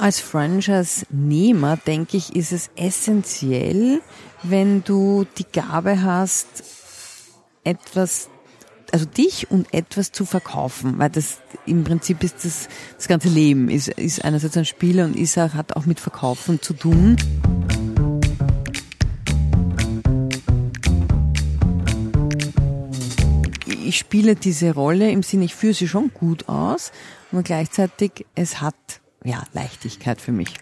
Als 0.00 0.20
Franchise-Nehmer, 0.20 1.76
denke 1.76 2.16
ich, 2.16 2.36
ist 2.36 2.52
es 2.52 2.70
essentiell, 2.76 4.00
wenn 4.44 4.84
du 4.84 5.26
die 5.38 5.44
Gabe 5.44 6.02
hast, 6.02 6.46
etwas, 7.64 8.28
also 8.92 9.06
dich 9.06 9.50
und 9.50 9.74
etwas 9.74 10.12
zu 10.12 10.24
verkaufen, 10.24 11.00
weil 11.00 11.10
das 11.10 11.38
im 11.66 11.82
Prinzip 11.82 12.22
ist 12.22 12.44
das, 12.44 12.68
das 12.96 13.08
ganze 13.08 13.28
Leben, 13.28 13.68
ist, 13.68 13.88
ist 13.88 14.24
einerseits 14.24 14.56
ein 14.56 14.66
Spiel 14.66 15.00
und 15.00 15.16
ist 15.16 15.36
auch, 15.36 15.54
hat 15.54 15.74
auch 15.74 15.84
mit 15.84 15.98
Verkaufen 15.98 16.62
zu 16.62 16.74
tun. 16.74 17.16
Ich 23.84 23.98
spiele 23.98 24.36
diese 24.36 24.74
Rolle 24.74 25.10
im 25.10 25.24
Sinne, 25.24 25.46
ich 25.46 25.56
führe 25.56 25.74
sie 25.74 25.88
schon 25.88 26.12
gut 26.14 26.48
aus, 26.48 26.92
und 27.32 27.44
gleichzeitig 27.44 28.26
es 28.36 28.60
hat 28.60 28.76
ja, 29.24 29.42
Leichtigkeit 29.52 30.20
für 30.20 30.32
mich. 30.32 30.54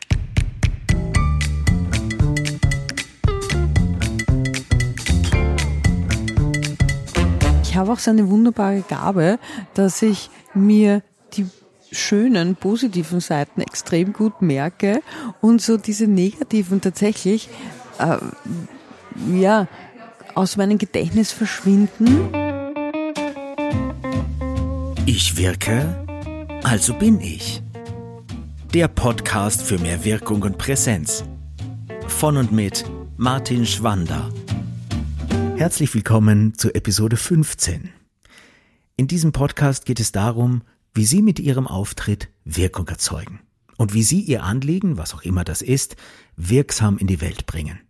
Ich 7.62 7.76
habe 7.76 7.92
auch 7.92 7.98
so 7.98 8.10
eine 8.10 8.30
wunderbare 8.30 8.82
Gabe, 8.88 9.38
dass 9.74 10.00
ich 10.00 10.30
mir 10.54 11.02
die 11.34 11.46
schönen, 11.92 12.56
positiven 12.56 13.20
Seiten 13.20 13.60
extrem 13.60 14.12
gut 14.14 14.40
merke 14.40 15.02
und 15.42 15.60
so 15.60 15.76
diese 15.76 16.06
negativen 16.06 16.80
tatsächlich, 16.80 17.50
äh, 17.98 18.16
ja, 19.38 19.68
aus 20.34 20.56
meinem 20.56 20.78
Gedächtnis 20.78 21.32
verschwinden. 21.32 22.30
Ich 25.04 25.36
wirke, 25.36 26.06
also 26.64 26.94
bin 26.94 27.20
ich 27.20 27.62
der 28.76 28.88
Podcast 28.88 29.62
für 29.62 29.78
mehr 29.78 30.04
Wirkung 30.04 30.42
und 30.42 30.58
Präsenz. 30.58 31.24
Von 32.08 32.36
und 32.36 32.52
mit 32.52 32.84
Martin 33.16 33.64
Schwander. 33.64 34.30
Herzlich 35.56 35.94
willkommen 35.94 36.52
zu 36.58 36.74
Episode 36.74 37.16
15. 37.16 37.88
In 38.96 39.06
diesem 39.08 39.32
Podcast 39.32 39.86
geht 39.86 39.98
es 39.98 40.12
darum, 40.12 40.60
wie 40.92 41.06
Sie 41.06 41.22
mit 41.22 41.40
Ihrem 41.40 41.66
Auftritt 41.66 42.28
Wirkung 42.44 42.86
erzeugen 42.88 43.40
und 43.78 43.94
wie 43.94 44.02
Sie 44.02 44.20
Ihr 44.20 44.42
Anliegen, 44.42 44.98
was 44.98 45.14
auch 45.14 45.22
immer 45.22 45.44
das 45.44 45.62
ist, 45.62 45.96
wirksam 46.36 46.98
in 46.98 47.06
die 47.06 47.22
Welt 47.22 47.46
bringen. 47.46 47.80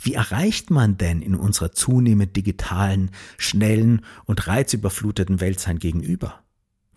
Wie 0.00 0.14
erreicht 0.14 0.70
man 0.70 0.96
denn 0.96 1.20
in 1.20 1.34
unserer 1.34 1.72
zunehmend 1.72 2.34
digitalen, 2.34 3.10
schnellen 3.36 4.06
und 4.24 4.46
reizüberfluteten 4.46 5.42
Welt 5.42 5.60
sein 5.60 5.78
Gegenüber? 5.78 6.42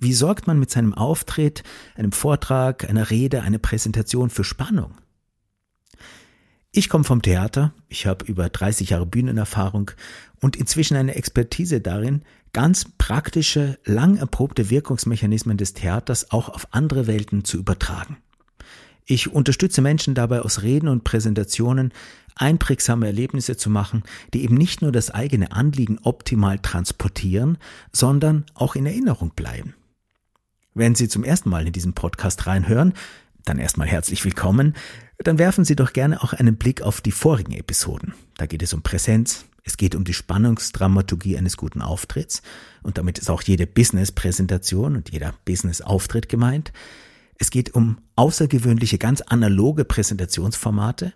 Wie 0.04 0.14
sorgt 0.14 0.48
man 0.48 0.60
mit 0.60 0.72
seinem 0.72 0.96
Auftritt, 0.96 1.62
einem 1.96 2.12
Vortrag, 2.12 2.90
einer 2.90 3.12
Rede, 3.12 3.44
einer 3.44 3.60
Präsentation 3.60 4.32
für 4.32 4.44
Spannung? 4.44 4.96
Ich 6.72 6.90
komme 6.90 7.04
vom 7.04 7.22
Theater, 7.22 7.72
ich 7.88 8.08
habe 8.08 8.26
über 8.26 8.50
30 8.50 8.90
Jahre 8.90 9.06
Bühnenerfahrung 9.06 9.92
und 10.40 10.56
inzwischen 10.56 10.98
eine 10.98 11.14
Expertise 11.14 11.82
darin, 11.82 12.24
ganz 12.52 12.86
praktische, 12.98 13.78
lang 13.86 14.18
erprobte 14.18 14.72
Wirkungsmechanismen 14.72 15.58
des 15.58 15.76
Theaters 15.76 16.32
auch 16.32 16.50
auf 16.50 16.68
andere 16.72 17.06
Welten 17.06 17.44
zu 17.44 17.60
übertragen. 17.60 18.18
Ich 19.06 19.32
unterstütze 19.32 19.84
Menschen 19.84 20.16
dabei, 20.16 20.42
aus 20.42 20.64
Reden 20.64 20.88
und 20.88 21.04
Präsentationen 21.04 21.94
einprägsame 22.36 23.06
Erlebnisse 23.06 23.56
zu 23.56 23.70
machen, 23.70 24.02
die 24.34 24.44
eben 24.44 24.56
nicht 24.56 24.82
nur 24.82 24.92
das 24.92 25.12
eigene 25.12 25.52
Anliegen 25.52 26.00
optimal 26.02 26.58
transportieren, 26.58 27.60
sondern 27.92 28.46
auch 28.56 28.76
in 28.76 28.88
Erinnerung 28.88 29.34
bleiben. 29.36 29.76
Wenn 30.74 30.96
Sie 30.96 31.10
zum 31.10 31.26
ersten 31.26 31.50
Mal 31.50 31.68
in 31.68 31.74
diesen 31.74 31.94
Podcast 31.94 32.48
reinhören, 32.48 32.94
dann 33.44 33.60
erstmal 33.60 33.88
herzlich 33.88 34.24
willkommen. 34.24 34.76
Dann 35.18 35.38
werfen 35.38 35.66
Sie 35.66 35.76
doch 35.76 35.92
gerne 35.92 36.24
auch 36.24 36.32
einen 36.32 36.56
Blick 36.56 36.82
auf 36.82 37.02
die 37.02 37.12
vorigen 37.12 37.52
Episoden. 37.52 38.14
Da 38.38 38.46
geht 38.46 38.64
es 38.64 38.74
um 38.74 38.82
Präsenz, 38.82 39.46
es 39.64 39.76
geht 39.76 39.96
um 39.96 40.06
die 40.06 40.14
Spannungsdramaturgie 40.14 41.38
eines 41.38 41.58
guten 41.58 41.82
Auftritts 41.82 42.42
und 42.84 42.98
damit 42.98 43.20
ist 43.20 43.30
auch 43.30 43.42
jede 43.42 43.68
Business-Präsentation 43.68 44.96
und 44.96 45.12
jeder 45.12 45.34
Business-Auftritt 45.44 46.30
gemeint. 46.30 46.72
Es 47.38 47.50
geht 47.50 47.74
um 47.74 47.98
außergewöhnliche, 48.16 48.98
ganz 48.98 49.22
analoge 49.22 49.84
Präsentationsformate. 49.84 51.14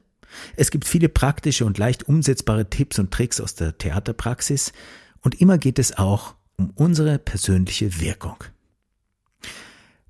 Es 0.58 0.70
gibt 0.70 0.86
viele 0.86 1.08
praktische 1.08 1.66
und 1.66 1.78
leicht 1.78 2.10
umsetzbare 2.10 2.70
Tipps 2.70 3.00
und 3.00 3.12
Tricks 3.12 3.40
aus 3.40 3.56
der 3.56 3.78
Theaterpraxis 3.78 4.74
und 5.22 5.40
immer 5.40 5.58
geht 5.58 5.80
es 5.80 5.98
auch 5.98 6.36
um 6.58 6.72
unsere 6.76 7.20
persönliche 7.20 8.02
Wirkung. 8.02 8.44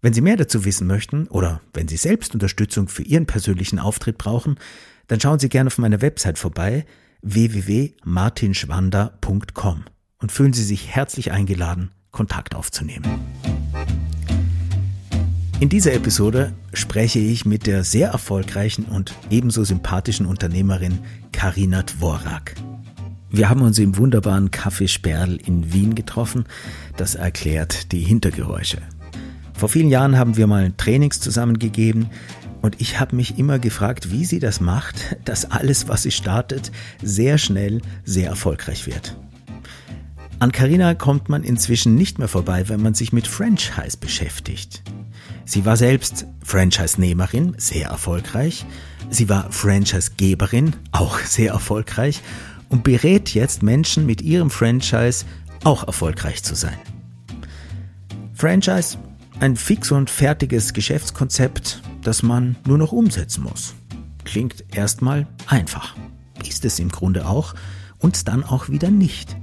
Wenn 0.05 0.13
Sie 0.13 0.21
mehr 0.21 0.37
dazu 0.37 0.63
wissen 0.65 0.85
möchten 0.85 1.25
oder 1.29 1.61
wenn 1.73 1.87
Sie 1.87 1.97
selbst 1.97 2.35
Unterstützung 2.35 2.89
für 2.89 3.01
Ihren 3.01 3.25
persönlichen 3.25 3.79
Auftritt 3.79 4.19
brauchen, 4.19 4.59
dann 5.07 5.19
schauen 5.19 5.39
Sie 5.39 5.49
gerne 5.49 5.65
auf 5.65 5.79
meiner 5.79 5.99
Website 5.99 6.37
vorbei 6.37 6.85
www.martinschwander.com 7.23 9.85
und 10.19 10.31
fühlen 10.31 10.53
Sie 10.53 10.63
sich 10.63 10.89
herzlich 10.89 11.31
eingeladen, 11.31 11.89
Kontakt 12.11 12.53
aufzunehmen. 12.53 13.03
In 15.59 15.69
dieser 15.69 15.93
Episode 15.93 16.53
spreche 16.71 17.17
ich 17.17 17.47
mit 17.47 17.65
der 17.65 17.83
sehr 17.83 18.09
erfolgreichen 18.09 18.85
und 18.85 19.15
ebenso 19.31 19.63
sympathischen 19.63 20.27
Unternehmerin 20.27 20.99
Karina 21.31 21.81
Dvorak. 21.81 22.53
Wir 23.31 23.49
haben 23.49 23.63
uns 23.63 23.79
im 23.79 23.97
wunderbaren 23.97 24.51
Café 24.51 24.87
Sperl 24.87 25.37
in 25.37 25.73
Wien 25.73 25.95
getroffen. 25.95 26.45
Das 26.95 27.15
erklärt 27.15 27.91
die 27.91 28.01
Hintergeräusche. 28.01 28.83
Vor 29.55 29.69
vielen 29.69 29.89
Jahren 29.89 30.17
haben 30.17 30.35
wir 30.37 30.47
mal 30.47 30.73
Trainings 30.75 31.21
zusammengegeben 31.21 32.09
und 32.61 32.81
ich 32.81 32.99
habe 32.99 33.15
mich 33.15 33.37
immer 33.37 33.57
gefragt, 33.59 34.11
wie 34.11 34.25
sie 34.25 34.39
das 34.39 34.59
macht, 34.59 35.17
dass 35.23 35.49
alles, 35.49 35.87
was 35.87 36.03
sie 36.03 36.11
startet, 36.11 36.71
sehr 37.01 37.37
schnell 37.37 37.81
sehr 38.03 38.29
erfolgreich 38.29 38.85
wird. 38.85 39.15
An 40.39 40.51
Carina 40.51 40.93
kommt 40.93 41.29
man 41.29 41.43
inzwischen 41.43 41.95
nicht 41.95 42.19
mehr 42.19 42.27
vorbei, 42.27 42.67
wenn 42.67 42.81
man 42.81 42.93
sich 42.93 43.13
mit 43.13 43.27
Franchise 43.27 43.97
beschäftigt. 43.97 44.83
Sie 45.45 45.63
war 45.63 45.77
selbst 45.77 46.25
Franchise-Nehmerin, 46.43 47.55
sehr 47.57 47.87
erfolgreich. 47.87 48.65
Sie 49.09 49.29
war 49.29 49.51
Franchise-Geberin, 49.51 50.75
auch 50.91 51.19
sehr 51.25 51.53
erfolgreich. 51.53 52.21
Und 52.67 52.83
berät 52.83 53.33
jetzt 53.33 53.63
Menschen 53.63 54.05
mit 54.05 54.21
ihrem 54.21 54.49
Franchise 54.49 55.25
auch 55.63 55.87
erfolgreich 55.87 56.43
zu 56.43 56.55
sein. 56.55 56.77
Franchise 58.33 58.97
ein 59.39 59.55
fix 59.55 59.91
und 59.91 60.09
fertiges 60.09 60.73
Geschäftskonzept, 60.73 61.81
das 62.01 62.23
man 62.23 62.55
nur 62.65 62.77
noch 62.77 62.91
umsetzen 62.91 63.43
muss. 63.43 63.73
Klingt 64.23 64.63
erstmal 64.73 65.27
einfach. 65.47 65.95
Ist 66.47 66.65
es 66.65 66.79
im 66.79 66.89
Grunde 66.89 67.27
auch 67.27 67.53
und 67.99 68.27
dann 68.27 68.43
auch 68.43 68.69
wieder 68.69 68.91
nicht. 68.91 69.35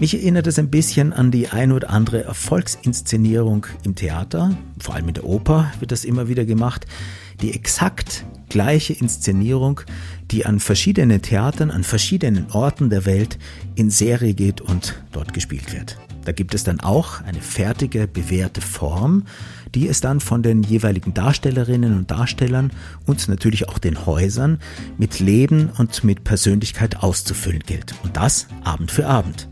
Mich 0.00 0.14
erinnert 0.14 0.46
es 0.46 0.60
ein 0.60 0.70
bisschen 0.70 1.12
an 1.12 1.32
die 1.32 1.48
ein 1.48 1.72
oder 1.72 1.90
andere 1.90 2.22
Erfolgsinszenierung 2.22 3.66
im 3.82 3.96
Theater, 3.96 4.56
vor 4.78 4.94
allem 4.94 5.08
in 5.08 5.14
der 5.14 5.24
Oper 5.24 5.72
wird 5.80 5.90
das 5.90 6.04
immer 6.04 6.28
wieder 6.28 6.44
gemacht, 6.44 6.86
die 7.40 7.52
exakt 7.52 8.24
gleiche 8.48 8.92
Inszenierung, 8.92 9.80
die 10.30 10.46
an 10.46 10.60
verschiedenen 10.60 11.20
Theatern, 11.20 11.72
an 11.72 11.82
verschiedenen 11.82 12.50
Orten 12.52 12.90
der 12.90 13.06
Welt 13.06 13.38
in 13.74 13.90
Serie 13.90 14.34
geht 14.34 14.60
und 14.60 15.02
dort 15.10 15.34
gespielt 15.34 15.72
wird. 15.72 15.98
Da 16.28 16.32
gibt 16.32 16.54
es 16.54 16.62
dann 16.62 16.80
auch 16.80 17.22
eine 17.22 17.40
fertige, 17.40 18.06
bewährte 18.06 18.60
Form, 18.60 19.24
die 19.74 19.88
es 19.88 20.02
dann 20.02 20.20
von 20.20 20.42
den 20.42 20.62
jeweiligen 20.62 21.14
Darstellerinnen 21.14 21.96
und 21.96 22.10
Darstellern 22.10 22.70
und 23.06 23.26
natürlich 23.28 23.66
auch 23.70 23.78
den 23.78 24.04
Häusern 24.04 24.58
mit 24.98 25.20
Leben 25.20 25.70
und 25.78 26.04
mit 26.04 26.24
Persönlichkeit 26.24 27.02
auszufüllen 27.02 27.62
gilt. 27.64 27.94
Und 28.02 28.18
das 28.18 28.46
Abend 28.62 28.90
für 28.90 29.06
Abend. 29.06 29.48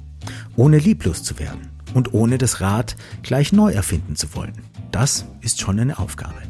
Ohne 0.55 0.77
lieblos 0.77 1.23
zu 1.23 1.39
werden 1.39 1.71
und 1.95 2.13
ohne 2.13 2.37
das 2.37 2.61
Rad 2.61 2.95
gleich 3.23 3.55
neu 3.55 3.73
erfinden 3.73 4.15
zu 4.15 4.35
wollen. 4.35 4.53
Das 4.93 5.25
ist 5.41 5.63
schon 5.63 5.81
eine 5.81 5.99
Aufgabe. 5.99 6.43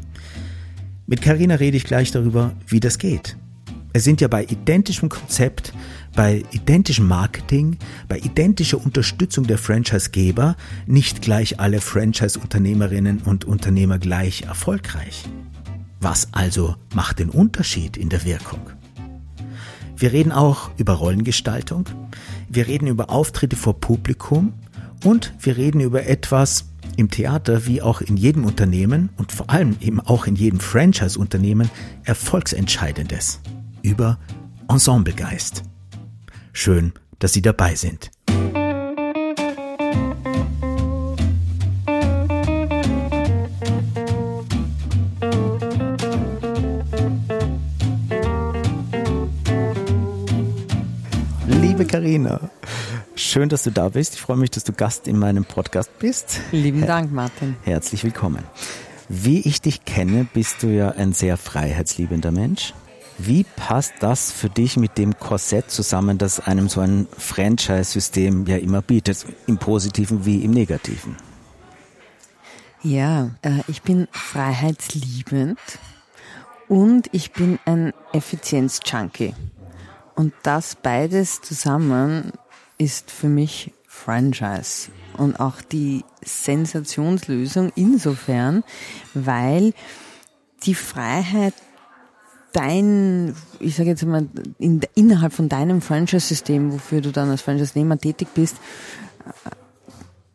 Mit 1.05 1.21
Carina 1.21 1.55
rede 1.55 1.77
ich 1.77 1.85
gleich 1.85 2.11
darüber, 2.11 2.51
wie 2.67 2.81
das 2.81 2.97
geht. 2.97 3.37
Es 3.93 4.03
sind 4.03 4.19
ja 4.19 4.27
bei 4.27 4.43
identischem 4.43 5.07
Konzept 5.07 5.73
bei 6.17 6.43
identischem 6.49 7.07
Marketing, 7.07 7.77
bei 8.07 8.17
identischer 8.17 8.83
Unterstützung 8.83 9.45
der 9.45 9.59
Franchisegeber 9.59 10.57
nicht 10.87 11.21
gleich 11.21 11.59
alle 11.59 11.79
Franchise-Unternehmerinnen 11.79 13.19
und 13.19 13.45
Unternehmer 13.45 13.99
gleich 13.99 14.41
erfolgreich. 14.41 15.25
Was 16.01 16.33
also 16.33 16.75
macht 16.95 17.19
den 17.19 17.29
Unterschied 17.29 17.97
in 17.97 18.09
der 18.09 18.25
Wirkung? 18.25 18.61
Wir 19.95 20.11
reden 20.11 20.31
auch 20.31 20.71
über 20.77 20.93
Rollengestaltung, 20.93 21.85
wir 22.49 22.67
reden 22.67 22.87
über 22.87 23.11
Auftritte 23.11 23.55
vor 23.55 23.79
Publikum 23.79 24.53
und 25.03 25.33
wir 25.39 25.55
reden 25.55 25.81
über 25.81 26.07
etwas 26.07 26.65
im 26.95 27.11
Theater 27.11 27.67
wie 27.67 27.83
auch 27.83 28.01
in 28.01 28.17
jedem 28.17 28.43
Unternehmen 28.43 29.09
und 29.17 29.31
vor 29.31 29.51
allem 29.51 29.77
eben 29.81 29.99
auch 29.99 30.25
in 30.25 30.35
jedem 30.35 30.59
Franchise-Unternehmen 30.59 31.69
Erfolgsentscheidendes 32.05 33.39
über 33.83 34.17
Ensemblegeist. 34.67 35.63
Schön, 36.59 36.91
dass 37.19 37.33
Sie 37.33 37.43
dabei 37.43 37.75
sind. 37.75 38.09
Liebe 51.45 51.85
Karina, 51.85 52.49
schön, 53.13 53.49
dass 53.49 53.61
du 53.61 53.69
da 53.69 53.89
bist. 53.89 54.15
Ich 54.15 54.21
freue 54.21 54.37
mich, 54.37 54.49
dass 54.49 54.63
du 54.63 54.73
Gast 54.73 55.07
in 55.07 55.19
meinem 55.19 55.45
Podcast 55.45 55.91
bist. 55.99 56.41
Lieben 56.51 56.87
Dank, 56.87 57.11
Martin. 57.11 57.55
Herzlich 57.65 58.03
willkommen. 58.03 58.43
Wie 59.09 59.41
ich 59.41 59.61
dich 59.61 59.85
kenne, 59.85 60.25
bist 60.33 60.63
du 60.63 60.69
ja 60.69 60.89
ein 60.89 61.13
sehr 61.13 61.37
freiheitsliebender 61.37 62.31
Mensch. 62.31 62.73
Wie 63.17 63.43
passt 63.43 63.95
das 63.99 64.31
für 64.31 64.49
dich 64.49 64.77
mit 64.77 64.97
dem 64.97 65.17
Korsett 65.17 65.71
zusammen, 65.71 66.17
das 66.19 66.39
einem 66.39 66.69
so 66.69 66.81
ein 66.81 67.07
Franchise-System 67.17 68.45
ja 68.45 68.57
immer 68.57 68.81
bietet, 68.83 69.25
im 69.47 69.57
Positiven 69.57 70.25
wie 70.25 70.43
im 70.43 70.51
Negativen? 70.51 71.17
Ja, 72.83 73.31
äh, 73.41 73.61
ich 73.67 73.81
bin 73.81 74.07
freiheitsliebend 74.11 75.59
und 76.67 77.09
ich 77.11 77.31
bin 77.31 77.57
ein 77.65 77.91
Effizienz-Junkie. 78.13 79.33
Und 80.15 80.33
das 80.43 80.75
beides 80.75 81.41
zusammen 81.41 82.33
ist 82.77 83.09
für 83.09 83.29
mich 83.29 83.73
Franchise 83.87 84.89
und 85.17 85.39
auch 85.39 85.61
die 85.61 86.05
Sensationslösung 86.23 87.71
insofern, 87.75 88.63
weil 89.15 89.73
die 90.63 90.75
Freiheit 90.75 91.53
dein, 92.57 93.35
ich 93.59 93.75
sage 93.75 93.89
jetzt 93.89 94.03
mal, 94.03 94.27
in, 94.57 94.81
innerhalb 94.95 95.31
von 95.31 95.47
deinem 95.47 95.79
Franchise-System, 95.81 96.73
wofür 96.73 97.01
du 97.01 97.11
dann 97.11 97.29
als 97.29 97.43
Franchise-Nehmer 97.43 97.99
tätig 97.99 98.29
bist, 98.33 98.57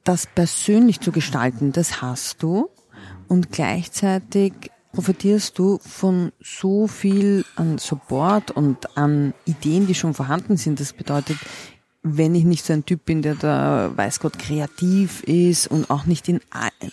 das 0.04 0.26
persönlich 0.26 1.00
zu 1.00 1.10
gestalten, 1.10 1.72
das 1.72 2.00
hast 2.00 2.42
du 2.42 2.68
und 3.26 3.50
gleichzeitig 3.50 4.52
profitierst 4.92 5.58
du 5.58 5.78
von 5.78 6.32
so 6.40 6.86
viel 6.86 7.44
an 7.56 7.78
Support 7.78 8.52
und 8.52 8.96
an 8.96 9.34
Ideen, 9.44 9.86
die 9.88 9.94
schon 9.94 10.14
vorhanden 10.14 10.56
sind. 10.56 10.78
Das 10.78 10.92
bedeutet, 10.92 11.38
wenn 12.02 12.34
ich 12.34 12.44
nicht 12.44 12.64
so 12.64 12.72
ein 12.72 12.84
Typ 12.84 13.04
bin, 13.04 13.22
der 13.22 13.36
da, 13.36 13.92
weiß 13.94 14.18
Gott, 14.18 14.38
kreativ 14.38 15.22
ist 15.22 15.68
und 15.68 15.88
auch 15.88 16.04
nicht 16.04 16.28
in 16.28 16.40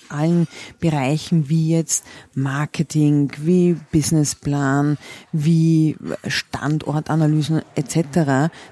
allen 0.10 0.48
Bereichen 0.80 1.50
wie 1.50 1.70
jetzt 1.70 2.06
Marketing, 2.36 3.32
wie 3.38 3.76
Businessplan, 3.92 4.98
wie 5.32 5.98
Standortanalysen 6.28 7.64
etc. 7.76 7.96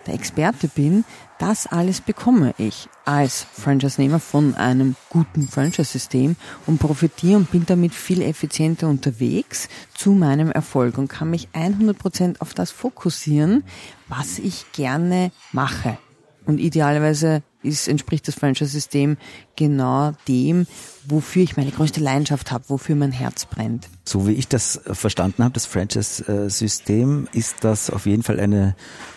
der 0.05 0.13
Experte 0.13 0.67
bin, 0.67 1.05
das 1.39 1.67
alles 1.67 2.01
bekomme 2.01 2.53
ich 2.57 2.87
als 3.05 3.45
Franchise-Nehmer 3.53 4.19
von 4.19 4.55
einem 4.55 4.95
guten 5.09 5.47
Franchise-System 5.47 6.35
und 6.65 6.79
profitiere 6.79 7.37
und 7.37 7.51
bin 7.51 7.65
damit 7.65 7.93
viel 7.93 8.21
effizienter 8.21 8.87
unterwegs 8.87 9.69
zu 9.93 10.11
meinem 10.11 10.51
Erfolg 10.51 10.97
und 10.97 11.07
kann 11.07 11.29
mich 11.29 11.49
100% 11.53 12.41
auf 12.41 12.53
das 12.53 12.71
fokussieren, 12.71 13.63
was 14.07 14.39
ich 14.39 14.71
gerne 14.71 15.31
mache. 15.51 15.97
Und 16.47 16.59
idealerweise 16.59 17.43
ist, 17.61 17.89
entspricht 17.89 18.27
das 18.27 18.35
Franchise-System 18.35 19.17
genau 19.57 20.13
dem, 20.29 20.65
wofür 21.05 21.43
ich 21.43 21.57
meine 21.57 21.71
größte 21.71 21.99
Leidenschaft 21.99 22.51
habe, 22.51 22.63
wofür 22.69 22.95
mein 22.95 23.11
Herz 23.11 23.45
brennt. 23.45 23.89
So 24.05 24.27
wie 24.27 24.31
ich 24.31 24.47
das 24.47 24.79
verstanden 24.85 25.43
habe, 25.43 25.53
das 25.53 25.65
Franchise-System, 25.65 27.27
ist 27.33 27.65
das 27.65 27.89
auf 27.89 28.05
jeden 28.05 28.23
Fall 28.23 28.39
eine 28.39 28.75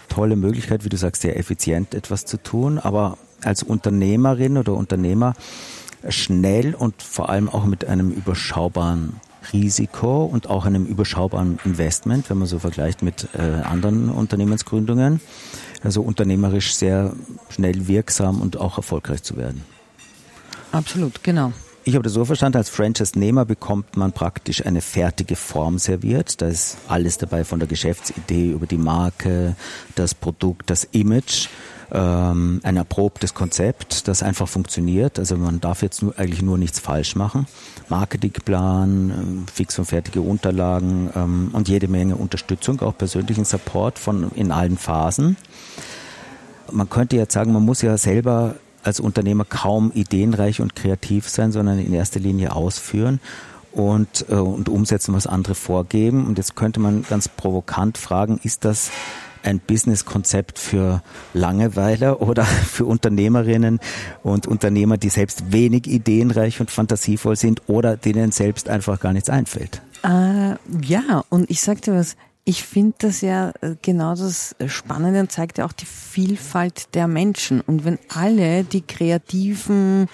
tolle 0.09 0.35
Möglichkeit, 0.35 0.85
wie 0.85 0.89
du 0.89 0.97
sagst, 0.97 1.23
sehr 1.23 1.39
effizient 1.39 1.95
etwas 1.95 2.25
zu 2.25 2.37
tun, 2.37 2.81
aber 2.81 3.17
als 3.43 3.63
Unternehmerin 3.63 4.59
oder 4.59 4.75
Unternehmer 4.75 5.35
schnell 6.09 6.75
und 6.75 7.01
vor 7.01 7.31
allem 7.31 7.49
auch 7.49 7.65
mit 7.65 7.85
einem 7.85 8.11
überschaubaren 8.11 9.21
Risiko 9.53 10.25
und 10.25 10.49
auch 10.49 10.67
einem 10.67 10.85
überschaubaren 10.85 11.59
Investment, 11.65 12.29
wenn 12.29 12.39
man 12.39 12.49
so 12.49 12.59
vergleicht 12.59 13.03
mit 13.03 13.29
äh, 13.35 13.41
anderen 13.41 14.09
Unternehmensgründungen, 14.11 15.21
also 15.83 16.03
unternehmerisch 16.03 16.75
sehr 16.75 17.15
schnell 17.49 17.89
wirksam 17.89 18.41
und 18.41 18.59
auch 18.59 18.77
erfolgreich 18.77 19.23
zu 19.23 19.37
werden. 19.37 19.65
Absolut, 20.73 21.23
genau. 21.23 21.53
Ich 21.83 21.95
habe 21.95 22.03
das 22.05 22.13
so 22.13 22.25
verstanden, 22.25 22.59
als 22.59 22.69
Franchise-Nehmer 22.69 23.47
bekommt 23.47 23.97
man 23.97 24.13
praktisch 24.13 24.65
eine 24.65 24.83
fertige 24.83 25.35
Form 25.35 25.79
serviert. 25.79 26.43
Da 26.43 26.47
ist 26.47 26.77
alles 26.89 27.17
dabei, 27.17 27.43
von 27.45 27.59
der 27.59 27.69
Geschäftsidee 27.69 28.51
über 28.53 28.67
die 28.67 28.77
Marke, 28.77 29.57
das 29.95 30.15
Produkt, 30.15 30.69
das 30.69 30.85
Image, 30.85 31.49
ähm, 31.91 32.61
ein 32.63 32.77
erprobtes 32.77 33.35
Konzept, 33.35 34.09
das 34.09 34.23
einfach 34.23 34.47
funktioniert. 34.47 35.19
Also 35.19 35.37
man 35.37 35.61
darf 35.61 35.83
jetzt 35.83 36.03
nur, 36.03 36.19
eigentlich 36.19 36.43
nur 36.43 36.59
nichts 36.59 36.79
falsch 36.79 37.17
machen. 37.17 37.47
Marketingplan, 37.89 39.11
ähm, 39.11 39.47
fix 39.53 39.79
und 39.79 39.87
fertige 39.87 40.21
Unterlagen 40.21 41.11
ähm, 41.17 41.51
und 41.53 41.69
jede 41.69 41.89
Menge 41.89 42.17
Unterstützung, 42.17 42.81
auch 42.83 42.97
persönlichen 42.97 43.47
Support 43.47 43.99
von 43.99 44.31
in 44.35 44.53
allen 44.53 44.77
Phasen 44.77 45.37
man 46.73 46.89
könnte 46.89 47.17
jetzt 47.17 47.33
sagen, 47.33 47.53
man 47.53 47.65
muss 47.65 47.83
ja 47.83 47.97
selber 47.97 48.57
als 48.83 49.01
Unternehmer 49.01 49.45
kaum 49.45 49.93
ideenreich 49.95 50.61
und 50.61 50.75
kreativ 50.75 51.29
sein, 51.29 51.53
sondern 51.53 51.79
in 51.79 51.93
erster 51.93 52.21
Linie 52.21 52.55
ausführen 52.55 53.21
und, 53.73 54.27
äh, 54.29 54.35
und 54.35 54.69
umsetzen, 54.69 55.15
was 55.15 55.27
andere 55.27 55.55
vorgeben. 55.55 56.27
Und 56.27 56.39
jetzt 56.39 56.57
könnte 56.57 56.81
man 56.81 57.05
ganz 57.09 57.29
provokant 57.29 57.99
fragen, 57.99 58.41
ist 58.43 58.65
das 58.65 58.91
ein 59.43 59.59
Businesskonzept 59.59 60.59
für 60.59 61.03
Langeweiler 61.35 62.21
oder 62.27 62.45
für 62.45 62.85
Unternehmerinnen 62.85 63.81
und 64.23 64.47
Unternehmer, 64.47 64.97
die 64.97 65.09
selbst 65.09 65.53
wenig 65.53 65.87
ideenreich 65.87 66.61
und 66.61 66.71
fantasievoll 66.71 67.37
sind 67.37 67.63
oder 67.69 67.97
denen 67.97 68.33
selbst 68.33 68.69
einfach 68.69 69.01
gar 69.01 69.13
nichts 69.13 69.31
einfällt? 69.31 69.83
Äh, 70.03 70.57
ja, 70.83 71.25
und 71.29 71.51
ich 71.51 71.61
sagte 71.61 71.95
was, 71.95 72.17
ich 72.51 72.65
finde 72.65 72.95
das 72.99 73.21
ja 73.21 73.53
äh, 73.61 73.77
genau 73.81 74.17
das 74.17 74.57
Spannende 74.67 75.21
und 75.21 75.31
zeigt 75.31 75.59
ja 75.59 75.65
auch 75.65 75.73
die 75.73 75.87
Vielfalt 75.87 76.97
der 76.97 77.07
Menschen. 77.07 77.61
Und 77.61 77.85
wenn 77.85 78.01
alle 78.09 78.65
die 78.65 78.83
kreativen 78.83 80.09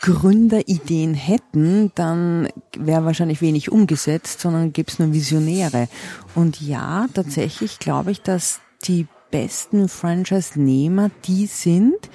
Gründerideen 0.00 1.12
hätten, 1.12 1.92
dann 1.94 2.48
wäre 2.74 3.04
wahrscheinlich 3.04 3.42
wenig 3.42 3.70
umgesetzt, 3.70 4.40
sondern 4.40 4.72
gäbe 4.72 4.90
es 4.90 4.98
nur 4.98 5.12
Visionäre. 5.12 5.88
Und 6.34 6.58
ja, 6.62 7.06
tatsächlich 7.12 7.78
glaube 7.78 8.12
ich, 8.12 8.22
dass 8.22 8.60
die 8.84 9.06
besten 9.30 9.90
Franchise-Nehmer 9.90 11.10
die 11.26 11.44
sind, 11.46 12.08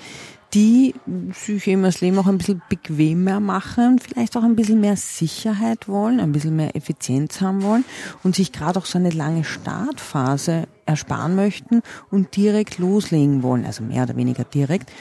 die 0.54 0.96
sich 1.34 1.68
eben 1.68 1.84
das 1.84 2.02
Leben 2.02 2.18
auch 2.18 2.28
ein 2.28 2.40
bisschen 2.40 2.62
bequemer 2.70 3.40
machen, 3.40 4.00
vielleicht 4.00 4.36
auch 4.36 4.44
ein 4.44 4.56
bisschen 4.56 4.82
mehr 4.82 4.96
Sicherheit 4.96 5.88
wollen, 5.88 6.20
ein 6.20 6.32
bisschen 6.32 6.56
mehr 6.56 6.76
Effizienz 6.76 7.40
haben 7.42 7.62
wollen 7.62 7.86
und 8.24 8.36
sich 8.36 8.52
gerade 8.52 8.80
auch 8.80 8.86
so 8.86 8.98
eine 8.98 9.12
lange 9.12 9.44
Startphase 9.44 10.68
ersparen 10.86 11.36
möchten 11.36 11.82
und 12.10 12.36
direkt 12.36 12.80
loslegen 12.80 13.44
wollen, 13.44 13.66
also 13.66 13.84
mehr 13.84 14.04
oder 14.04 14.16
weniger 14.16 14.44
direkt. 14.44 14.92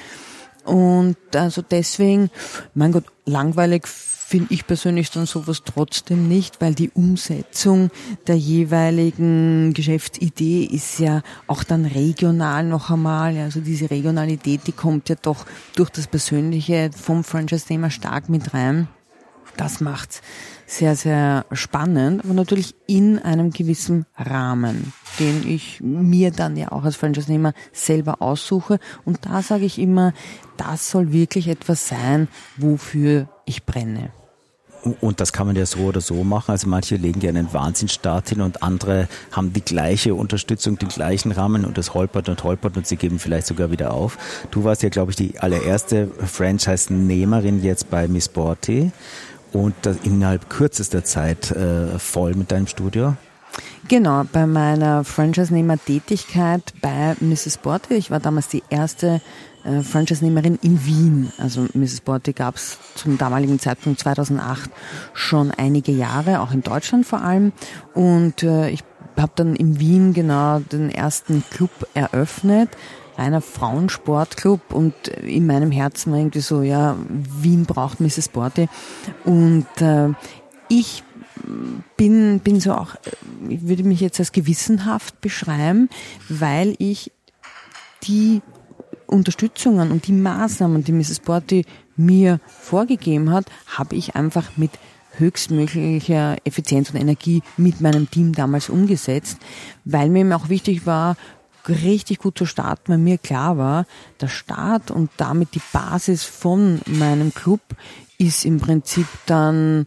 Und 0.65 1.17
also 1.35 1.63
deswegen, 1.63 2.31
mein 2.75 2.93
Gott, 2.93 3.05
langweilig 3.25 3.87
finde 4.29 4.53
ich 4.53 4.67
persönlich 4.67 5.11
dann 5.11 5.25
sowas 5.25 5.63
trotzdem 5.65 6.29
nicht, 6.29 6.61
weil 6.61 6.75
die 6.75 6.91
Umsetzung 6.91 7.91
der 8.27 8.37
jeweiligen 8.37 9.73
Geschäftsidee 9.73 10.65
ist 10.65 10.99
ja 10.99 11.23
auch 11.47 11.65
dann 11.65 11.87
regional 11.87 12.65
noch 12.65 12.91
einmal. 12.91 13.39
Also 13.39 13.61
diese 13.61 13.91
Regionalität, 13.91 14.67
die 14.67 14.73
kommt 14.73 15.09
ja 15.09 15.15
doch 15.15 15.47
durch 15.77 15.89
das 15.89 16.09
Persönliche 16.09 16.91
vom 16.95 17.25
Franchise-Thema 17.25 17.89
stark 17.89 18.29
mit 18.29 18.53
rein. 18.53 18.89
Das 19.57 19.81
macht 19.81 20.21
sehr, 20.69 20.97
sehr 20.97 21.47
spannend, 21.51 22.25
aber 22.25 22.35
natürlich 22.35 22.75
in 22.87 23.19
einem 23.19 23.51
gewissen 23.51 24.05
Rahmen, 24.17 24.93
den 25.19 25.49
ich 25.49 25.81
mir 25.81 26.31
dann 26.31 26.57
ja 26.57 26.73
auch 26.73 26.85
als 26.85 26.97
Franchise-Nehmer 26.97 27.55
selber 27.73 28.21
aussuche. 28.21 28.79
Und 29.07 29.25
da 29.25 29.41
sage 29.43 29.65
ich 29.65 29.79
immer, 29.79 30.13
das 30.59 30.91
soll 30.91 31.11
wirklich 31.11 31.49
etwas 31.49 31.89
sein, 31.89 32.29
wofür 32.59 33.29
ich 33.47 33.65
brenne. 33.65 34.11
Und 35.01 35.21
das 35.21 35.33
kann 35.33 35.47
man 35.47 35.57
ja 35.57 35.67
so 35.67 35.79
oder 35.81 36.01
so 36.01 36.23
machen. 36.23 36.53
Also 36.53 36.69
manche 36.69 36.97
legen 36.97 37.21
ja 37.21 37.31
einen 37.31 37.53
Wahnsinnsstart 37.53 38.29
hin 38.29 38.41
und 38.41 38.63
andere 38.63 39.09
haben 39.33 39.53
die 39.53 39.61
gleiche 39.61 40.15
Unterstützung, 40.15 40.79
den 40.79 40.89
gleichen 40.89 41.33
Rahmen 41.33 41.65
und 41.65 41.79
das 41.79 41.95
holpert 41.95 42.29
und 42.29 42.45
holpert 42.45 42.77
und 42.77 42.87
sie 42.87 42.97
geben 42.97 43.19
vielleicht 43.19 43.47
sogar 43.47 43.71
wieder 43.71 43.93
auf. 43.93 44.19
Du 44.51 44.65
warst 44.65 44.83
ja, 44.83 44.89
glaube 44.89 45.11
ich, 45.11 45.17
die 45.17 45.39
allererste 45.41 46.09
Franchise-Nehmerin 46.09 47.63
jetzt 47.63 47.91
bei 47.91 48.07
Miss 48.07 48.29
Borty 48.29 48.93
und 49.53 49.75
das 49.83 49.99
innerhalb 50.05 50.51
kürzester 50.51 51.05
Zeit 51.05 51.51
äh, 51.51 51.99
voll 51.99 52.35
mit 52.35 52.51
deinem 52.53 52.67
Studio. 52.67 53.17
Genau, 53.89 54.25
bei 54.31 54.47
meiner 54.47 55.05
Franchise-Nehmer-Tätigkeit 55.05 56.75
bei 56.83 57.17
Mrs. 57.21 57.57
Borty, 57.59 57.95
ich 57.95 58.11
war 58.11 58.21
damals 58.21 58.49
die 58.49 58.63
erste 58.69 59.21
äh, 59.65 59.81
Franchise-Nehmerin 59.81 60.59
in 60.63 60.85
Wien. 60.85 61.33
Also 61.39 61.67
Mrs. 61.73 62.03
Borty 62.03 62.33
gab 62.33 62.57
es 62.57 62.79
zum 62.95 63.17
damaligen 63.17 63.59
Zeitpunkt 63.59 64.01
2008 64.01 64.71
schon 65.15 65.51
einige 65.51 65.93
Jahre, 65.93 66.41
auch 66.41 66.53
in 66.53 66.63
Deutschland 66.63 67.07
vor 67.07 67.23
allem. 67.23 67.53
Und 67.95 68.43
äh, 68.43 68.69
ich 68.69 68.85
habe 69.17 69.33
dann 69.35 69.57
in 69.57 69.81
Wien 69.81 70.13
genau 70.13 70.61
den 70.61 70.91
ersten 70.91 71.43
Club 71.51 71.71
eröffnet, 71.95 72.69
reiner 73.19 73.41
Frauensportclub 73.41 74.73
und 74.73 74.95
in 75.09 75.47
meinem 75.47 75.71
Herzen 75.71 76.13
war 76.13 76.19
irgendwie 76.19 76.41
so, 76.41 76.63
ja, 76.63 76.97
Wien 77.09 77.67
braucht 77.67 78.01
Mrs. 78.01 78.29
Borty. 78.29 78.69
Und 79.25 79.67
äh, 79.81 80.11
ich 80.69 81.03
bin, 81.97 82.41
bin 82.41 82.61
so 82.61 82.73
auch, 82.73 82.95
ich 83.49 83.67
würde 83.67 83.85
mich 83.85 84.01
jetzt 84.01 84.21
als 84.21 84.33
gewissenhaft 84.33 85.21
beschreiben, 85.21 85.89
weil 86.29 86.75
ich 86.79 87.13
die 88.05 88.43
Unterstützungen 89.07 89.91
und 89.91 90.07
die 90.07 90.13
Maßnahmen, 90.13 90.85
die 90.85 90.93
Mrs. 90.93 91.21
Porty 91.21 91.65
mir 91.97 92.41
vorgegeben 92.47 93.33
hat, 93.33 93.47
habe 93.67 93.97
ich 93.97 94.15
einfach 94.15 94.57
mit 94.57 94.71
höchstmöglicher 95.19 96.37
Effizienz 96.45 96.91
und 96.91 97.01
Energie 97.01 97.43
mit 97.57 97.81
meinem 97.81 98.09
Team 98.09 98.35
damals 98.35 98.69
umgesetzt, 98.69 99.39
weil 99.85 100.09
mir 100.09 100.37
auch 100.37 100.49
wichtig 100.49 100.87
war, 100.87 101.17
richtig 101.69 102.19
gut 102.19 102.39
zu 102.39 102.47
starten, 102.47 102.93
weil 102.93 102.99
mir 102.99 103.19
klar 103.19 103.59
war, 103.59 103.87
der 104.21 104.29
Start 104.29 104.91
und 104.91 105.11
damit 105.17 105.55
die 105.55 105.63
Basis 105.73 106.25
von 106.25 106.81
meinem 106.87 107.35
Club 107.35 107.61
ist 108.19 108.45
im 108.45 108.61
Prinzip 108.61 109.07
dann 109.27 109.87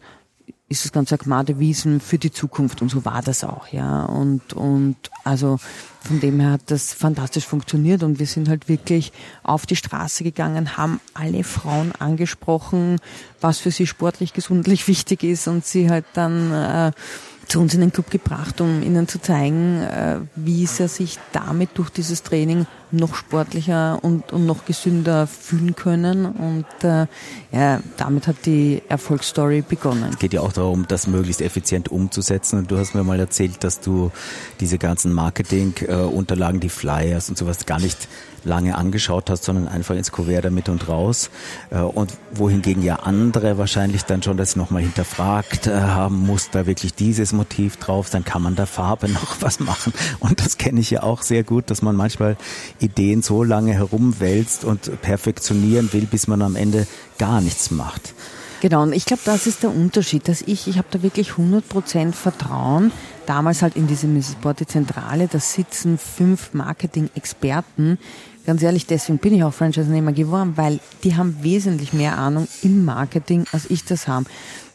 ist 0.71 0.85
das 0.85 0.93
ganze 0.93 1.15
Agmade 1.15 1.59
Wiesen 1.59 1.99
für 1.99 2.17
die 2.17 2.31
Zukunft 2.31 2.81
und 2.81 2.87
so 2.87 3.03
war 3.03 3.21
das 3.21 3.43
auch, 3.43 3.67
ja. 3.67 4.05
Und, 4.05 4.53
und 4.53 4.95
also 5.25 5.59
von 5.99 6.21
dem 6.21 6.39
her 6.39 6.51
hat 6.51 6.71
das 6.71 6.93
fantastisch 6.93 7.45
funktioniert 7.45 8.03
und 8.03 8.19
wir 8.19 8.25
sind 8.25 8.47
halt 8.47 8.69
wirklich 8.69 9.11
auf 9.43 9.65
die 9.65 9.75
Straße 9.75 10.23
gegangen, 10.23 10.77
haben 10.77 11.01
alle 11.13 11.43
Frauen 11.43 11.91
angesprochen, 11.99 12.99
was 13.41 13.59
für 13.59 13.69
sie 13.69 13.85
sportlich, 13.85 14.31
gesundlich 14.31 14.87
wichtig 14.87 15.23
ist 15.23 15.47
und 15.49 15.65
sie 15.65 15.89
halt 15.89 16.05
dann 16.13 16.51
äh, 16.53 16.91
zu 17.51 17.59
uns 17.59 17.73
in 17.73 17.81
den 17.81 17.91
Club 17.91 18.09
gebracht, 18.09 18.61
um 18.61 18.81
ihnen 18.81 19.09
zu 19.09 19.19
zeigen, 19.21 19.81
äh, 19.81 20.19
wie 20.35 20.65
sie 20.65 20.87
sich 20.87 21.19
damit 21.33 21.71
durch 21.73 21.89
dieses 21.89 22.23
Training 22.23 22.65
noch 22.91 23.15
sportlicher 23.15 23.99
und, 24.01 24.33
und 24.33 24.45
noch 24.45 24.65
gesünder 24.65 25.27
fühlen 25.27 25.75
können. 25.75 26.25
Und 26.25 26.65
äh, 26.83 27.07
ja, 27.51 27.81
damit 27.97 28.27
hat 28.27 28.45
die 28.45 28.81
Erfolgsstory 28.89 29.61
begonnen. 29.61 30.09
Es 30.11 30.19
geht 30.19 30.33
ja 30.33 30.41
auch 30.41 30.53
darum, 30.53 30.85
das 30.87 31.07
möglichst 31.07 31.41
effizient 31.41 31.89
umzusetzen. 31.89 32.59
Und 32.59 32.71
du 32.71 32.77
hast 32.77 32.93
mir 32.93 33.03
mal 33.03 33.19
erzählt, 33.19 33.63
dass 33.63 33.79
du 33.79 34.11
diese 34.59 34.77
ganzen 34.77 35.13
Marketing-Unterlagen, 35.13 36.59
die 36.59 36.69
Flyers 36.69 37.29
und 37.29 37.37
sowas 37.37 37.65
gar 37.65 37.79
nicht 37.79 38.07
lange 38.43 38.75
angeschaut 38.75 39.29
hast, 39.29 39.43
sondern 39.43 39.67
einfach 39.67 39.95
ins 39.95 40.11
Kuvert 40.11 40.45
damit 40.45 40.69
und 40.69 40.87
raus. 40.87 41.29
Äh, 41.69 41.79
und 41.79 42.13
wohingegen 42.33 42.83
ja 42.83 42.97
andere 42.97 43.57
wahrscheinlich 43.57 44.05
dann 44.05 44.23
schon 44.23 44.37
das 44.37 44.55
nochmal 44.55 44.81
hinterfragt 44.81 45.67
äh, 45.67 45.79
haben, 45.79 46.25
muss 46.25 46.49
da 46.49 46.65
wirklich 46.65 46.93
dieses 46.93 47.33
Motiv 47.33 47.77
drauf 47.77 48.07
sein, 48.07 48.25
kann 48.25 48.41
man 48.41 48.55
da 48.55 48.65
Farbe 48.65 49.09
noch 49.11 49.41
was 49.41 49.59
machen? 49.59 49.93
Und 50.19 50.43
das 50.43 50.57
kenne 50.57 50.79
ich 50.79 50.89
ja 50.89 51.03
auch 51.03 51.21
sehr 51.21 51.43
gut, 51.43 51.69
dass 51.69 51.81
man 51.81 51.95
manchmal 51.95 52.37
Ideen 52.81 53.21
so 53.21 53.43
lange 53.43 53.73
herumwälzt 53.73 54.63
und 54.63 55.01
perfektionieren 55.01 55.91
will, 55.93 56.05
bis 56.05 56.27
man 56.27 56.41
am 56.41 56.55
Ende 56.55 56.87
gar 57.17 57.41
nichts 57.41 57.71
macht. 57.71 58.13
Genau, 58.61 58.83
und 58.83 58.93
ich 58.93 59.05
glaube, 59.05 59.23
das 59.25 59.47
ist 59.47 59.63
der 59.63 59.71
Unterschied, 59.71 60.27
dass 60.27 60.43
ich, 60.43 60.67
ich 60.67 60.77
habe 60.77 60.87
da 60.91 61.01
wirklich 61.01 61.31
100% 61.31 62.11
Vertrauen, 62.11 62.91
damals 63.25 63.63
halt 63.63 63.75
in 63.75 63.87
diese 63.87 64.05
Mrs. 64.05 64.35
Porty 64.39 64.67
Zentrale, 64.67 65.27
da 65.27 65.39
sitzen 65.39 65.97
fünf 65.97 66.53
Marketing-Experten, 66.53 67.97
Ganz 68.45 68.63
ehrlich, 68.63 68.87
deswegen 68.87 69.19
bin 69.19 69.35
ich 69.35 69.43
auch 69.43 69.53
Franchise-Nehmer 69.53 70.13
geworden, 70.13 70.53
weil 70.55 70.79
die 71.03 71.15
haben 71.15 71.37
wesentlich 71.41 71.93
mehr 71.93 72.17
Ahnung 72.17 72.47
im 72.63 72.85
Marketing, 72.85 73.45
als 73.51 73.69
ich 73.69 73.85
das 73.85 74.07
habe. 74.07 74.25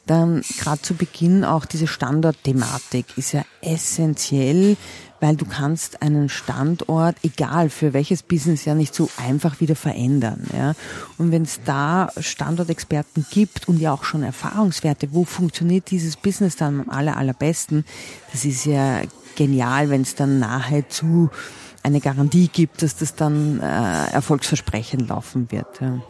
Dann 0.07 0.43
gerade 0.61 0.81
zu 0.83 0.95
Beginn 0.95 1.45
auch 1.45 1.65
diese 1.65 1.89
Standortthematik 1.89 3.07
ist 3.17 3.33
ja 3.33 3.45
essentiell, 3.61 4.77
weil 5.21 5.37
du 5.37 5.45
kannst 5.45 6.03
einen 6.03 6.29
Standort, 6.29 7.17
egal 7.23 7.71
für 7.71 7.93
welches 7.93 8.23
Business, 8.23 8.65
ja 8.65 8.75
nicht 8.75 8.95
so 8.95 9.09
einfach 9.17 9.61
wieder 9.61 9.77
verändern. 9.77 10.47
Ja. 10.53 10.75
Und 11.19 11.33
wenn 11.33 11.43
es 11.43 11.61
da 11.65 12.11
Standortexperten 12.19 13.27
gibt 13.31 13.69
und 13.69 13.79
ja 13.81 13.93
auch 13.93 14.05
schon 14.05 14.23
Erfahrungswerte, 14.23 15.09
wo 15.13 15.25
funktioniert 15.25 15.91
dieses 15.91 16.17
Business 16.17 16.57
dann 16.57 16.81
am 16.81 16.91
aller, 16.91 17.17
allerbesten, 17.17 17.85
das 18.33 18.45
ist 18.45 18.67
ja 18.67 19.01
genial, 19.37 19.91
wenn 19.91 20.03
es 20.03 20.15
dann 20.15 20.39
nahezu 20.39 21.31
eine 21.83 22.01
Garantie 22.01 22.49
gibt, 22.49 22.83
dass 22.83 22.97
das 22.97 23.15
dann 23.15 23.61
äh, 23.61 24.11
erfolgsversprechend 24.13 25.09
laufen 25.09 25.53
wird. 25.53 25.81
Ja. 25.81 26.01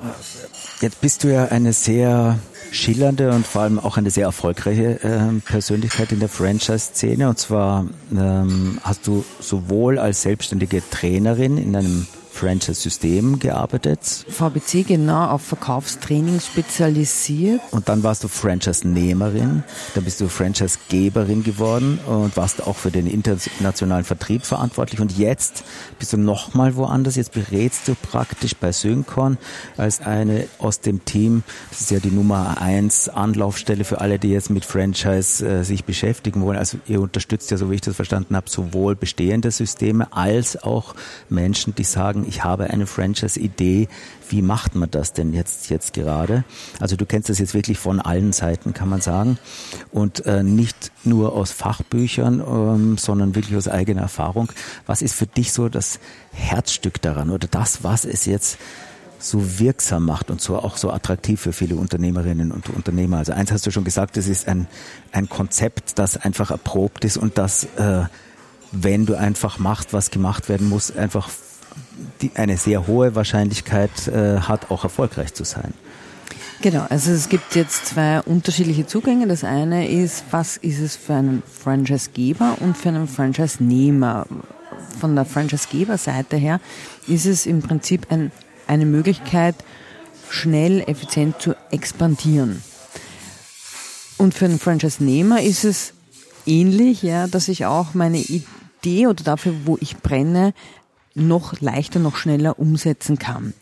Jetzt 0.80 1.02
bist 1.02 1.22
du 1.22 1.32
ja 1.32 1.46
eine 1.46 1.75
sehr 1.75 2.38
schillernde 2.70 3.30
und 3.30 3.46
vor 3.46 3.62
allem 3.62 3.78
auch 3.78 3.96
eine 3.96 4.11
sehr 4.11 4.25
erfolgreiche 4.25 5.02
äh, 5.02 5.40
Persönlichkeit 5.44 6.12
in 6.12 6.20
der 6.20 6.28
Franchise-Szene. 6.28 7.28
Und 7.28 7.38
zwar 7.38 7.87
ähm, 8.12 8.78
hast 8.82 9.06
du 9.06 9.25
sowohl 9.40 9.99
als 9.99 10.23
selbstständige 10.23 10.82
Trainerin 10.90 11.58
in 11.58 11.76
einem 11.76 12.06
Franchise-System 12.36 13.38
gearbeitet. 13.38 14.00
VBC, 14.28 14.86
genau, 14.86 15.28
auf 15.28 15.42
Verkaufstraining 15.42 16.40
spezialisiert. 16.40 17.60
Und 17.70 17.88
dann 17.88 18.02
warst 18.02 18.24
du 18.24 18.28
Franchise-Nehmerin, 18.28 19.64
dann 19.94 20.04
bist 20.04 20.20
du 20.20 20.28
Franchise-Geberin 20.28 21.42
geworden 21.42 21.98
und 22.06 22.36
warst 22.36 22.62
auch 22.66 22.76
für 22.76 22.90
den 22.90 23.06
internationalen 23.06 24.04
Vertrieb 24.04 24.44
verantwortlich. 24.44 25.00
Und 25.00 25.16
jetzt 25.16 25.64
bist 25.98 26.12
du 26.12 26.18
nochmal 26.18 26.76
woanders. 26.76 27.16
Jetzt 27.16 27.32
berätst 27.32 27.88
du 27.88 27.94
praktisch 27.94 28.54
bei 28.54 28.70
Syncorn 28.72 29.38
als 29.78 30.00
eine 30.00 30.46
aus 30.58 30.80
dem 30.80 31.04
Team. 31.04 31.42
Das 31.70 31.80
ist 31.80 31.90
ja 31.90 32.00
die 32.00 32.10
Nummer 32.10 32.60
eins 32.60 33.08
Anlaufstelle 33.08 33.84
für 33.84 34.00
alle, 34.00 34.18
die 34.18 34.28
jetzt 34.28 34.50
mit 34.50 34.64
Franchise 34.64 35.46
äh, 35.46 35.64
sich 35.64 35.84
beschäftigen 35.84 36.42
wollen. 36.42 36.58
Also 36.58 36.78
ihr 36.86 37.00
unterstützt 37.00 37.50
ja, 37.50 37.56
so 37.56 37.70
wie 37.70 37.76
ich 37.76 37.80
das 37.80 37.96
verstanden 37.96 38.36
habe, 38.36 38.50
sowohl 38.50 38.94
bestehende 38.94 39.50
Systeme 39.50 40.12
als 40.12 40.62
auch 40.62 40.94
Menschen, 41.30 41.74
die 41.74 41.84
sagen, 41.84 42.25
ich 42.26 42.45
habe 42.45 42.71
eine 42.71 42.87
Franchise-Idee, 42.87 43.88
wie 44.28 44.42
macht 44.42 44.75
man 44.75 44.90
das 44.90 45.12
denn 45.12 45.33
jetzt, 45.33 45.71
jetzt 45.71 45.92
gerade? 45.92 46.45
Also 46.80 46.97
du 46.97 47.06
kennst 47.06 47.28
das 47.28 47.38
jetzt 47.38 47.54
wirklich 47.54 47.78
von 47.78 48.00
allen 48.00 48.33
Seiten, 48.33 48.75
kann 48.75 48.88
man 48.88 49.00
sagen. 49.00 49.38
Und 49.92 50.26
äh, 50.26 50.42
nicht 50.42 50.92
nur 51.04 51.33
aus 51.33 51.52
Fachbüchern, 51.52 52.40
ähm, 52.40 52.99
sondern 52.99 53.35
wirklich 53.35 53.56
aus 53.56 53.68
eigener 53.68 54.02
Erfahrung. 54.02 54.52
Was 54.87 55.02
ist 55.02 55.14
für 55.14 55.26
dich 55.26 55.52
so 55.52 55.68
das 55.68 56.00
Herzstück 56.33 57.00
daran 57.02 57.30
oder 57.30 57.49
das, 57.49 57.85
was 57.85 58.04
es 58.04 58.26
jetzt 58.26 58.59
so 59.18 59.59
wirksam 59.59 60.04
macht 60.04 60.30
und 60.30 60.40
so 60.40 60.59
auch 60.59 60.76
so 60.76 60.90
attraktiv 60.90 61.40
für 61.40 61.52
viele 61.52 61.76
Unternehmerinnen 61.76 62.52
und 62.52 62.68
Unternehmer. 62.68 63.18
Also 63.18 63.33
eins 63.33 63.50
hast 63.50 63.66
du 63.66 63.71
schon 63.71 63.85
gesagt, 63.85 64.16
es 64.16 64.28
ist 64.28 64.47
ein, 64.49 64.66
ein 65.12 65.28
Konzept, 65.28 65.99
das 65.99 66.16
einfach 66.16 66.50
erprobt 66.50 67.04
ist 67.04 67.16
und 67.16 67.38
das, 67.38 67.64
äh, 67.76 68.04
wenn 68.73 69.06
du 69.06 69.14
einfach 69.14 69.59
machst, 69.59 69.92
was 69.92 70.11
gemacht 70.11 70.49
werden 70.49 70.68
muss, 70.68 70.95
einfach 70.95 71.30
die 72.21 72.30
eine 72.35 72.56
sehr 72.56 72.87
hohe 72.87 73.14
Wahrscheinlichkeit 73.14 74.09
äh, 74.09 74.40
hat, 74.40 74.71
auch 74.71 74.85
erfolgreich 74.85 75.35
zu 75.35 75.45
sein. 75.45 75.75
Genau, 76.62 76.87
also 76.88 77.11
es 77.11 77.28
gibt 77.28 77.54
jetzt 77.54 77.87
zwei 77.87 78.21
unterschiedliche 78.23 78.87
Zugänge. 78.87 79.26
Das 79.26 79.45
eine 79.45 79.88
ist, 79.88 80.25
was 80.30 80.56
ist 80.56 80.80
es 80.80 80.97
für 80.97 81.14
einen 81.14 81.42
Franchise-Geber 81.47 82.56
und 82.61 82.76
für 82.76 82.88
einen 82.88 83.09
Franchise-Nehmer? 83.09 84.26
Von 84.99 85.14
der 85.14 85.26
Franchise-Geber-Seite 85.26 86.37
her 86.37 86.61
ist 87.06 87.26
es 87.26 87.45
im 87.45 87.61
Prinzip 87.61 88.06
ein, 88.11 88.33
eine 88.66 88.87
Möglichkeit, 88.87 89.54
schnell, 90.30 90.83
effizient 90.87 91.40
zu 91.40 91.54
expandieren. 91.71 92.62
Und 94.16 94.33
für 94.33 94.47
einen 94.47 94.59
Franchise-Nehmer 94.59 95.42
ist 95.42 95.64
es 95.64 95.92
ähnlich, 96.47 97.02
ja, 97.02 97.26
dass 97.26 97.49
ich 97.49 97.66
auch 97.66 97.92
meine 97.92 98.18
Idee 98.18 99.06
oder 99.09 99.23
dafür, 99.23 99.54
wo 99.66 99.76
ich 99.80 99.99
brenne, 99.99 100.54
noch 101.16 101.61
leichter, 101.61 101.99
noch 101.99 102.16
schneller 102.16 102.58
umsetzen 102.58 103.18
kann. 103.18 103.54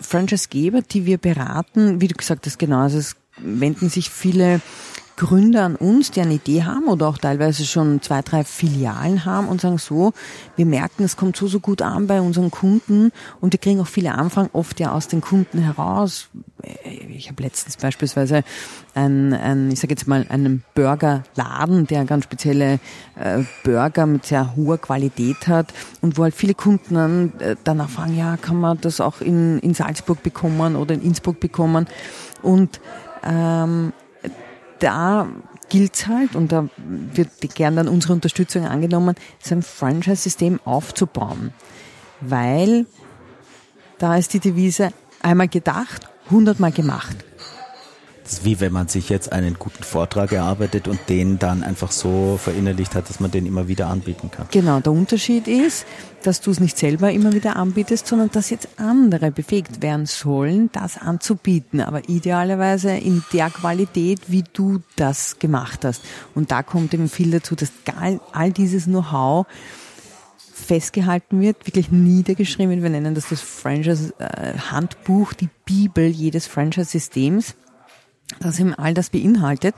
Franchise-Geber, 0.00 0.82
die 0.82 1.06
wir 1.06 1.18
beraten, 1.18 2.00
wie 2.00 2.08
du 2.08 2.14
gesagt 2.14 2.46
hast, 2.46 2.58
genau, 2.58 2.80
also 2.80 2.98
es 2.98 3.16
wenden 3.38 3.88
sich 3.88 4.10
viele 4.10 4.60
Gründer 5.16 5.64
an 5.64 5.76
uns, 5.76 6.10
die 6.10 6.20
eine 6.20 6.34
Idee 6.34 6.64
haben 6.64 6.88
oder 6.88 7.08
auch 7.08 7.16
teilweise 7.16 7.64
schon 7.64 8.02
zwei, 8.02 8.20
drei 8.20 8.44
Filialen 8.44 9.24
haben 9.24 9.48
und 9.48 9.62
sagen 9.62 9.78
so, 9.78 10.12
wir 10.56 10.66
merken, 10.66 11.04
es 11.04 11.16
kommt 11.16 11.36
so, 11.36 11.46
so 11.46 11.58
gut 11.58 11.80
an 11.80 12.06
bei 12.06 12.20
unseren 12.20 12.50
Kunden 12.50 13.12
und 13.40 13.52
wir 13.54 13.58
kriegen 13.58 13.80
auch 13.80 13.86
viele 13.86 14.12
Anfragen 14.12 14.50
oft 14.52 14.78
ja 14.78 14.92
aus 14.92 15.08
den 15.08 15.22
Kunden 15.22 15.58
heraus. 15.58 16.28
Ich 17.08 17.28
habe 17.28 17.42
letztens 17.42 17.78
beispielsweise 17.78 18.44
ein, 18.94 19.32
ein 19.32 19.70
ich 19.70 19.80
sage 19.80 19.94
jetzt 19.94 20.06
mal, 20.06 20.26
einen 20.28 20.64
Burgerladen, 20.74 21.86
der 21.86 22.04
ganz 22.04 22.24
spezielle 22.24 22.78
äh, 23.18 23.42
Burger 23.64 24.04
mit 24.06 24.26
sehr 24.26 24.54
hoher 24.54 24.78
Qualität 24.78 25.48
hat 25.48 25.72
und 26.02 26.18
wo 26.18 26.24
halt 26.24 26.34
viele 26.34 26.54
Kunden 26.54 26.94
dann 26.94 27.32
äh, 27.38 27.56
danach 27.64 27.88
fragen, 27.88 28.16
ja, 28.16 28.36
kann 28.36 28.60
man 28.60 28.78
das 28.82 29.00
auch 29.00 29.22
in, 29.22 29.60
in 29.60 29.72
Salzburg 29.72 30.22
bekommen 30.22 30.76
oder 30.76 30.94
in 30.94 31.02
Innsbruck 31.02 31.40
bekommen 31.40 31.86
und 32.42 32.80
ähm, 33.24 33.92
da 34.78 35.28
gilt 35.68 36.06
halt, 36.06 36.36
und 36.36 36.52
da 36.52 36.68
wird 36.78 37.54
gern 37.54 37.76
dann 37.76 37.88
unsere 37.88 38.12
Unterstützung 38.12 38.66
angenommen, 38.66 39.16
so 39.42 39.54
ein 39.54 39.62
Franchise-System 39.62 40.60
aufzubauen. 40.64 41.52
Weil 42.20 42.86
da 43.98 44.16
ist 44.16 44.32
die 44.34 44.40
Devise 44.40 44.90
einmal 45.22 45.48
gedacht, 45.48 46.08
hundertmal 46.30 46.72
gemacht. 46.72 47.16
Ist 48.26 48.44
wie 48.44 48.58
wenn 48.58 48.72
man 48.72 48.88
sich 48.88 49.08
jetzt 49.08 49.32
einen 49.32 49.54
guten 49.54 49.84
Vortrag 49.84 50.32
erarbeitet 50.32 50.88
und 50.88 50.98
den 51.08 51.38
dann 51.38 51.62
einfach 51.62 51.92
so 51.92 52.38
verinnerlicht 52.42 52.96
hat, 52.96 53.08
dass 53.08 53.20
man 53.20 53.30
den 53.30 53.46
immer 53.46 53.68
wieder 53.68 53.86
anbieten 53.86 54.30
kann. 54.30 54.48
Genau, 54.50 54.80
der 54.80 54.92
Unterschied 54.92 55.46
ist, 55.46 55.86
dass 56.24 56.40
du 56.40 56.50
es 56.50 56.58
nicht 56.58 56.76
selber 56.76 57.12
immer 57.12 57.32
wieder 57.32 57.54
anbietest, 57.54 58.08
sondern 58.08 58.30
dass 58.32 58.50
jetzt 58.50 58.68
andere 58.78 59.30
befähigt 59.30 59.80
werden 59.80 60.06
sollen, 60.06 60.70
das 60.72 60.98
anzubieten, 60.98 61.80
aber 61.80 62.08
idealerweise 62.08 62.90
in 62.90 63.22
der 63.32 63.48
Qualität, 63.48 64.20
wie 64.26 64.42
du 64.52 64.80
das 64.96 65.38
gemacht 65.38 65.84
hast. 65.84 66.02
Und 66.34 66.50
da 66.50 66.64
kommt 66.64 66.94
eben 66.94 67.08
viel 67.08 67.30
dazu, 67.30 67.54
dass 67.54 67.70
all 68.32 68.50
dieses 68.50 68.86
Know-how 68.86 69.46
festgehalten 70.52 71.40
wird, 71.40 71.64
wirklich 71.66 71.92
niedergeschrieben 71.92 72.70
wird. 72.70 72.82
Wir 72.82 72.90
nennen 72.90 73.14
das 73.14 73.28
das 73.28 73.40
Franchise-Handbuch, 73.40 75.32
die 75.34 75.48
Bibel 75.64 76.06
jedes 76.06 76.48
Franchise-Systems 76.48 77.54
das 78.40 78.58
eben 78.58 78.74
all 78.74 78.92
das 78.92 79.10
beinhaltet, 79.10 79.74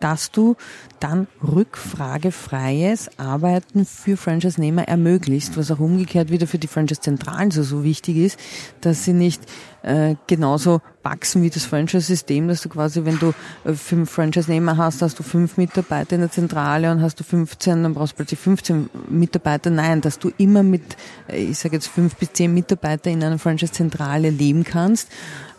dass 0.00 0.30
du 0.30 0.56
dann 1.00 1.26
rückfragefreies 1.42 3.18
Arbeiten 3.18 3.86
für 3.86 4.16
Franchise-Nehmer 4.16 4.86
ermöglicht, 4.86 5.56
was 5.56 5.70
auch 5.70 5.80
umgekehrt 5.80 6.30
wieder 6.30 6.46
für 6.46 6.58
die 6.58 6.68
Franchise-Zentralen 6.68 7.50
so, 7.50 7.62
so 7.62 7.84
wichtig 7.84 8.16
ist, 8.16 8.38
dass 8.82 9.04
sie 9.04 9.14
nicht 9.14 9.42
äh, 9.86 10.16
genauso 10.26 10.82
wachsen 11.02 11.42
wie 11.42 11.50
das 11.50 11.64
Franchise-System, 11.64 12.48
dass 12.48 12.60
du 12.60 12.68
quasi, 12.68 13.04
wenn 13.04 13.18
du 13.18 13.32
äh, 13.64 13.72
fünf 13.72 14.10
Franchise-Nehmer 14.10 14.76
hast, 14.76 15.00
hast 15.00 15.18
du 15.18 15.22
fünf 15.22 15.56
Mitarbeiter 15.56 16.16
in 16.16 16.22
der 16.22 16.30
Zentrale 16.30 16.90
und 16.90 17.00
hast 17.00 17.20
du 17.20 17.24
15, 17.24 17.84
dann 17.84 17.94
brauchst 17.94 18.12
du 18.12 18.16
plötzlich 18.16 18.40
15 18.40 18.90
Mitarbeiter. 19.08 19.70
Nein, 19.70 20.00
dass 20.00 20.18
du 20.18 20.30
immer 20.38 20.62
mit, 20.62 20.96
äh, 21.28 21.38
ich 21.38 21.58
sage 21.58 21.76
jetzt 21.76 21.88
fünf 21.88 22.16
bis 22.16 22.32
zehn 22.32 22.52
Mitarbeiter 22.52 23.10
in 23.10 23.22
einer 23.22 23.38
Franchise-Zentrale 23.38 24.30
leben 24.30 24.64
kannst 24.64 25.08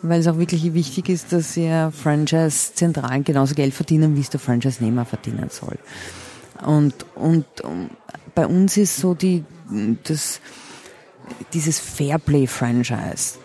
weil 0.02 0.20
es 0.20 0.26
auch 0.26 0.38
wirklich 0.38 0.74
wichtig 0.74 1.08
ist, 1.08 1.32
dass 1.32 1.56
ihr 1.56 1.92
Franchise-Zentralen 1.92 3.24
genauso 3.24 3.54
Geld 3.54 3.74
verdienen, 3.74 4.16
wie 4.16 4.20
es 4.20 4.30
der 4.30 4.40
Franchise-Nehmer 4.40 5.04
verdienen 5.04 5.48
soll. 5.50 5.78
Und, 6.64 6.94
und, 7.14 7.46
und 7.62 7.90
bei 8.34 8.46
uns 8.46 8.76
ist 8.76 8.96
so 8.98 9.14
die, 9.14 9.44
das, 10.04 10.40
dieses 11.52 11.78
Fairplay-Franchise, 11.80 13.38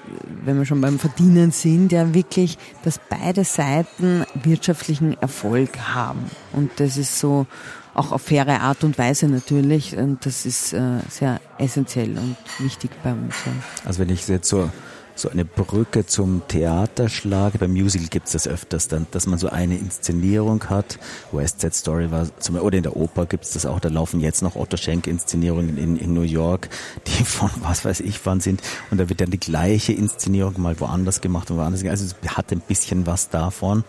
wenn 0.44 0.58
wir 0.58 0.66
schon 0.66 0.82
beim 0.82 1.00
Verdienen 1.00 1.52
sind, 1.52 1.92
ja 1.92 2.14
wirklich, 2.14 2.58
dass 2.84 3.00
beide 3.10 3.44
Seiten 3.44 4.26
wirtschaftlichen 4.36 5.20
Erfolg 5.22 5.78
haben. 5.94 6.30
Und 6.52 6.72
das 6.78 6.98
ist 6.98 7.20
so 7.20 7.48
auch 7.94 8.12
auf 8.12 8.24
faire 8.24 8.62
Art 8.62 8.84
und 8.84 8.98
Weise 8.98 9.28
natürlich. 9.28 9.96
Und 9.96 10.26
das 10.26 10.46
ist 10.46 10.74
äh, 10.74 11.00
sehr 11.10 11.40
essentiell 11.58 12.18
und 12.18 12.38
wichtig 12.60 12.92
bei 13.04 13.12
uns. 13.12 13.36
Ja. 13.46 13.52
Also 13.86 14.00
wenn 14.00 14.10
ich 14.10 14.28
jetzt 14.28 14.50
so 14.50 14.70
so 15.16 15.30
eine 15.30 15.46
Brücke 15.46 16.06
zum 16.06 16.42
Theaterschlag. 16.48 17.60
Beim 17.60 17.74
Musical 17.74 18.08
gibt 18.08 18.28
es 18.28 18.34
das 18.34 18.48
öfters, 18.48 18.88
dann, 18.88 19.06
dass 19.12 19.28
man 19.28 19.38
so 19.38 19.50
eine 19.50 19.78
Inszenierung 19.78 20.64
hat. 20.70 20.98
West 21.32 21.62
Side 21.62 21.74
Story 21.74 22.12
war 22.12 22.28
zum 22.40 22.56
oder 22.56 22.78
in 22.78 22.84
der 22.84 22.96
Oper 22.96 23.26
gibt 23.26 23.46
es 23.46 23.52
das 23.52 23.66
auch. 23.66 23.80
Da 23.80 23.90
laufen 23.90 24.20
jetzt 24.20 24.42
noch 24.42 24.56
Otto 24.56 24.78
Schenk 24.78 25.08
Inszenierungen 25.08 25.78
in, 25.78 25.98
in 25.98 26.14
New 26.14 26.22
York, 26.22 26.70
die 27.08 27.24
von 27.24 27.50
was 27.62 27.86
weiß 27.86 28.00
ich 28.00 28.20
wann 28.26 28.40
sind. 28.40 28.62
Und 28.92 29.00
da 29.00 29.10
wird 29.10 29.22
dann 29.22 29.30
die 29.30 29.40
gleiche 29.40 29.94
Inszenierung 29.94 30.60
mal 30.62 30.80
woanders 30.80 31.22
gemacht 31.22 31.52
und 31.52 31.58
woanders. 31.58 31.84
Also 31.86 32.06
es 32.06 32.36
hat 32.36 32.52
ein 32.52 32.62
bisschen 32.62 33.06
was 33.06 33.30
davon. 33.30 33.84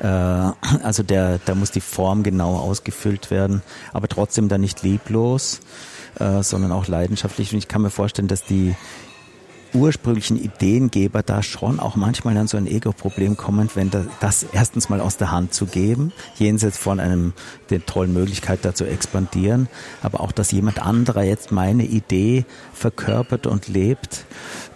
Äh, 0.00 0.06
also 0.06 1.02
der, 1.02 1.38
da 1.44 1.54
muss 1.54 1.70
die 1.70 1.80
Form 1.80 2.22
genau 2.22 2.56
ausgefüllt 2.56 3.30
werden, 3.30 3.62
aber 3.92 4.08
trotzdem 4.08 4.48
dann 4.48 4.60
nicht 4.60 4.82
lieblos, 4.82 5.60
äh, 6.18 6.42
sondern 6.42 6.72
auch 6.72 6.88
leidenschaftlich. 6.88 7.52
Und 7.52 7.58
ich 7.58 7.68
kann 7.68 7.82
mir 7.82 7.90
vorstellen, 7.90 8.28
dass 8.28 8.44
die 8.44 8.74
ursprünglichen 9.74 10.42
Ideengeber 10.42 11.22
da 11.22 11.42
schon 11.42 11.80
auch 11.80 11.96
manchmal 11.96 12.36
an 12.36 12.48
so 12.48 12.56
ein 12.56 12.66
Ego-Problem 12.66 13.36
kommen, 13.36 13.68
wenn 13.74 13.90
das, 14.20 14.46
erstens 14.52 14.88
mal 14.88 15.00
aus 15.00 15.16
der 15.16 15.30
Hand 15.30 15.54
zu 15.54 15.66
geben, 15.66 16.12
jenseits 16.36 16.78
von 16.78 17.00
einem 17.00 17.32
der 17.70 17.84
tollen 17.86 18.12
Möglichkeit 18.12 18.60
da 18.64 18.74
zu 18.74 18.84
expandieren, 18.84 19.68
aber 20.02 20.20
auch, 20.20 20.32
dass 20.32 20.52
jemand 20.52 20.80
anderer 20.80 21.22
jetzt 21.22 21.52
meine 21.52 21.84
Idee 21.84 22.44
verkörpert 22.72 23.46
und 23.46 23.68
lebt, 23.68 24.24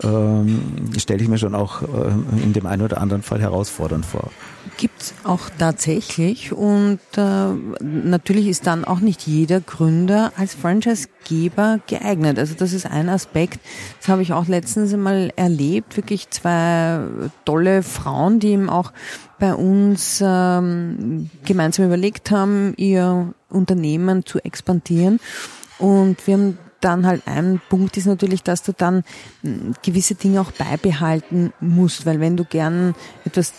ähm, 0.03 0.61
stelle 0.99 1.23
ich 1.23 1.29
mir 1.29 1.39
schon 1.39 1.55
auch 1.55 1.83
äh, 1.83 2.43
in 2.43 2.53
dem 2.53 2.67
einen 2.67 2.83
oder 2.83 3.01
anderen 3.01 3.23
Fall 3.23 3.41
herausfordernd 3.41 4.07
vor. 4.07 4.31
Gibt's 4.77 5.15
auch 5.23 5.51
tatsächlich 5.59 6.53
und 6.53 6.99
äh, 7.17 7.49
natürlich 7.81 8.49
ist 8.49 8.67
dann 8.67 8.85
auch 8.85 9.01
nicht 9.01 9.27
jeder 9.27 9.61
Gründer 9.61 10.33
als 10.37 10.55
Franchisegeber 10.55 11.81
geeignet. 11.87 12.39
Also 12.39 12.55
das 12.55 12.73
ist 12.73 12.87
ein 12.87 13.09
Aspekt. 13.09 13.61
Das 14.01 14.09
habe 14.09 14.23
ich 14.23 14.33
auch 14.33 14.49
letztens 14.49 14.93
einmal 14.93 15.33
erlebt. 15.37 15.97
Wirklich 15.97 16.29
zwei 16.31 17.01
tolle 17.45 17.83
Frauen, 17.83 18.41
die 18.41 18.49
eben 18.49 18.69
auch 18.69 18.93
bei 19.39 19.55
uns 19.55 20.23
ähm, 20.25 21.31
gemeinsam 21.45 21.87
überlegt 21.87 22.31
haben, 22.31 22.75
ihr 22.77 23.33
Unternehmen 23.51 24.27
zu 24.27 24.39
expandieren. 24.41 25.21
Und 25.79 26.27
wir 26.27 26.35
haben 26.35 26.59
dann 26.85 27.07
halt 27.07 27.23
ein 27.27 27.61
Punkt 27.69 27.97
ist 27.97 28.07
natürlich, 28.07 28.43
dass 28.43 28.63
du 28.63 28.73
dann 28.73 29.05
hm, 29.43 29.75
gewisse 29.83 30.15
Dinge 30.15 30.41
auch 30.41 30.53
beibehalten 30.53 31.53
musst, 31.61 32.05
weil 32.07 32.21
wenn 32.21 32.37
du 32.37 32.45
gern 32.45 32.95
etwas 33.25 33.53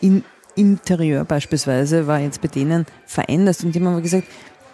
im, 0.00 0.24
Interieur 0.56 1.24
beispielsweise 1.24 2.06
war 2.06 2.18
jetzt 2.18 2.40
bei 2.40 2.48
denen 2.48 2.86
veränderst 3.04 3.64
und 3.64 3.74
die 3.74 3.78
haben 3.78 3.86
aber 3.86 4.00
gesagt, 4.00 4.26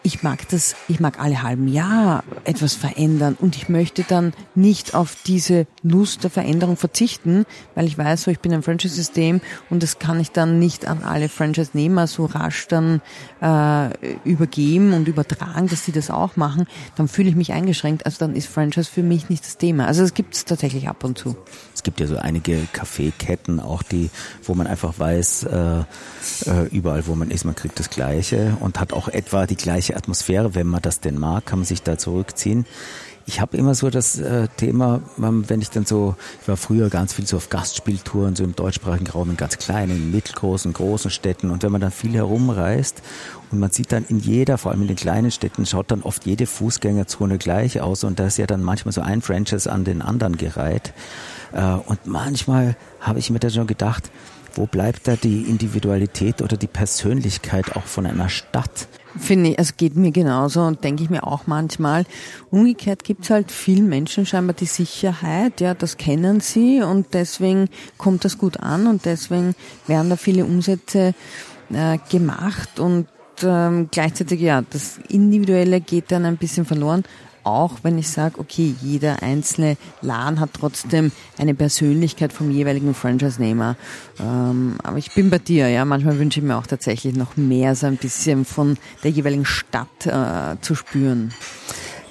ich 0.02 0.22
mag 0.22 0.48
das, 0.48 0.74
ich 0.88 1.00
mag 1.00 1.20
alle 1.20 1.42
halben 1.42 1.68
Jahr 1.68 2.24
etwas 2.44 2.74
verändern 2.74 3.36
und 3.38 3.56
ich 3.56 3.68
möchte 3.68 4.02
dann 4.02 4.32
nicht 4.54 4.94
auf 4.94 5.16
diese 5.26 5.66
Lust 5.82 6.24
der 6.24 6.30
Veränderung 6.30 6.76
verzichten, 6.76 7.44
weil 7.74 7.86
ich 7.86 7.96
weiß, 7.96 8.22
so 8.22 8.30
ich 8.30 8.40
bin 8.40 8.52
ein 8.52 8.62
Franchise-System 8.62 9.40
und 9.70 9.82
das 9.82 9.98
kann 9.98 10.20
ich 10.20 10.32
dann 10.32 10.58
nicht 10.58 10.86
an 10.86 11.02
alle 11.04 11.28
Franchise-Nehmer 11.28 12.06
so 12.06 12.26
rasch 12.26 12.66
dann 12.68 13.00
äh, 13.40 13.90
übergeben 14.24 14.92
und 14.92 15.08
übertragen, 15.08 15.68
dass 15.68 15.84
sie 15.84 15.92
das 15.92 16.10
auch 16.10 16.36
machen, 16.36 16.66
dann 16.96 17.08
fühle 17.08 17.28
ich 17.28 17.36
mich 17.36 17.52
eingeschränkt. 17.52 18.04
Also 18.06 18.18
dann 18.18 18.34
ist 18.34 18.48
Franchise 18.48 18.90
für 18.90 19.02
mich 19.02 19.28
nicht 19.28 19.44
das 19.44 19.56
Thema. 19.56 19.86
Also 19.86 20.02
es 20.02 20.14
gibt 20.14 20.34
es 20.34 20.44
tatsächlich 20.44 20.88
ab 20.88 21.04
und 21.04 21.18
zu. 21.18 21.36
Es 21.74 21.82
gibt 21.82 22.00
ja 22.00 22.06
so 22.06 22.16
einige 22.16 22.60
Kaffeeketten 22.72 23.60
auch, 23.60 23.82
die, 23.82 24.10
wo 24.44 24.54
man 24.54 24.66
einfach 24.66 24.98
weiß, 24.98 25.44
äh, 25.44 25.78
äh, 25.80 25.84
überall 26.70 27.06
wo 27.06 27.14
man 27.14 27.30
ist, 27.30 27.44
man 27.44 27.54
kriegt 27.54 27.78
das 27.78 27.90
Gleiche 27.90 28.56
und 28.60 28.80
hat 28.80 28.92
auch 28.92 29.08
etwa 29.08 29.46
die 29.46 29.56
gleiche 29.56 29.91
Atmosphäre, 29.96 30.54
wenn 30.54 30.66
man 30.66 30.82
das 30.82 31.00
denn 31.00 31.18
mag, 31.18 31.46
kann 31.46 31.60
man 31.60 31.66
sich 31.66 31.82
da 31.82 31.98
zurückziehen. 31.98 32.66
Ich 33.24 33.40
habe 33.40 33.56
immer 33.56 33.74
so 33.74 33.88
das 33.88 34.18
äh, 34.18 34.48
Thema, 34.56 35.00
ähm, 35.22 35.44
wenn 35.48 35.60
ich 35.60 35.70
dann 35.70 35.86
so, 35.86 36.16
ich 36.40 36.48
war 36.48 36.56
früher 36.56 36.90
ganz 36.90 37.12
viel 37.12 37.26
so 37.26 37.36
auf 37.36 37.50
Gastspieltouren, 37.50 38.34
so 38.34 38.42
im 38.42 38.56
deutschsprachigen 38.56 39.06
Raum, 39.06 39.30
in 39.30 39.36
ganz 39.36 39.58
kleinen, 39.58 40.10
mittelgroßen, 40.10 40.72
großen 40.72 41.10
Städten. 41.10 41.50
Und 41.50 41.62
wenn 41.62 41.70
man 41.70 41.80
dann 41.80 41.92
viel 41.92 42.14
herumreist 42.14 43.00
und 43.52 43.60
man 43.60 43.70
sieht 43.70 43.92
dann 43.92 44.04
in 44.08 44.18
jeder, 44.18 44.58
vor 44.58 44.72
allem 44.72 44.82
in 44.82 44.88
den 44.88 44.96
kleinen 44.96 45.30
Städten, 45.30 45.66
schaut 45.66 45.90
dann 45.92 46.02
oft 46.02 46.26
jede 46.26 46.46
Fußgängerzone 46.46 47.38
gleich 47.38 47.80
aus 47.80 48.02
und 48.02 48.18
da 48.18 48.26
ist 48.26 48.38
ja 48.38 48.46
dann 48.46 48.62
manchmal 48.62 48.92
so 48.92 49.02
ein 49.02 49.22
Franchise 49.22 49.70
an 49.70 49.84
den 49.84 50.02
anderen 50.02 50.36
gereiht. 50.36 50.92
Äh, 51.52 51.62
und 51.62 52.06
manchmal 52.06 52.76
habe 53.00 53.20
ich 53.20 53.30
mir 53.30 53.38
da 53.38 53.50
schon 53.50 53.68
gedacht, 53.68 54.10
wo 54.54 54.66
bleibt 54.66 55.08
da 55.08 55.16
die 55.16 55.42
Individualität 55.42 56.42
oder 56.42 56.56
die 56.56 56.66
Persönlichkeit 56.66 57.76
auch 57.76 57.84
von 57.84 58.04
einer 58.04 58.28
Stadt? 58.28 58.88
Finde 59.18 59.50
ich, 59.50 59.58
es 59.58 59.76
geht 59.76 59.96
mir 59.96 60.10
genauso 60.10 60.62
und 60.62 60.82
denke 60.84 61.02
ich 61.02 61.10
mir 61.10 61.26
auch 61.26 61.46
manchmal. 61.46 62.04
Umgekehrt 62.50 63.04
gibt 63.04 63.24
es 63.24 63.30
halt 63.30 63.52
vielen 63.52 63.88
Menschen 63.88 64.24
scheinbar 64.24 64.54
die 64.54 64.66
Sicherheit, 64.66 65.60
ja, 65.60 65.74
das 65.74 65.96
kennen 65.96 66.40
sie 66.40 66.82
und 66.82 67.12
deswegen 67.12 67.68
kommt 67.98 68.24
das 68.24 68.38
gut 68.38 68.58
an 68.60 68.86
und 68.86 69.04
deswegen 69.04 69.54
werden 69.86 70.08
da 70.08 70.16
viele 70.16 70.44
Umsätze 70.44 71.14
äh, 71.72 71.98
gemacht 72.10 72.80
und 72.80 73.06
ähm, 73.42 73.88
gleichzeitig, 73.90 74.40
ja, 74.40 74.62
das 74.62 74.98
Individuelle 75.08 75.80
geht 75.80 76.10
dann 76.10 76.24
ein 76.24 76.36
bisschen 76.36 76.64
verloren 76.64 77.04
auch 77.44 77.78
wenn 77.82 77.98
ich 77.98 78.08
sage, 78.08 78.38
okay, 78.38 78.74
jeder 78.82 79.22
einzelne 79.22 79.76
Laden 80.00 80.40
hat 80.40 80.50
trotzdem 80.52 81.12
eine 81.38 81.54
Persönlichkeit 81.54 82.32
vom 82.32 82.50
jeweiligen 82.50 82.94
Franchise-Nehmer. 82.94 83.76
Ähm, 84.20 84.76
aber 84.82 84.98
ich 84.98 85.12
bin 85.12 85.30
bei 85.30 85.38
dir, 85.38 85.68
ja. 85.68 85.84
Manchmal 85.84 86.18
wünsche 86.18 86.40
ich 86.40 86.46
mir 86.46 86.56
auch 86.56 86.66
tatsächlich 86.66 87.14
noch 87.14 87.36
mehr 87.36 87.74
so 87.74 87.86
ein 87.86 87.96
bisschen 87.96 88.44
von 88.44 88.76
der 89.02 89.10
jeweiligen 89.10 89.44
Stadt 89.44 90.06
äh, 90.06 90.56
zu 90.60 90.74
spüren. 90.74 91.32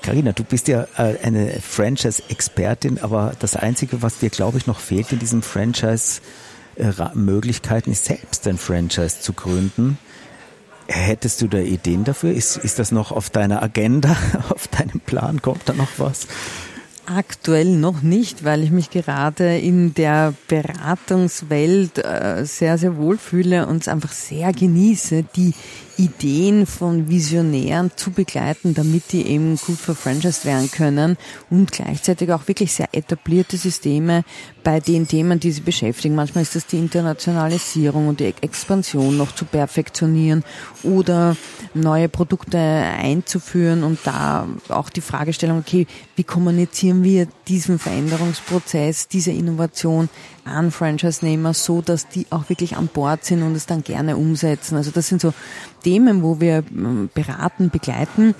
Carina, 0.02 0.32
du 0.32 0.44
bist 0.44 0.67
ja 0.67 0.88
äh, 0.98 1.17
eine 1.24 1.60
Franchise-Expertin, 1.62 3.00
aber 3.02 3.34
das 3.39 3.56
Einzige, 3.56 4.02
was 4.02 4.17
dir, 4.17 4.32
glaube 4.32 4.58
ich, 4.58 4.65
noch 4.65 4.80
fehlt 4.80 5.12
in 5.12 5.20
diesen 5.20 5.44
Franchise-Möglichkeiten, 5.44 7.91
ist 7.91 8.06
selbst 8.06 8.48
ein 8.48 8.58
Franchise 8.58 9.22
zu 9.22 9.34
gründen. 9.34 10.00
Hättest 10.94 11.42
du 11.42 11.48
da 11.48 11.58
Ideen 11.60 12.04
dafür? 12.04 12.34
Ist, 12.34 12.58
ist 12.58 12.78
das 12.78 12.92
noch 12.92 13.14
auf 13.14 13.30
deiner 13.30 13.64
Agenda, 13.64 14.16
auf 14.50 14.68
deinem 14.68 15.00
Plan? 15.00 15.42
Kommt 15.42 15.62
da 15.70 15.74
noch 15.74 15.88
was? 15.98 16.28
Aktuell 17.06 17.78
noch 17.78 18.02
nicht, 18.02 18.44
weil 18.44 18.62
ich 18.62 18.72
mich 18.72 18.90
gerade 18.90 19.58
in 19.58 19.94
der 19.94 20.34
Beratungswelt 20.50 21.98
äh, 21.98 22.46
sehr, 22.46 22.78
sehr 22.78 22.98
wohl 22.98 23.18
fühle 23.18 23.68
und 23.68 23.82
es 23.82 23.88
einfach 23.88 24.12
sehr 24.12 24.52
genieße, 24.52 25.24
die 25.36 25.54
Ideen 26.02 26.66
von 26.66 27.10
Visionären 27.10 27.92
zu 27.96 28.10
begleiten, 28.10 28.74
damit 28.74 29.12
die 29.12 29.28
eben 29.28 29.56
gut 29.58 29.78
verfranchised 29.78 30.46
werden 30.46 30.72
können 30.72 31.16
und 31.52 31.72
gleichzeitig 31.72 32.32
auch 32.32 32.48
wirklich 32.48 32.74
sehr 32.74 32.90
etablierte 32.92 33.56
Systeme 33.56 34.24
bei 34.64 34.80
den 34.80 35.08
Themen, 35.08 35.40
die 35.40 35.52
sie 35.52 35.62
beschäftigen. 35.62 36.16
Manchmal 36.16 36.42
ist 36.42 36.56
das 36.56 36.66
die 36.66 36.78
Internationalisierung 36.78 38.08
und 38.08 38.20
die 38.20 38.34
Expansion 38.42 39.16
noch 39.16 39.36
zu 39.36 39.46
perfektionieren 39.46 40.44
oder 40.82 41.38
neue 41.76 42.10
Produkte 42.10 42.58
einzuführen 42.58 43.84
und 43.84 44.00
da 44.04 44.48
auch 44.70 44.90
die 44.90 45.02
Fragestellung, 45.02 45.60
okay, 45.60 45.86
wie 46.16 46.24
kommunizieren 46.24 47.04
wir 47.04 47.28
diesen 47.48 47.78
Veränderungsprozess, 47.78 49.08
diese 49.08 49.32
Innovation 49.32 50.10
an 50.44 50.72
Franchise-Nehmer 50.72 51.54
so, 51.54 51.82
dass 51.82 52.08
die 52.08 52.26
auch 52.32 52.50
wirklich 52.50 52.76
an 52.76 52.88
Bord 52.88 53.24
sind 53.26 53.44
und 53.44 53.56
es 53.56 53.68
dann 53.68 53.84
gerne 53.84 54.18
umsetzen. 54.18 54.76
Also 54.76 54.90
das 54.92 55.08
sind 55.08 55.22
so 55.22 55.34
Themen, 55.82 56.24
wo 56.24 56.39
wir 56.39 56.63
ähm, 56.72 57.10
beraten, 57.13 57.70
begleiten. 57.70 58.36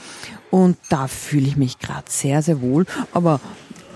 Und 0.50 0.78
da 0.90 1.08
fühle 1.08 1.48
ich 1.48 1.58
mich 1.58 1.80
gerade 1.80 2.06
sehr, 2.08 2.42
sehr 2.42 2.62
wohl. 2.62 2.86
Aber 3.14 3.40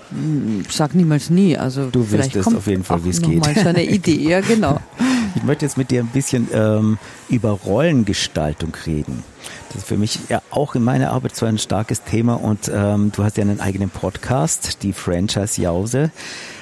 hm, 0.09 0.63
sag 0.69 0.95
niemals 0.95 1.29
nie. 1.29 1.57
Also 1.57 1.89
du 1.89 2.09
wirst 2.11 2.35
es 2.35 2.47
auf 2.47 2.67
jeden 2.67 2.83
Fall, 2.83 3.03
wie 3.03 3.09
es 3.09 3.21
geht. 3.21 3.39
Mal 3.39 3.55
so 3.55 3.69
eine 3.69 3.83
Idee, 3.89 4.29
ja 4.29 4.41
genau. 4.41 4.79
Ich 5.35 5.43
möchte 5.43 5.65
jetzt 5.65 5.77
mit 5.77 5.91
dir 5.91 6.01
ein 6.01 6.07
bisschen 6.07 6.47
ähm, 6.53 6.97
über 7.29 7.51
Rollengestaltung 7.51 8.73
reden. 8.85 9.23
Das 9.69 9.79
ist 9.79 9.87
für 9.87 9.97
mich 9.97 10.19
ja 10.29 10.41
auch 10.49 10.75
in 10.75 10.83
meiner 10.83 11.11
Arbeit 11.11 11.35
so 11.35 11.45
ein 11.45 11.57
starkes 11.57 12.03
Thema 12.03 12.35
und 12.35 12.71
ähm, 12.73 13.11
du 13.13 13.23
hast 13.23 13.35
ja 13.37 13.43
einen 13.43 13.59
eigenen 13.59 13.89
Podcast, 13.89 14.83
die 14.83 14.93
Franchise 14.93 15.61
Jause. 15.61 16.11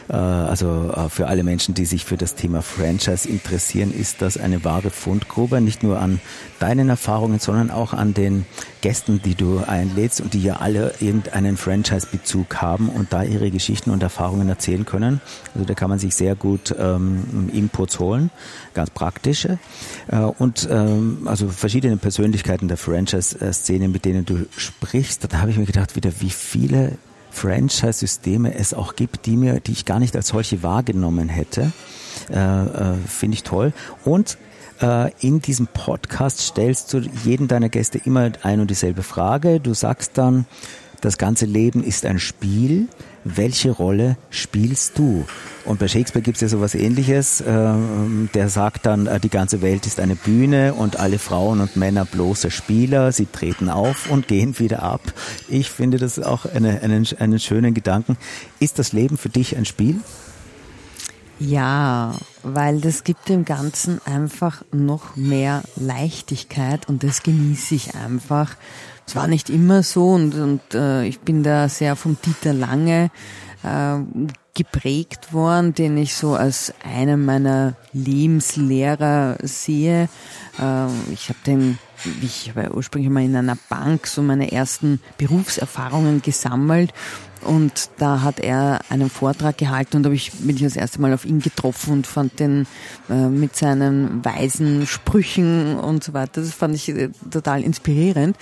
Äh, 0.10 0.14
also 0.14 0.92
äh, 0.96 1.10
für 1.10 1.28
alle 1.28 1.44
Menschen, 1.44 1.74
die 1.74 1.86
sich 1.86 2.06
für 2.06 2.18
das 2.18 2.36
Thema 2.36 2.62
Franchise 2.62 3.28
interessieren, 3.28 3.94
ist 3.94 4.22
das 4.22 4.38
eine 4.38 4.64
wahre 4.64 4.90
Fundgrube, 4.90 5.62
nicht 5.62 5.84
nur 5.84 6.00
an 6.00 6.20
deinen 6.60 6.90
Erfahrungen, 6.90 7.40
sondern 7.40 7.72
auch 7.72 7.94
an 7.94 8.14
den 8.14 8.46
Gästen, 8.82 9.22
die 9.24 9.36
du 9.36 9.60
einlädst 9.66 10.22
und 10.22 10.34
die 10.34 10.44
ja 10.44 10.58
alle 10.58 10.94
irgendeinen 11.00 11.58
Franchise-Bezug 11.58 12.62
haben 12.62 12.90
und 12.90 13.14
da 13.14 13.24
ihre 13.24 13.52
Geschichten 13.52 13.92
und 13.92 14.04
Erfahrungen 14.04 14.50
erzählen 14.50 14.86
können. 14.86 15.22
Also 15.54 15.66
da 15.66 15.74
kann 15.74 15.90
man 15.90 16.00
sich 16.00 16.16
sehr 16.16 16.36
gut 16.36 16.76
ähm, 16.78 17.50
Inputs 17.54 18.00
holen, 18.00 18.30
ganz 18.74 18.90
praktische. 18.90 19.60
Äh, 20.08 20.18
und 20.18 20.68
ähm, 20.70 21.22
also 21.26 21.48
verschiedene 21.50 21.98
Persönlichkeiten 21.98 22.68
der 22.68 22.78
Franchise-Szene, 22.78 23.88
mit 23.88 24.06
denen 24.06 24.26
du 24.26 24.46
sprichst, 24.58 25.32
da 25.32 25.40
habe 25.40 25.52
ich 25.52 25.58
mir 25.58 25.66
gedacht, 25.66 25.96
wieder 25.96 26.12
wie 26.20 26.30
viele 26.30 26.98
Franchise-Systeme 27.34 28.56
es 28.56 28.74
auch 28.74 28.96
gibt, 28.96 29.26
die 29.26 29.36
mir, 29.36 29.60
die 29.60 29.72
ich 29.74 29.86
gar 29.86 30.00
nicht 30.00 30.16
als 30.16 30.30
solche 30.30 30.64
wahrgenommen 30.64 31.30
hätte. 31.30 31.72
Äh, 32.32 32.36
äh, 32.38 32.96
Finde 33.08 33.36
ich 33.36 33.44
toll. 33.44 33.74
Und 34.06 34.38
äh, 34.82 35.12
in 35.20 35.42
diesem 35.42 35.68
Podcast 35.68 36.40
stellst 36.40 36.94
du 36.94 37.00
jeden 37.26 37.48
deiner 37.48 37.70
Gäste 37.70 38.00
immer 38.06 38.32
ein 38.44 38.60
und 38.60 38.70
dieselbe 38.70 39.04
Frage. 39.04 39.60
Du 39.60 39.74
sagst 39.74 40.18
dann, 40.18 40.46
das 41.04 41.18
ganze 41.18 41.46
Leben 41.46 41.84
ist 41.84 42.06
ein 42.06 42.20
Spiel 42.20 42.88
welche 43.24 43.72
Rolle 43.72 44.18
spielst 44.30 44.98
du? 44.98 45.26
Und 45.66 45.80
bei 45.80 45.88
Shakespeare 45.88 46.24
gibt 46.24 46.36
es 46.38 46.42
ja 46.42 46.48
sowas 46.50 46.76
ähnliches. 46.76 47.40
Äh, 47.42 47.74
der 48.34 48.50
sagt 48.50 48.86
dann, 48.86 49.08
äh, 49.08 49.20
die 49.20 49.30
ganze 49.30 49.62
Welt 49.62 49.86
ist 49.86 50.00
eine 50.00 50.16
Bühne 50.16 50.74
und 50.74 51.00
alle 51.00 51.20
Frauen 51.20 51.62
und 51.62 51.78
Männer 51.78 52.06
bloße 52.06 52.52
Spieler. 52.52 53.12
Sie 53.12 53.26
treten 53.26 53.70
auf 53.70 54.10
und 54.12 54.28
gehen 54.28 54.60
wieder 54.60 54.84
ab. 54.84 55.02
Ich 55.48 55.70
finde 55.70 55.98
das 55.98 56.20
auch 56.20 56.46
eine, 56.46 56.82
einen, 56.82 57.08
einen 57.18 57.40
schönen 57.40 57.74
Gedanken. 57.74 58.18
Ist 58.60 58.78
das 58.78 58.92
Leben 58.92 59.18
für 59.18 59.30
dich 59.30 59.56
ein 59.56 59.66
Spiel? 59.66 60.02
Ja, 61.40 62.14
weil 62.44 62.80
das 62.80 63.04
gibt 63.04 63.28
dem 63.28 63.44
Ganzen 63.44 64.00
einfach 64.06 64.64
noch 64.72 65.16
mehr 65.16 65.64
Leichtigkeit 65.76 66.88
und 66.88 67.04
das 67.04 67.24
genieße 67.24 67.76
ich 67.76 67.96
einfach. 67.96 68.56
Es 69.06 69.16
war 69.16 69.28
nicht 69.28 69.50
immer 69.50 69.84
so 69.84 70.12
und, 70.12 70.36
und 70.36 70.62
äh, 70.74 71.06
ich 71.06 71.20
bin 71.20 71.44
da 71.44 71.70
sehr 71.70 71.96
vom 71.96 72.18
Dieter 72.26 72.54
Lange 72.54 73.12
äh, 73.64 73.98
geprägt 74.56 75.34
worden, 75.34 75.74
den 75.74 75.98
ich 75.98 76.16
so 76.16 76.36
als 76.36 76.74
einen 76.84 77.26
meiner 77.26 77.76
Lebenslehrer 77.92 79.38
sehe. 79.42 80.10
Äh, 80.60 80.88
ich 81.12 81.30
habe 81.30 81.40
den, 81.46 81.80
ich 82.22 82.52
habe 82.56 82.74
ursprünglich 82.76 83.12
mal 83.12 83.24
in 83.24 83.36
einer 83.36 83.58
Bank 83.70 84.08
so 84.08 84.22
meine 84.22 84.52
ersten 84.52 85.02
Berufserfahrungen 85.18 86.22
gesammelt 86.22 86.94
und 87.44 87.90
da 87.98 88.22
hat 88.22 88.40
er 88.40 88.82
einen 88.90 89.10
Vortrag 89.10 89.58
gehalten 89.58 89.98
und 89.98 90.04
da 90.04 90.12
ich, 90.12 90.32
bin 90.32 90.56
ich 90.56 90.62
das 90.62 90.76
erste 90.76 91.02
Mal 91.02 91.14
auf 91.14 91.26
ihn 91.26 91.40
getroffen 91.40 91.94
und 91.94 92.08
fand 92.08 92.40
den 92.40 92.68
äh, 93.10 93.28
mit 93.28 93.56
seinen 93.56 94.24
weisen 94.24 94.88
Sprüchen 94.88 95.76
und 95.76 96.04
so 96.04 96.14
weiter, 96.14 96.42
das 96.42 96.54
fand 96.54 96.76
ich 96.76 96.90
äh, 96.90 97.10
total 97.32 97.64
inspirierend. 97.64 98.38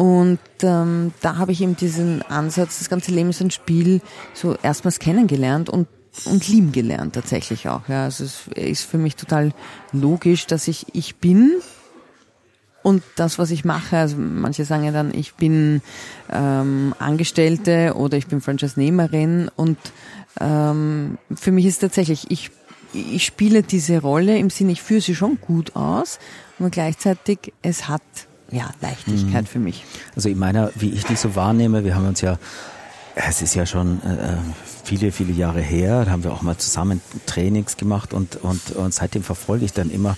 Und 0.00 0.38
ähm, 0.62 1.12
da 1.20 1.36
habe 1.36 1.52
ich 1.52 1.60
eben 1.60 1.76
diesen 1.76 2.22
Ansatz, 2.22 2.78
das 2.78 2.88
ganze 2.88 3.10
Leben 3.10 3.28
ist 3.28 3.42
ein 3.42 3.50
Spiel, 3.50 4.00
so 4.32 4.56
erstmals 4.62 4.98
kennengelernt 4.98 5.68
und 5.68 5.88
und 6.24 6.48
lieben 6.48 6.72
gelernt 6.72 7.14
tatsächlich 7.14 7.68
auch. 7.68 7.86
Ja, 7.86 8.04
also 8.04 8.24
es 8.24 8.46
ist 8.56 8.84
für 8.84 8.96
mich 8.96 9.14
total 9.14 9.52
logisch, 9.92 10.46
dass 10.46 10.68
ich 10.68 10.86
ich 10.94 11.16
bin 11.16 11.52
und 12.82 13.02
das, 13.16 13.38
was 13.38 13.50
ich 13.50 13.66
mache. 13.66 13.98
Also 13.98 14.16
manche 14.16 14.64
sagen 14.64 14.84
ja 14.84 14.90
dann, 14.90 15.12
ich 15.12 15.34
bin 15.34 15.82
ähm, 16.32 16.94
Angestellte 16.98 17.92
oder 17.94 18.16
ich 18.16 18.26
bin 18.26 18.40
Franchise-Nehmerin 18.40 19.50
und 19.54 19.76
ähm, 20.40 21.18
für 21.34 21.52
mich 21.52 21.66
ist 21.66 21.80
tatsächlich 21.80 22.30
ich 22.30 22.50
ich 22.94 23.26
spiele 23.26 23.62
diese 23.62 24.00
Rolle 24.00 24.38
im 24.38 24.48
Sinne, 24.48 24.72
ich 24.72 24.80
führe 24.80 25.02
sie 25.02 25.14
schon 25.14 25.38
gut 25.42 25.76
aus, 25.76 26.18
aber 26.58 26.70
gleichzeitig 26.70 27.52
es 27.60 27.86
hat 27.86 28.00
ja, 28.50 28.70
Leichtigkeit 28.80 29.42
mhm. 29.42 29.46
für 29.46 29.58
mich. 29.58 29.84
Also 30.16 30.28
in 30.28 30.38
meiner, 30.38 30.70
wie 30.74 30.90
ich 30.90 31.04
dich 31.04 31.18
so 31.18 31.34
wahrnehme, 31.34 31.84
wir 31.84 31.94
haben 31.94 32.06
uns 32.06 32.20
ja, 32.20 32.38
es 33.14 33.42
ist 33.42 33.54
ja 33.54 33.66
schon 33.66 34.02
äh, 34.02 34.36
viele, 34.84 35.12
viele 35.12 35.32
Jahre 35.32 35.60
her, 35.60 36.04
da 36.04 36.10
haben 36.10 36.24
wir 36.24 36.32
auch 36.32 36.42
mal 36.42 36.56
zusammen 36.56 37.00
Trainings 37.26 37.76
gemacht 37.76 38.14
und, 38.14 38.36
und, 38.36 38.72
und 38.72 38.94
seitdem 38.94 39.22
verfolge 39.22 39.64
ich 39.64 39.72
dann 39.72 39.90
immer 39.90 40.16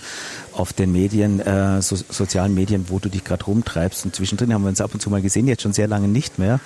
auf 0.53 0.73
den 0.73 0.91
Medien, 0.91 1.39
äh, 1.39 1.81
so, 1.81 1.95
sozialen 1.95 2.53
Medien, 2.53 2.85
wo 2.89 2.99
du 2.99 3.09
dich 3.09 3.23
gerade 3.23 3.45
rumtreibst. 3.45 4.05
Und 4.05 4.15
zwischendrin 4.15 4.53
haben 4.53 4.63
wir 4.63 4.69
uns 4.69 4.81
ab 4.81 4.91
und 4.93 5.01
zu 5.01 5.09
mal 5.09 5.21
gesehen, 5.21 5.47
jetzt 5.47 5.63
schon 5.63 5.73
sehr 5.73 5.87
lange 5.87 6.07
nicht 6.07 6.39
mehr. 6.39 6.59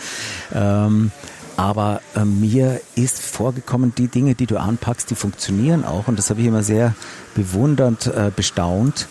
Ähm, 0.53 1.11
aber 1.57 2.01
äh, 2.15 2.23
mir 2.23 2.81
ist 2.95 3.19
vorgekommen, 3.19 3.93
die 3.97 4.07
Dinge, 4.07 4.35
die 4.35 4.45
du 4.45 4.57
anpackst, 4.57 5.09
die 5.09 5.15
funktionieren 5.15 5.83
auch. 5.83 6.07
Und 6.07 6.19
das 6.19 6.29
habe 6.29 6.39
ich 6.39 6.47
immer 6.47 6.61
sehr 6.61 6.93
bewundernd, 7.33 8.05
äh, 8.07 8.31
bestaunt 8.35 9.07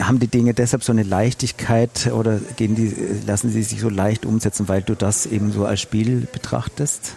haben 0.00 0.18
die 0.18 0.28
Dinge 0.28 0.54
deshalb 0.54 0.84
so 0.84 0.92
eine 0.92 1.02
Leichtigkeit 1.02 2.10
oder 2.12 2.38
gehen 2.56 2.74
die, 2.74 2.94
lassen 3.26 3.50
sie 3.50 3.62
sich 3.62 3.80
so 3.80 3.88
leicht 3.88 4.26
umsetzen, 4.26 4.68
weil 4.68 4.82
du 4.82 4.94
das 4.94 5.26
eben 5.26 5.52
so 5.52 5.64
als 5.64 5.80
Spiel 5.80 6.28
betrachtest? 6.32 7.14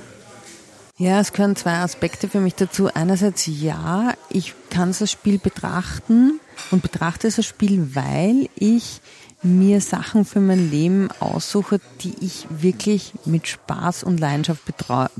Ja, 0.97 1.19
es 1.19 1.33
gehören 1.33 1.55
zwei 1.55 1.77
Aspekte 1.77 2.27
für 2.27 2.39
mich 2.39 2.55
dazu. 2.55 2.89
Einerseits 2.93 3.47
ja, 3.47 4.13
ich 4.29 4.53
kann 4.69 4.93
das 4.97 5.11
Spiel 5.11 5.39
betrachten 5.39 6.39
und 6.69 6.83
betrachte 6.83 7.27
als 7.27 7.43
Spiel, 7.43 7.95
weil 7.95 8.49
ich 8.55 9.01
mir 9.43 9.81
Sachen 9.81 10.25
für 10.25 10.39
mein 10.39 10.69
Leben 10.69 11.09
aussuche, 11.19 11.79
die 12.01 12.13
ich 12.21 12.45
wirklich 12.49 13.13
mit 13.25 13.47
Spaß 13.47 14.03
und 14.03 14.19
Leidenschaft 14.19 14.61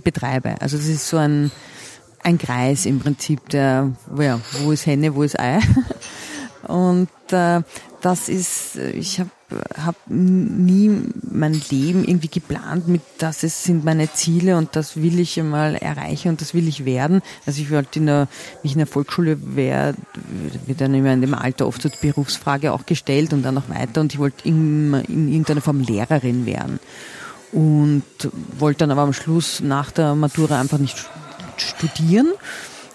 betreibe. 0.04 0.62
Also 0.62 0.78
das 0.78 0.86
ist 0.86 1.08
so 1.08 1.18
ein, 1.18 1.52
ein 2.22 2.38
Kreis 2.38 2.86
im 2.86 3.00
Prinzip, 3.00 3.50
der, 3.50 3.92
ja, 4.20 4.40
wo 4.60 4.72
ist 4.72 4.86
Henne, 4.86 5.16
wo 5.16 5.24
ist 5.24 5.40
Ei. 5.40 5.60
Und 6.72 7.10
äh, 7.32 7.62
das 8.00 8.30
ist, 8.30 8.78
ich 8.78 9.20
habe 9.20 9.30
hab 9.86 9.96
nie 10.08 10.90
mein 11.30 11.62
Leben 11.70 12.06
irgendwie 12.06 12.30
geplant 12.30 12.88
mit, 12.88 13.02
das 13.18 13.44
ist, 13.44 13.66
sind 13.66 13.84
meine 13.84 14.12
Ziele 14.14 14.56
und 14.56 14.74
das 14.78 14.96
will 14.96 15.20
ich 15.20 15.38
einmal 15.38 15.76
erreichen 15.76 16.30
und 16.30 16.40
das 16.40 16.54
will 16.54 16.70
ich 16.70 16.86
werden. 16.86 17.22
Also 17.46 17.62
ich 17.62 17.72
wollte 17.72 18.00
in 18.00 18.06
der, 18.06 18.30
mich 18.64 18.72
in 18.72 18.78
der 18.78 18.88
Volksschule 18.88 19.38
wäre, 19.56 19.96
wird 20.66 20.80
dann 20.80 20.94
immer 20.94 21.12
in 21.12 21.20
dem 21.20 21.34
Alter 21.34 21.68
oft 21.68 21.84
die 21.84 21.92
Berufsfrage 22.08 22.72
auch 22.72 22.86
gestellt 22.86 23.34
und 23.34 23.44
dann 23.44 23.56
noch 23.56 23.68
weiter 23.68 24.00
und 24.00 24.14
ich 24.14 24.20
wollte 24.20 24.48
immer 24.48 25.08
in 25.10 25.28
irgendeiner 25.28 25.62
Form 25.62 25.82
Lehrerin 25.82 26.46
werden. 26.46 26.80
Und 27.52 28.04
wollte 28.58 28.80
dann 28.80 28.92
aber 28.92 29.02
am 29.02 29.12
Schluss 29.12 29.60
nach 29.60 29.92
der 29.92 30.16
Matura 30.16 30.62
einfach 30.62 30.78
nicht 30.78 31.10
studieren 31.58 32.30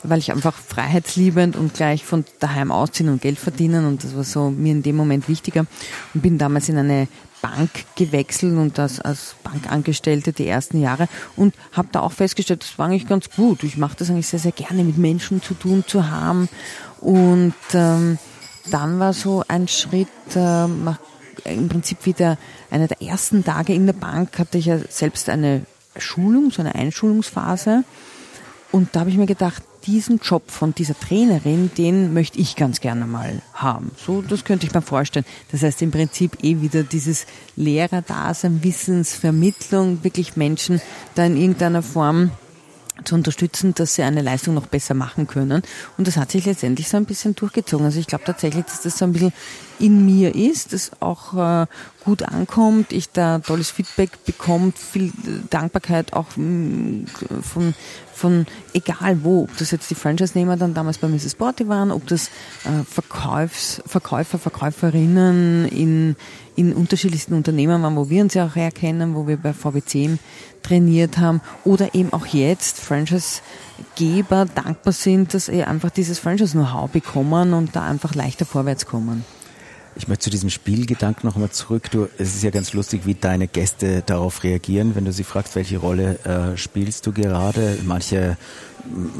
weil 0.09 0.19
ich 0.19 0.33
einfach 0.33 0.55
freiheitsliebend 0.55 1.57
und 1.57 1.75
gleich 1.75 2.05
von 2.05 2.25
daheim 2.41 2.71
ausziehen 2.71 3.09
und 3.09 3.23
Geld 3.23 3.39
verdienen 3.39 3.87
und 3.87 4.05
das 4.05 4.17
war 4.17 4.25
so 4.25 4.51
mir 4.51 4.73
in 4.73 4.83
dem 4.83 4.97
Moment 4.97 5.29
wichtiger 5.29 5.67
und 6.15 6.23
bin 6.23 6.39
damals 6.39 6.69
in 6.69 6.79
eine 6.79 7.09
Bank 7.43 7.71
gewechselt 7.95 8.57
und 8.57 8.79
das 8.79 9.01
als 9.01 9.37
Bankangestellte 9.43 10.33
die 10.33 10.47
ersten 10.47 10.81
Jahre 10.81 11.09
und 11.37 11.55
habe 11.73 11.89
da 11.93 12.01
auch 12.01 12.13
festgestellt, 12.13 12.63
das 12.63 12.79
war 12.79 12.87
eigentlich 12.87 13.07
ganz 13.07 13.31
gut. 13.31 13.63
Ich 13.63 13.77
mache 13.77 13.97
das 13.99 14.11
eigentlich 14.11 14.27
sehr, 14.27 14.39
sehr 14.39 14.53
gerne, 14.53 14.83
mit 14.85 14.99
Menschen 14.99 15.43
zu 15.43 15.55
tun 15.55 15.85
zu 15.87 16.11
haben. 16.11 16.49
Und 17.01 17.55
ähm, 17.75 18.19
dann 18.71 18.99
war 18.99 19.13
so 19.13 19.45
ein 19.47 19.69
Schritt, 19.69 20.09
äh, 20.35 20.65
im 20.65 21.69
Prinzip 21.69 22.07
wieder 22.07 22.39
einer 22.71 22.89
der 22.89 23.03
ersten 23.03 23.45
Tage 23.45 23.75
in 23.75 23.87
der 23.87 23.93
Bank 23.93 24.39
hatte 24.39 24.59
ich 24.59 24.67
ja 24.67 24.79
selbst 24.89 25.29
eine 25.29 25.67
Schulung, 25.97 26.51
so 26.51 26.63
eine 26.63 26.75
Einschulungsphase. 26.75 27.85
Und 28.73 28.95
da 28.95 29.01
habe 29.01 29.11
ich 29.11 29.17
mir 29.17 29.27
gedacht, 29.27 29.63
diesen 29.87 30.19
Job 30.19 30.51
von 30.51 30.75
dieser 30.75 30.99
Trainerin, 30.99 31.71
den 31.77 32.13
möchte 32.13 32.39
ich 32.39 32.57
ganz 32.57 32.81
gerne 32.81 33.07
mal 33.07 33.41
haben. 33.55 33.93
So, 33.97 34.23
das 34.23 34.45
könnte 34.45 34.67
ich 34.67 34.75
mir 34.75 34.83
vorstellen. 34.83 35.27
Das 35.53 35.63
heißt 35.63 35.83
im 35.83 35.91
Prinzip 35.91 36.39
eh 36.43 36.61
wieder 36.61 36.83
dieses 36.83 37.27
Lehrerdasein, 37.57 38.63
Wissensvermittlung, 38.65 40.03
wirklich 40.03 40.37
Menschen 40.37 40.81
da 41.15 41.25
in 41.25 41.37
irgendeiner 41.37 41.83
Form 41.83 42.31
zu 43.05 43.15
unterstützen, 43.15 43.75
dass 43.75 43.95
sie 43.95 44.03
eine 44.03 44.23
Leistung 44.23 44.55
noch 44.55 44.67
besser 44.67 44.95
machen 44.95 45.27
können. 45.27 45.63
Und 45.99 46.09
das 46.09 46.17
hat 46.17 46.31
sich 46.31 46.47
letztendlich 46.47 46.89
so 46.89 46.97
ein 46.97 47.05
bisschen 47.05 47.35
durchgezogen. 47.35 47.87
Also 47.87 48.01
ich 48.01 48.07
glaube 48.07 48.25
tatsächlich, 48.25 48.65
dass 48.65 48.83
das 48.83 48.99
so 48.99 49.05
ein 49.05 49.13
bisschen 49.13 49.33
in 49.79 50.05
mir 50.05 50.35
ist, 50.35 50.73
das 50.73 50.91
auch 51.01 51.35
äh, 51.35 51.67
gut 52.05 52.23
ankommt, 52.23 52.93
ich 52.93 53.11
da 53.11 53.41
tolles 53.41 53.71
Feedback 53.71 54.25
bekomme, 54.25 54.73
viel 54.73 55.13
Dankbarkeit 55.51 56.13
auch 56.13 56.27
mm, 56.37 57.07
von, 57.43 57.75
von 58.15 58.47
egal 58.73 59.25
wo, 59.25 59.43
ob 59.43 59.57
das 59.59 59.73
jetzt 59.73 59.91
die 59.91 59.97
Franchise-Nehmer 59.97 60.57
dann 60.57 60.73
damals 60.73 60.99
bei 60.99 61.09
Mrs. 61.09 61.33
Sporty 61.33 61.69
waren, 61.69 61.91
ob 61.91 62.07
das 62.07 62.29
äh, 62.65 62.85
Verkaufs, 62.89 63.83
Verkäufer, 63.87 64.39
Verkäuferinnen 64.39 65.67
in, 65.67 66.17
in 66.55 66.73
unterschiedlichsten 66.73 67.35
Unternehmen 67.35 67.83
waren, 67.83 67.97
wo 67.97 68.09
wir 68.09 68.23
uns 68.23 68.35
ja 68.35 68.47
auch 68.47 68.57
herkennen, 68.57 69.15
wo 69.15 69.27
wir 69.27 69.37
bei 69.37 69.53
VWC 69.53 70.19
trainiert 70.63 71.19
haben 71.19 71.41
oder 71.65 71.95
eben 71.95 72.13
auch 72.13 72.27
jetzt 72.27 72.79
Franchise-Geber 72.81 74.47
dankbar 74.55 74.93
sind, 74.93 75.35
dass 75.35 75.47
sie 75.47 75.65
einfach 75.65 75.91
dieses 75.91 76.19
Franchise-Know-how 76.19 76.91
bekommen 76.91 77.53
und 77.53 77.75
da 77.75 77.83
einfach 77.83 78.15
leichter 78.15 78.47
vorwärts 78.47 78.87
kommen. 78.87 79.25
Ich 79.99 80.09
möchte 80.09 80.25
zu 80.25 80.31
diesem 80.31 80.51
Spielgedanken 80.51 81.27
nochmal 81.27 81.49
zurück. 81.51 81.91
Du, 81.91 82.07
es 82.19 82.35
ist 82.35 82.43
ja 82.43 82.51
ganz 82.51 82.75
lustig, 82.75 83.07
wie 83.07 83.15
deine 83.15 83.49
Gäste 83.49 84.03
darauf 84.05 84.45
reagieren, 84.45 84.95
wenn 84.95 85.07
du 85.07 85.13
sie 85.13 85.25
fragst, 85.25 85.57
welche 85.57 85.79
Rolle 85.79 86.19
äh, 86.25 86.57
spielst 86.59 87.07
du 87.07 87.13
gerade. 87.13 87.79
Manche 87.83 88.37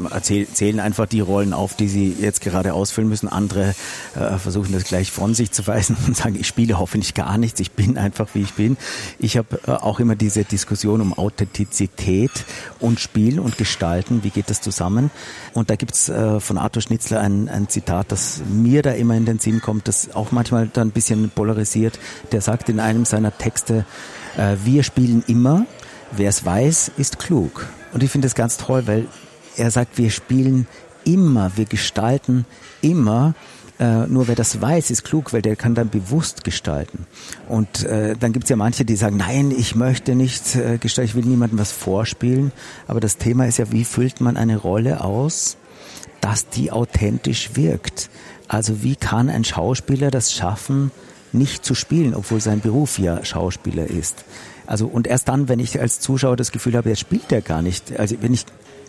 erzählen 0.09 0.79
einfach 0.79 1.05
die 1.05 1.19
Rollen 1.19 1.53
auf, 1.53 1.75
die 1.75 1.87
sie 1.87 2.15
jetzt 2.19 2.41
gerade 2.41 2.73
ausfüllen 2.73 3.09
müssen. 3.09 3.27
Andere 3.27 3.75
äh, 4.15 4.37
versuchen 4.37 4.73
das 4.73 4.83
gleich 4.83 5.11
von 5.11 5.33
sich 5.33 5.51
zu 5.51 5.65
weisen 5.67 5.97
und 6.07 6.15
sagen, 6.15 6.37
ich 6.39 6.47
spiele 6.47 6.79
hoffentlich 6.79 7.13
gar 7.13 7.37
nichts, 7.37 7.59
ich 7.59 7.71
bin 7.71 7.97
einfach 7.97 8.29
wie 8.33 8.41
ich 8.41 8.53
bin. 8.53 8.77
Ich 9.19 9.37
habe 9.37 9.59
äh, 9.67 9.71
auch 9.71 9.99
immer 9.99 10.15
diese 10.15 10.43
Diskussion 10.43 11.01
um 11.01 11.13
Authentizität 11.13 12.31
und 12.79 12.99
Spiel 12.99 13.39
und 13.39 13.57
Gestalten, 13.57 14.23
wie 14.23 14.29
geht 14.29 14.49
das 14.49 14.61
zusammen? 14.61 15.11
Und 15.53 15.69
da 15.69 15.75
gibt's 15.75 16.09
äh, 16.09 16.39
von 16.39 16.57
Arthur 16.57 16.81
Schnitzler 16.81 17.21
ein, 17.21 17.49
ein 17.49 17.69
Zitat, 17.69 18.11
das 18.11 18.41
mir 18.49 18.81
da 18.81 18.91
immer 18.91 19.15
in 19.15 19.25
den 19.25 19.39
Sinn 19.39 19.61
kommt, 19.61 19.87
das 19.87 20.13
auch 20.15 20.31
manchmal 20.31 20.67
dann 20.71 20.89
ein 20.89 20.91
bisschen 20.91 21.29
polarisiert. 21.29 21.99
Der 22.31 22.41
sagt 22.41 22.69
in 22.69 22.79
einem 22.79 23.05
seiner 23.05 23.37
Texte, 23.37 23.85
äh, 24.37 24.55
wir 24.63 24.83
spielen 24.83 25.23
immer, 25.27 25.65
wer 26.11 26.29
es 26.29 26.45
weiß, 26.45 26.91
ist 26.97 27.19
klug. 27.19 27.67
Und 27.93 28.03
ich 28.03 28.11
finde 28.11 28.27
das 28.27 28.35
ganz 28.35 28.57
toll, 28.57 28.83
weil 28.85 29.07
er 29.57 29.71
sagt, 29.71 29.97
wir 29.97 30.09
spielen 30.09 30.67
immer, 31.03 31.51
wir 31.55 31.65
gestalten 31.65 32.45
immer. 32.81 33.33
Äh, 33.79 34.07
nur 34.07 34.27
wer 34.27 34.35
das 34.35 34.59
weiß, 34.59 34.89
ist 34.89 35.03
klug, 35.03 35.33
weil 35.33 35.43
der 35.43 35.55
kann 35.55 35.75
dann 35.75 35.89
bewusst 35.89 36.43
gestalten. 36.43 37.05
Und 37.47 37.83
äh, 37.83 38.15
dann 38.19 38.33
gibt 38.33 38.45
es 38.45 38.49
ja 38.49 38.55
manche, 38.55 38.85
die 38.85 38.95
sagen, 38.95 39.17
nein, 39.17 39.51
ich 39.51 39.75
möchte 39.75 40.15
nicht 40.15 40.55
äh, 40.55 40.79
gestalten, 40.79 41.09
ich 41.09 41.15
will 41.15 41.25
niemandem 41.25 41.59
was 41.59 41.71
vorspielen. 41.71 42.51
Aber 42.87 42.99
das 42.99 43.17
Thema 43.17 43.45
ist 43.45 43.57
ja, 43.57 43.71
wie 43.71 43.85
füllt 43.85 44.19
man 44.19 44.35
eine 44.35 44.57
Rolle 44.57 45.03
aus, 45.03 45.57
dass 46.21 46.49
die 46.49 46.71
authentisch 46.71 47.51
wirkt. 47.55 48.09
Also 48.47 48.81
wie 48.81 48.95
kann 48.95 49.29
ein 49.29 49.43
Schauspieler 49.43 50.09
das 50.09 50.33
schaffen, 50.33 50.91
nicht 51.31 51.63
zu 51.63 51.75
spielen, 51.75 52.15
obwohl 52.15 52.41
sein 52.41 52.61
Beruf 52.61 52.97
ja 52.97 53.23
Schauspieler 53.23 53.87
ist. 53.87 54.23
Also 54.65 54.87
und 54.87 55.07
erst 55.07 55.27
dann, 55.27 55.49
wenn 55.49 55.59
ich 55.59 55.79
als 55.79 55.99
Zuschauer 55.99 56.35
das 56.35 56.51
Gefühl 56.51 56.75
habe, 56.75 56.89
jetzt 56.89 56.99
spielt 56.99 57.31
er 57.31 57.41
gar 57.41 57.61
nicht. 57.61 57.99
Also 57.99 58.15
wenn 58.21 58.33
ich 58.33 58.45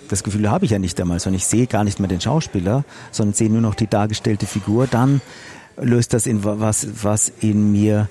das 0.09 0.23
Gefühl 0.23 0.51
habe 0.51 0.64
ich 0.64 0.73
ja 0.73 0.79
nicht 0.79 1.01
einmal, 1.01 1.21
sondern 1.21 1.38
ich 1.38 1.47
sehe 1.47 1.66
gar 1.66 1.85
nicht 1.85 2.01
mehr 2.01 2.09
den 2.09 2.21
Schauspieler, 2.21 2.85
sondern 3.11 3.35
sehe 3.35 3.51
nur 3.51 3.61
noch 3.61 3.75
die 3.75 3.87
dargestellte 3.87 4.47
Figur, 4.47 4.87
dann 4.87 5.21
löst 5.77 6.12
das 6.12 6.27
in 6.27 6.44
was, 6.44 7.05
was 7.05 7.33
in 7.40 7.73
mir 7.73 8.09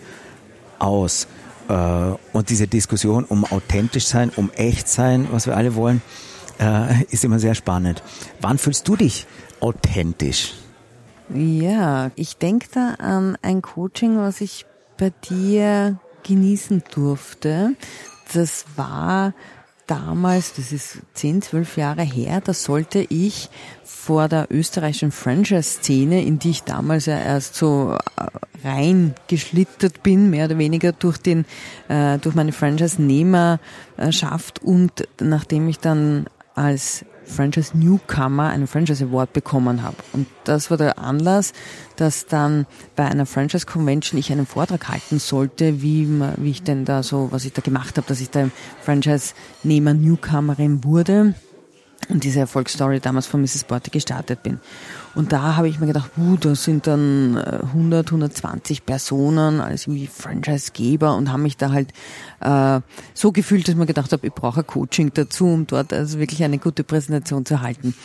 aus. 0.79 1.27
Äh, 1.69 1.73
und 2.33 2.49
diese 2.49 2.67
Diskussion 2.67 3.25
um 3.25 3.45
authentisch 3.45 4.05
sein, 4.05 4.31
um 4.36 4.51
echt 4.51 4.88
sein, 4.88 5.27
was 5.31 5.47
wir 5.47 5.57
alle 5.57 5.75
wollen, 5.75 6.01
äh, 6.60 7.03
ist 7.10 7.23
immer 7.23 7.39
sehr 7.39 7.55
spannend. 7.55 8.03
Wann 8.41 8.57
fühlst 8.57 8.88
du 8.88 8.95
dich 8.95 9.27
authentisch? 9.60 10.53
Ja, 11.33 12.12
ich 12.15 12.38
denke 12.38 12.67
da 12.73 12.95
an 12.99 13.38
ein 13.41 13.62
Coaching, 13.62 14.17
was 14.17 14.39
ich 14.39 14.65
bei 14.97 15.12
dir 15.29 15.99
genießen 16.23 16.83
durfte. 16.93 17.73
Das 18.33 18.65
war 18.75 19.33
damals, 19.88 20.54
das 20.54 20.71
ist 20.71 21.00
10, 21.15 21.41
12 21.41 21.78
Jahre 21.78 22.04
her, 22.04 22.41
da 22.41 22.54
sollte 22.54 23.00
ich 23.00 23.50
vor 23.84 24.28
der 24.28 24.52
österreichischen 24.52 25.12
Franchise-Szene, 25.12 26.23
in 26.23 26.38
die 26.39 26.52
ich 26.52 26.63
damals 26.63 27.08
ja 27.08 27.17
erst 27.17 27.56
so 27.56 27.97
äh, 28.17 28.28
reingeschlittert 28.67 30.04
bin, 30.04 30.30
mehr 30.30 30.45
oder 30.45 30.58
weniger 30.58 30.91
durch 30.91 31.17
den, 31.17 31.45
äh, 31.88 32.17
durch 32.19 32.36
meine 32.36 32.52
Franchise-Nehmerschaft 32.52 34.62
und 34.63 35.08
nachdem 35.19 35.67
ich 35.67 35.80
dann 35.80 36.28
als 36.54 37.06
Franchise 37.27 37.77
Newcomer 37.77 38.49
einen 38.49 38.67
Franchise 38.67 39.05
Award 39.05 39.33
bekommen 39.33 39.83
habe. 39.83 39.97
Und 40.13 40.27
das 40.43 40.69
war 40.69 40.77
der 40.77 40.97
Anlass, 40.97 41.53
dass 41.95 42.25
dann 42.25 42.65
bei 42.95 43.05
einer 43.05 43.25
Franchise 43.25 43.65
Convention 43.65 44.19
ich 44.19 44.31
einen 44.31 44.45
Vortrag 44.45 44.87
halten 44.89 45.19
sollte, 45.19 45.81
wie, 45.81 46.07
wie 46.37 46.51
ich 46.51 46.63
denn 46.63 46.85
da 46.85 47.03
so, 47.03 47.27
was 47.31 47.45
ich 47.45 47.53
da 47.53 47.61
gemacht 47.61 47.97
habe, 47.97 48.07
dass 48.07 48.21
ich 48.21 48.29
da 48.29 48.49
Franchise-Nehmer 48.81 49.93
Newcomerin 49.93 50.83
wurde 50.83 51.35
und 52.09 52.23
diese 52.23 52.39
Erfolgsstory 52.39 52.99
damals 52.99 53.27
von 53.27 53.41
Mrs. 53.41 53.65
Borte 53.65 53.91
gestartet 53.91 54.43
bin. 54.43 54.59
Und 55.17 55.34
da 55.34 55.56
habe 55.56 55.67
ich 55.67 55.80
mir 55.80 55.88
gedacht, 55.88 56.12
uh, 56.15 56.38
da 56.38 56.53
sind 56.53 56.86
dann 56.86 57.38
100, 57.38 58.06
äh, 58.06 58.10
120 58.12 58.86
Personen 58.86 59.60
als 59.60 59.88
irgendwie 59.88 60.06
Franchise-Geber 60.06 61.15
und 61.15 61.32
habe 61.32 61.41
mich 61.41 61.58
da 61.58 61.71
halt 61.71 61.91
äh, 62.39 62.82
so 63.15 63.32
gefühlt, 63.32 63.67
dass 63.67 63.73
mir 63.73 63.88
gedacht 63.88 64.12
habe, 64.12 64.27
ich 64.27 64.34
brauche 64.34 64.60
ein 64.60 64.67
Coaching 64.67 65.12
dazu, 65.12 65.47
um 65.47 65.65
dort 65.65 65.91
also 65.91 66.19
wirklich 66.19 66.43
eine 66.43 66.60
gute 66.60 66.84
Präsentation 66.84 67.47
zu 67.47 67.62
halten. 67.62 67.95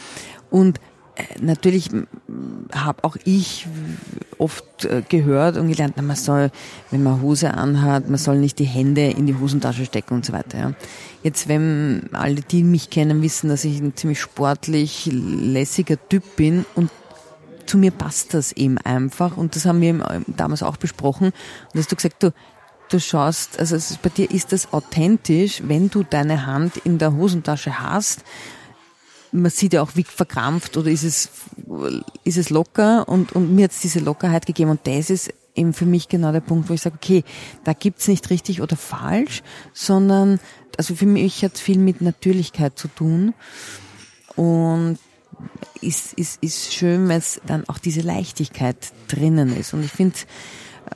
Und 0.51 0.81
äh, 1.17 1.25
natürlich 1.43 1.91
habe 2.75 3.05
auch 3.05 3.17
ich 3.27 3.69
oft 4.39 4.87
äh, 4.87 5.03
gehört 5.07 5.59
und 5.59 5.69
gelernt, 5.69 6.01
man 6.01 6.17
soll, 6.17 6.51
wenn 6.91 7.03
man 7.03 7.21
Hose 7.21 7.53
anhat, 7.53 8.09
man 8.09 8.19
soll 8.19 8.39
nicht 8.39 8.59
die 8.59 8.65
Hände 8.65 9.11
in 9.11 9.27
die 9.27 9.35
Hosentasche 9.39 9.85
stecken 9.85 10.15
und 10.15 10.25
so 10.25 10.33
weiter. 10.33 10.59
Ja. 10.59 10.73
Jetzt, 11.23 11.47
wenn 11.47 12.09
alle, 12.13 12.41
die 12.41 12.65
mich 12.65 12.89
kennen, 12.89 13.21
wissen, 13.21 13.51
dass 13.51 13.65
ich 13.65 13.79
ein 13.81 13.95
ziemlich 13.97 14.21
sportlich, 14.21 15.11
lässiger 15.13 15.99
Typ 16.09 16.37
bin 16.37 16.65
und 16.75 16.91
zu 17.67 17.79
mir 17.79 17.91
passt 17.91 18.35
das 18.35 18.53
eben 18.53 18.79
einfach. 18.79 19.37
Und 19.37 19.57
das 19.57 19.67
haben 19.67 19.81
wir 19.81 20.23
damals 20.27 20.63
auch 20.63 20.77
besprochen. 20.77 21.33
Und 21.73 21.79
hast 21.79 21.91
du 21.91 21.97
gesagt, 21.97 22.23
du, 22.23 22.33
du 22.89 23.01
schaust, 23.01 23.59
also 23.59 23.77
bei 24.03 24.11
dir 24.11 24.31
ist 24.31 24.53
das 24.53 24.73
authentisch, 24.73 25.63
wenn 25.67 25.91
du 25.91 26.03
deine 26.03 26.47
Hand 26.47 26.79
in 26.79 26.99
der 26.99 27.15
Hosentasche 27.15 27.81
hast, 27.81 28.25
man 29.33 29.51
sieht 29.51 29.73
ja 29.73 29.83
auch, 29.83 29.93
wie 29.95 30.05
verkrampft 30.05 30.77
oder 30.77 30.91
ist 30.91 31.05
es, 31.05 31.31
ist 32.23 32.37
es 32.37 32.51
locker? 32.51 33.09
Und, 33.09 33.33
und 33.33 33.55
mir 33.55 33.65
hat 33.65 33.71
es 33.73 33.81
diese 33.81 34.01
Lockerheit 34.01 34.45
gegeben. 34.45 34.71
Und 34.71 34.87
das 34.87 35.09
ist 35.09 35.33
eben 35.55 35.73
für 35.73 35.87
mich 35.87 36.09
genau 36.09 36.33
der 36.33 36.41
Punkt, 36.41 36.69
wo 36.69 36.75
ich 36.75 36.83
sage, 36.83 36.97
okay, 36.97 37.25
da 37.65 37.73
gibt's 37.73 38.09
nicht 38.09 38.29
richtig 38.31 38.61
oder 38.61 38.77
falsch, 38.77 39.43
sondern 39.73 40.39
also 40.77 40.95
für 40.95 41.07
mich 41.07 41.45
hat 41.45 41.55
es 41.55 41.61
viel 41.61 41.79
mit 41.79 42.01
Natürlichkeit 42.01 42.79
zu 42.79 42.89
tun. 42.89 43.35
Und 44.37 44.99
ist, 45.81 46.13
ist, 46.15 46.43
ist 46.43 46.73
schön, 46.73 47.09
weil 47.09 47.19
es 47.19 47.41
dann 47.47 47.69
auch 47.69 47.79
diese 47.79 48.01
Leichtigkeit 48.01 48.77
drinnen 49.09 49.57
ist. 49.57 49.75
Und 49.75 49.85
ich 49.85 49.91
finde, 49.91 50.17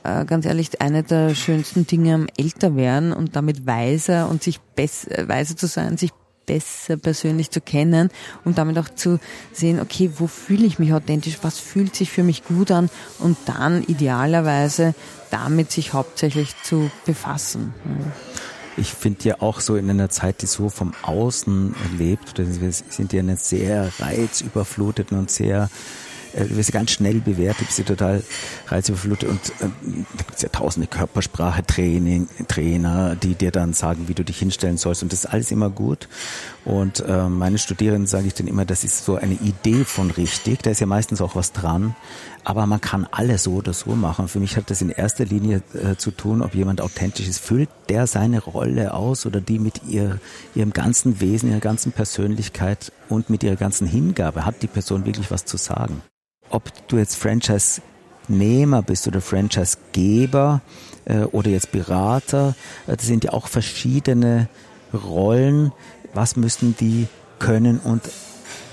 äh, 0.03 0.25
ganz 0.25 0.45
ehrlich, 0.45 0.81
eine 0.81 1.03
der 1.03 1.35
schönsten 1.35 1.87
Dinge 1.87 2.13
am 2.13 2.27
Älterwerden 2.37 3.13
und 3.13 3.35
damit 3.35 3.65
weiser 3.65 4.29
und 4.29 4.43
sich 4.43 4.59
besser, 4.59 5.27
weiser 5.27 5.55
zu 5.55 5.67
sein, 5.67 5.97
sich 5.97 6.11
besser 6.45 6.97
persönlich 6.97 7.51
zu 7.51 7.61
kennen 7.61 8.09
und 8.45 8.57
damit 8.57 8.79
auch 8.79 8.89
zu 8.89 9.19
sehen, 9.51 9.79
okay, 9.81 10.09
wo 10.17 10.27
fühle 10.27 10.65
ich 10.65 10.79
mich 10.79 10.93
authentisch, 10.93 11.39
was 11.41 11.59
fühlt 11.59 11.95
sich 11.95 12.09
für 12.09 12.23
mich 12.23 12.45
gut 12.45 12.71
an 12.71 12.89
und 13.19 13.37
dann 13.45 13.83
idealerweise 13.83 14.95
damit 15.29 15.71
sich 15.71 15.93
hauptsächlich 15.93 16.55
zu 16.63 16.89
befassen. 17.05 17.73
Ich 18.77 18.93
finde 18.93 19.29
ja 19.29 19.41
auch 19.41 19.59
so 19.59 19.75
in 19.75 19.89
einer 19.89 20.09
Zeit, 20.09 20.43
die 20.43 20.45
so 20.45 20.69
vom 20.69 20.93
Außen 21.01 21.75
lebt, 21.97 22.37
wir 22.37 22.71
sind 22.71 23.11
ja 23.11 23.19
eine 23.21 23.35
sehr 23.35 23.91
reizüberfluteten 23.99 25.17
und 25.17 25.31
sehr 25.31 25.69
du 26.45 26.57
wirst 26.57 26.71
ganz 26.71 26.91
schnell 26.91 27.19
bewertet, 27.19 27.67
bist 27.67 27.79
du 27.79 27.83
total 27.83 28.23
reizüberflutet 28.67 29.29
und 29.29 29.49
äh, 29.61 29.69
da 30.17 30.23
gibt 30.23 30.35
es 30.35 30.41
ja 30.41 30.49
tausende 30.49 30.87
Körpersprache-Training, 30.87 32.27
Trainer, 32.47 33.15
die 33.15 33.35
dir 33.35 33.51
dann 33.51 33.73
sagen, 33.73 34.07
wie 34.07 34.13
du 34.13 34.23
dich 34.23 34.37
hinstellen 34.39 34.77
sollst 34.77 35.03
und 35.03 35.11
das 35.11 35.25
ist 35.25 35.25
alles 35.25 35.51
immer 35.51 35.69
gut. 35.69 36.07
Und 36.65 36.99
äh, 36.99 37.29
meine 37.29 37.57
Studierenden 37.57 38.07
sage 38.07 38.27
ich 38.27 38.33
dann 38.33 38.47
immer, 38.47 38.65
das 38.65 38.83
ist 38.83 39.05
so 39.05 39.15
eine 39.15 39.35
Idee 39.35 39.85
von 39.85 40.11
richtig, 40.11 40.63
da 40.63 40.71
ist 40.71 40.81
ja 40.81 40.87
meistens 40.87 41.21
auch 41.21 41.35
was 41.35 41.53
dran, 41.53 41.95
aber 42.43 42.65
man 42.65 42.79
kann 42.79 43.05
alles 43.11 43.43
so 43.43 43.55
oder 43.55 43.73
so 43.73 43.95
machen. 43.95 44.29
Für 44.29 44.39
mich 44.39 44.55
hat 44.55 44.69
das 44.69 44.81
in 44.81 44.89
erster 44.89 45.25
Linie 45.25 45.61
äh, 45.73 45.97
zu 45.97 46.11
tun, 46.11 46.41
ob 46.41 46.55
jemand 46.55 46.79
authentisch 46.79 47.27
ist. 47.27 47.39
Füllt 47.39 47.69
der 47.89 48.07
seine 48.07 48.41
Rolle 48.41 48.93
aus 48.93 49.25
oder 49.25 49.41
die 49.41 49.59
mit 49.59 49.81
ihr, 49.85 50.19
ihrem 50.55 50.71
ganzen 50.71 51.19
Wesen, 51.19 51.49
ihrer 51.49 51.59
ganzen 51.59 51.91
Persönlichkeit 51.91 52.93
und 53.09 53.29
mit 53.29 53.43
ihrer 53.43 53.57
ganzen 53.57 53.85
Hingabe? 53.85 54.45
Hat 54.45 54.61
die 54.61 54.67
Person 54.67 55.05
wirklich 55.05 55.29
was 55.29 55.43
zu 55.43 55.57
sagen? 55.57 56.01
Ob 56.49 56.71
du 56.87 56.97
jetzt 56.97 57.15
Franchise-Nehmer 57.15 58.81
bist 58.81 59.07
oder 59.07 59.21
Franchise-Geber 59.21 60.61
äh, 61.05 61.19
oder 61.23 61.49
jetzt 61.49 61.71
Berater, 61.71 62.55
äh, 62.87 62.95
das 62.95 63.05
sind 63.05 63.23
ja 63.23 63.33
auch 63.33 63.47
verschiedene 63.47 64.49
Rollen. 64.93 65.71
Was 66.13 66.35
müssen 66.35 66.75
die 66.79 67.07
können 67.39 67.79
und 67.79 68.01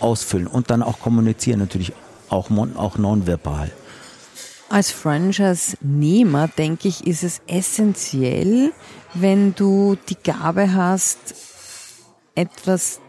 ausfüllen 0.01 0.47
und 0.47 0.71
dann 0.71 0.83
auch 0.83 1.01
kommunizieren, 1.01 1.61
natürlich 1.61 1.93
auch, 2.29 2.51
auch 2.51 2.99
nonverbal. 2.99 3.71
Als 4.69 4.91
Franchise-Nehmer, 4.91 6.49
denke 6.49 6.89
ich, 6.89 7.07
ist 7.07 7.23
es 7.23 7.41
essentiell, 7.47 8.73
wenn 9.13 9.55
du 9.55 9.97
die 10.09 10.17
Gabe 10.17 10.73
hast, 10.73 11.35
etwas, 12.35 13.01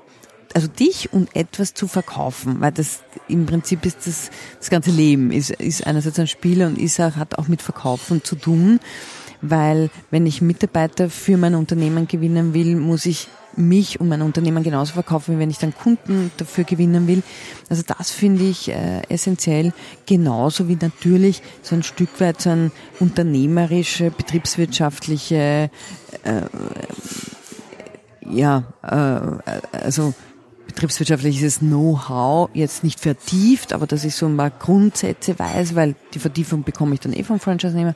also 0.56 0.68
dich 0.68 1.12
und 1.12 1.36
etwas 1.36 1.74
zu 1.74 1.86
verkaufen, 1.86 2.62
weil 2.62 2.72
das 2.72 3.02
im 3.28 3.46
Prinzip 3.46 3.86
ist 3.86 4.08
das, 4.08 4.32
das 4.58 4.70
ganze 4.70 4.90
Leben, 4.90 5.32
ist, 5.32 5.50
ist 5.50 5.86
einerseits 5.86 6.18
ein 6.18 6.28
Spieler 6.28 6.68
und 6.68 6.78
ist 6.78 7.00
auch, 7.02 7.18
hat 7.18 7.38
auch 7.38 7.50
mit 7.50 7.62
Verkaufen 7.62 8.24
zu 8.24 8.38
tun, 8.38 8.80
weil 9.42 9.90
wenn 10.12 10.26
ich 10.26 10.42
Mitarbeiter 10.42 11.10
für 11.10 11.36
mein 11.36 11.56
Unternehmen 11.56 12.08
gewinnen 12.08 12.54
will, 12.54 12.78
muss 12.78 13.06
ich 13.06 13.28
mich 13.58 14.00
und 14.00 14.08
mein 14.08 14.22
Unternehmen 14.22 14.64
genauso 14.64 14.94
verkaufen, 14.94 15.36
wie 15.36 15.40
wenn 15.40 15.50
ich 15.50 15.58
dann 15.58 15.74
Kunden 15.74 16.32
dafür 16.38 16.64
gewinnen 16.64 17.06
will. 17.08 17.22
Also 17.70 17.84
das 17.86 18.12
finde 18.12 18.46
ich 18.46 18.70
äh, 18.70 19.02
essentiell, 19.10 19.74
genauso 20.06 20.70
wie 20.70 20.78
natürlich 20.80 21.42
so 21.64 21.76
ein 21.76 21.84
Stück 21.84 22.22
weit 22.22 22.40
so 22.40 22.52
ein 22.52 22.72
unternehmerische, 23.02 24.10
betriebswirtschaftliche, 24.10 25.70
äh, 26.24 26.42
ja, 28.30 28.64
äh, 28.82 29.78
also 29.78 30.14
betriebswirtschaftliches 30.76 31.60
Know-how 31.60 32.50
jetzt 32.54 32.84
nicht 32.84 33.00
vertieft, 33.00 33.72
aber 33.74 33.88
dass 33.88 34.04
ich 34.04 34.14
so 34.14 34.28
paar 34.36 34.50
Grundsätze 34.52 35.40
weiß, 35.40 35.74
weil 35.74 35.96
die 36.14 36.20
Vertiefung 36.20 36.64
bekomme 36.64 36.94
ich 36.94 37.00
dann 37.00 37.14
eh 37.14 37.24
vom 37.24 37.40
Franchise-Nehmer 37.40 37.96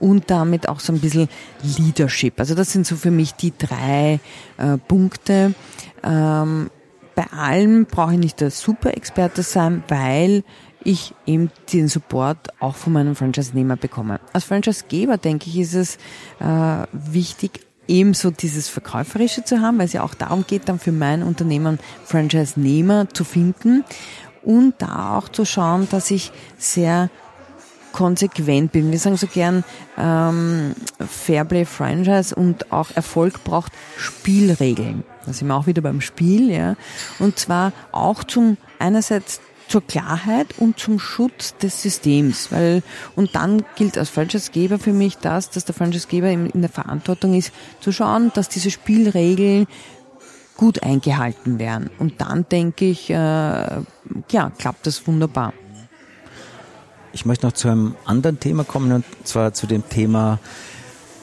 und 0.00 0.30
damit 0.30 0.68
auch 0.68 0.80
so 0.80 0.92
ein 0.92 1.00
bisschen 1.00 1.28
Leadership. 1.62 2.38
Also 2.40 2.54
das 2.54 2.72
sind 2.72 2.86
so 2.86 2.96
für 2.96 3.12
mich 3.12 3.34
die 3.34 3.52
drei 3.56 4.20
äh, 4.58 4.76
Punkte. 4.76 5.54
Ähm, 6.02 6.70
bei 7.14 7.26
allem 7.30 7.86
brauche 7.86 8.14
ich 8.14 8.18
nicht 8.18 8.40
der 8.40 8.50
Super-Experte 8.50 9.42
sein, 9.42 9.84
weil 9.88 10.42
ich 10.82 11.14
eben 11.26 11.50
den 11.72 11.88
Support 11.88 12.60
auch 12.60 12.74
von 12.74 12.92
meinem 12.92 13.16
Franchise-Nehmer 13.16 13.76
bekomme. 13.76 14.20
Als 14.32 14.44
Franchise-Geber, 14.44 15.16
denke 15.16 15.48
ich, 15.48 15.58
ist 15.58 15.74
es 15.74 15.96
äh, 16.40 16.86
wichtig, 16.92 17.65
ebenso 17.88 18.30
dieses 18.30 18.68
Verkäuferische 18.68 19.44
zu 19.44 19.60
haben, 19.60 19.78
weil 19.78 19.86
es 19.86 19.92
ja 19.92 20.02
auch 20.02 20.14
darum 20.14 20.44
geht, 20.46 20.68
dann 20.68 20.78
für 20.78 20.92
mein 20.92 21.22
Unternehmen 21.22 21.78
Franchise-Nehmer 22.04 23.08
zu 23.10 23.24
finden 23.24 23.84
und 24.42 24.74
da 24.78 25.16
auch 25.16 25.28
zu 25.28 25.44
schauen, 25.44 25.88
dass 25.90 26.10
ich 26.10 26.32
sehr 26.56 27.10
konsequent 27.92 28.72
bin. 28.72 28.92
Wir 28.92 28.98
sagen 28.98 29.16
so 29.16 29.26
gern 29.26 29.64
ähm, 29.96 30.74
Fairplay 31.00 31.64
Franchise 31.64 32.34
und 32.34 32.70
auch 32.70 32.88
Erfolg 32.94 33.42
braucht 33.42 33.72
Spielregeln. 33.96 35.02
Da 35.24 35.32
sind 35.32 35.48
wir 35.48 35.56
auch 35.56 35.66
wieder 35.66 35.80
beim 35.80 36.02
Spiel, 36.02 36.50
ja. 36.50 36.76
Und 37.18 37.38
zwar 37.38 37.72
auch 37.92 38.22
zum 38.22 38.58
einerseits 38.78 39.40
zur 39.68 39.86
Klarheit 39.86 40.58
und 40.58 40.78
zum 40.78 40.98
Schutz 40.98 41.56
des 41.56 41.82
Systems. 41.82 42.52
Weil, 42.52 42.82
und 43.14 43.34
dann 43.34 43.64
gilt 43.76 43.98
als 43.98 44.10
Franchisegeber 44.10 44.78
für 44.78 44.92
mich 44.92 45.18
das, 45.18 45.50
dass 45.50 45.64
der 45.64 45.74
Franchisegeber 45.74 46.30
in, 46.30 46.60
der 46.60 46.70
Verantwortung 46.70 47.34
ist, 47.34 47.52
zu 47.80 47.92
schauen, 47.92 48.30
dass 48.34 48.48
diese 48.48 48.70
Spielregeln 48.70 49.66
gut 50.56 50.82
eingehalten 50.82 51.58
werden. 51.58 51.90
Und 51.98 52.20
dann 52.20 52.46
denke 52.48 52.86
ich, 52.86 53.10
äh, 53.10 53.14
ja, 53.14 54.52
klappt 54.58 54.86
das 54.86 55.06
wunderbar. 55.06 55.52
Ich 57.12 57.24
möchte 57.24 57.46
noch 57.46 57.52
zu 57.52 57.68
einem 57.68 57.94
anderen 58.04 58.40
Thema 58.40 58.64
kommen, 58.64 58.92
und 58.92 59.04
zwar 59.24 59.52
zu 59.54 59.66
dem 59.66 59.88
Thema 59.88 60.38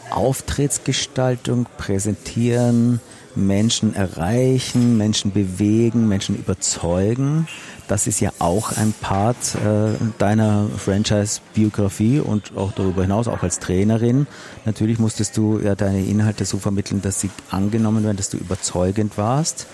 Auftrittsgestaltung, 0.10 1.68
Präsentieren, 1.78 3.00
Menschen 3.36 3.96
erreichen, 3.96 4.98
Menschen 4.98 5.32
bewegen, 5.32 6.08
Menschen 6.08 6.36
überzeugen. 6.36 7.48
Das 7.88 8.08
ist 8.08 8.20
ja 8.22 8.32
auch 8.40 8.72
ein 8.78 8.94
Part 9.02 9.56
äh, 9.56 9.94
deiner 10.18 10.68
Franchise-Biografie 10.78 12.20
und 12.20 12.56
auch 12.56 12.72
darüber 12.72 13.02
hinaus, 13.02 13.28
auch 13.28 13.44
als 13.44 13.60
Trainerin. 13.60 14.28
Natürlich 14.66 15.00
musstest 15.00 15.36
du 15.38 15.60
ja 15.60 15.76
deine 15.76 16.04
Inhalte 16.04 16.46
so 16.46 16.60
vermitteln, 16.60 17.02
dass 17.02 17.20
sie 17.20 17.30
angenommen 17.52 18.04
werden, 18.04 18.18
dass 18.18 18.30
du 18.30 18.38
überzeugend 18.38 19.18
warst. 19.18 19.68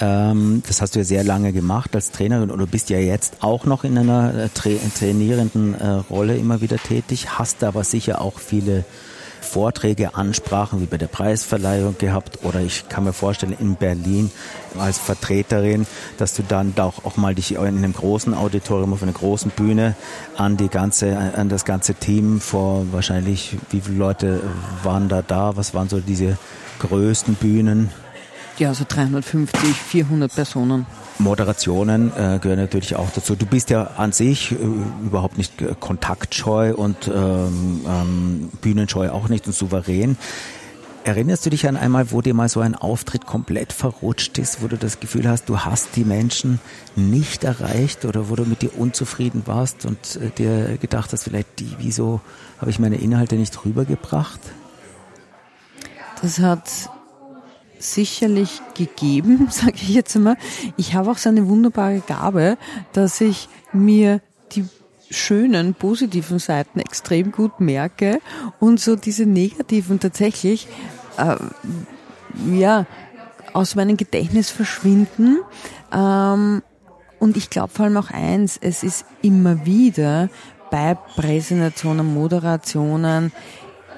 Ähm, 0.00 0.62
das 0.66 0.80
hast 0.80 0.94
du 0.94 1.00
ja 1.00 1.04
sehr 1.04 1.24
lange 1.24 1.52
gemacht 1.52 1.94
als 1.94 2.10
Trainerin 2.10 2.50
und 2.50 2.58
du 2.58 2.66
bist 2.66 2.90
ja 2.90 2.98
jetzt 2.98 3.38
auch 3.40 3.64
noch 3.66 3.84
in 3.84 3.98
einer 3.98 4.34
äh, 4.34 4.48
tra 4.48 4.70
trainierenden 4.98 5.74
äh, 5.74 5.88
Rolle 5.88 6.36
immer 6.36 6.60
wieder 6.60 6.78
tätig, 6.78 7.38
hast 7.38 7.62
aber 7.64 7.84
sicher 7.84 8.20
auch 8.20 8.38
viele 8.38 8.84
Vorträge, 9.40 10.14
Ansprachen 10.14 10.80
wie 10.80 10.86
bei 10.86 10.98
der 10.98 11.06
Preisverleihung 11.06 11.96
gehabt 11.98 12.40
oder 12.42 12.60
ich 12.60 12.88
kann 12.88 13.04
mir 13.04 13.12
vorstellen 13.12 13.56
in 13.58 13.76
Berlin 13.76 14.30
als 14.78 14.98
Vertreterin, 14.98 15.86
dass 16.18 16.34
du 16.34 16.42
dann 16.42 16.74
auch, 16.78 17.04
auch 17.04 17.16
mal 17.16 17.34
dich 17.34 17.52
in 17.52 17.58
einem 17.58 17.92
großen 17.92 18.34
Auditorium 18.34 18.92
auf 18.92 19.02
einer 19.02 19.12
großen 19.12 19.50
Bühne 19.50 19.94
an 20.36 20.56
die 20.56 20.68
ganze, 20.68 21.16
an 21.16 21.48
das 21.48 21.64
ganze 21.64 21.94
Team 21.94 22.40
vor 22.40 22.86
wahrscheinlich, 22.92 23.56
wie 23.70 23.80
viele 23.80 23.98
Leute 23.98 24.40
waren 24.82 25.08
da 25.08 25.22
da? 25.22 25.56
Was 25.56 25.74
waren 25.74 25.88
so 25.88 26.00
diese 26.00 26.36
größten 26.78 27.34
Bühnen? 27.34 27.90
Ja, 28.60 28.74
so 28.74 28.84
350, 28.86 29.72
400 29.74 30.34
Personen. 30.34 30.84
Moderationen 31.18 32.12
äh, 32.14 32.38
gehören 32.42 32.58
natürlich 32.58 32.94
auch 32.94 33.08
dazu. 33.10 33.34
Du 33.34 33.46
bist 33.46 33.70
ja 33.70 33.92
an 33.96 34.12
sich 34.12 34.52
äh, 34.52 34.56
überhaupt 35.02 35.38
nicht 35.38 35.62
äh, 35.62 35.74
kontaktscheu 35.80 36.74
und 36.74 37.08
ähm, 37.08 37.80
ähm, 37.88 38.50
bühnenscheu 38.60 39.08
auch 39.12 39.30
nicht 39.30 39.46
und 39.46 39.54
souverän. 39.54 40.18
Erinnerst 41.04 41.46
du 41.46 41.48
dich 41.48 41.66
an 41.66 41.78
einmal, 41.78 42.12
wo 42.12 42.20
dir 42.20 42.34
mal 42.34 42.50
so 42.50 42.60
ein 42.60 42.74
Auftritt 42.74 43.24
komplett 43.24 43.72
verrutscht 43.72 44.36
ist, 44.36 44.62
wo 44.62 44.68
du 44.68 44.76
das 44.76 45.00
Gefühl 45.00 45.26
hast, 45.26 45.48
du 45.48 45.60
hast 45.60 45.96
die 45.96 46.04
Menschen 46.04 46.60
nicht 46.96 47.44
erreicht 47.44 48.04
oder 48.04 48.28
wo 48.28 48.36
du 48.36 48.44
mit 48.44 48.60
dir 48.60 48.78
unzufrieden 48.78 49.44
warst 49.46 49.86
und 49.86 50.16
äh, 50.16 50.28
dir 50.36 50.76
gedacht 50.76 51.14
hast, 51.14 51.24
vielleicht, 51.24 51.60
die, 51.60 51.76
wieso 51.78 52.20
habe 52.58 52.70
ich 52.70 52.78
meine 52.78 52.96
Inhalte 52.96 53.36
nicht 53.36 53.64
rübergebracht? 53.64 54.40
Das 56.20 56.40
hat 56.40 56.90
sicherlich 57.80 58.60
gegeben, 58.74 59.48
sage 59.50 59.74
ich 59.74 59.90
jetzt 59.90 60.14
einmal. 60.16 60.36
Ich 60.76 60.94
habe 60.94 61.10
auch 61.10 61.18
so 61.18 61.28
eine 61.28 61.48
wunderbare 61.48 62.00
Gabe, 62.06 62.56
dass 62.92 63.20
ich 63.20 63.48
mir 63.72 64.20
die 64.52 64.64
schönen, 65.10 65.74
positiven 65.74 66.38
Seiten 66.38 66.78
extrem 66.78 67.32
gut 67.32 67.60
merke 67.60 68.20
und 68.60 68.78
so 68.78 68.94
diese 68.94 69.26
negativen 69.26 69.98
tatsächlich 69.98 70.68
äh, 71.16 71.36
ja 72.52 72.86
aus 73.52 73.74
meinem 73.74 73.96
Gedächtnis 73.96 74.50
verschwinden. 74.50 75.38
Ähm, 75.92 76.62
und 77.18 77.36
ich 77.36 77.50
glaube 77.50 77.72
vor 77.72 77.86
allem 77.86 77.96
auch 77.96 78.10
eins, 78.10 78.56
es 78.60 78.82
ist 78.82 79.04
immer 79.20 79.66
wieder 79.66 80.30
bei 80.70 80.94
Präsentationen, 80.94 82.14
Moderationen, 82.14 83.32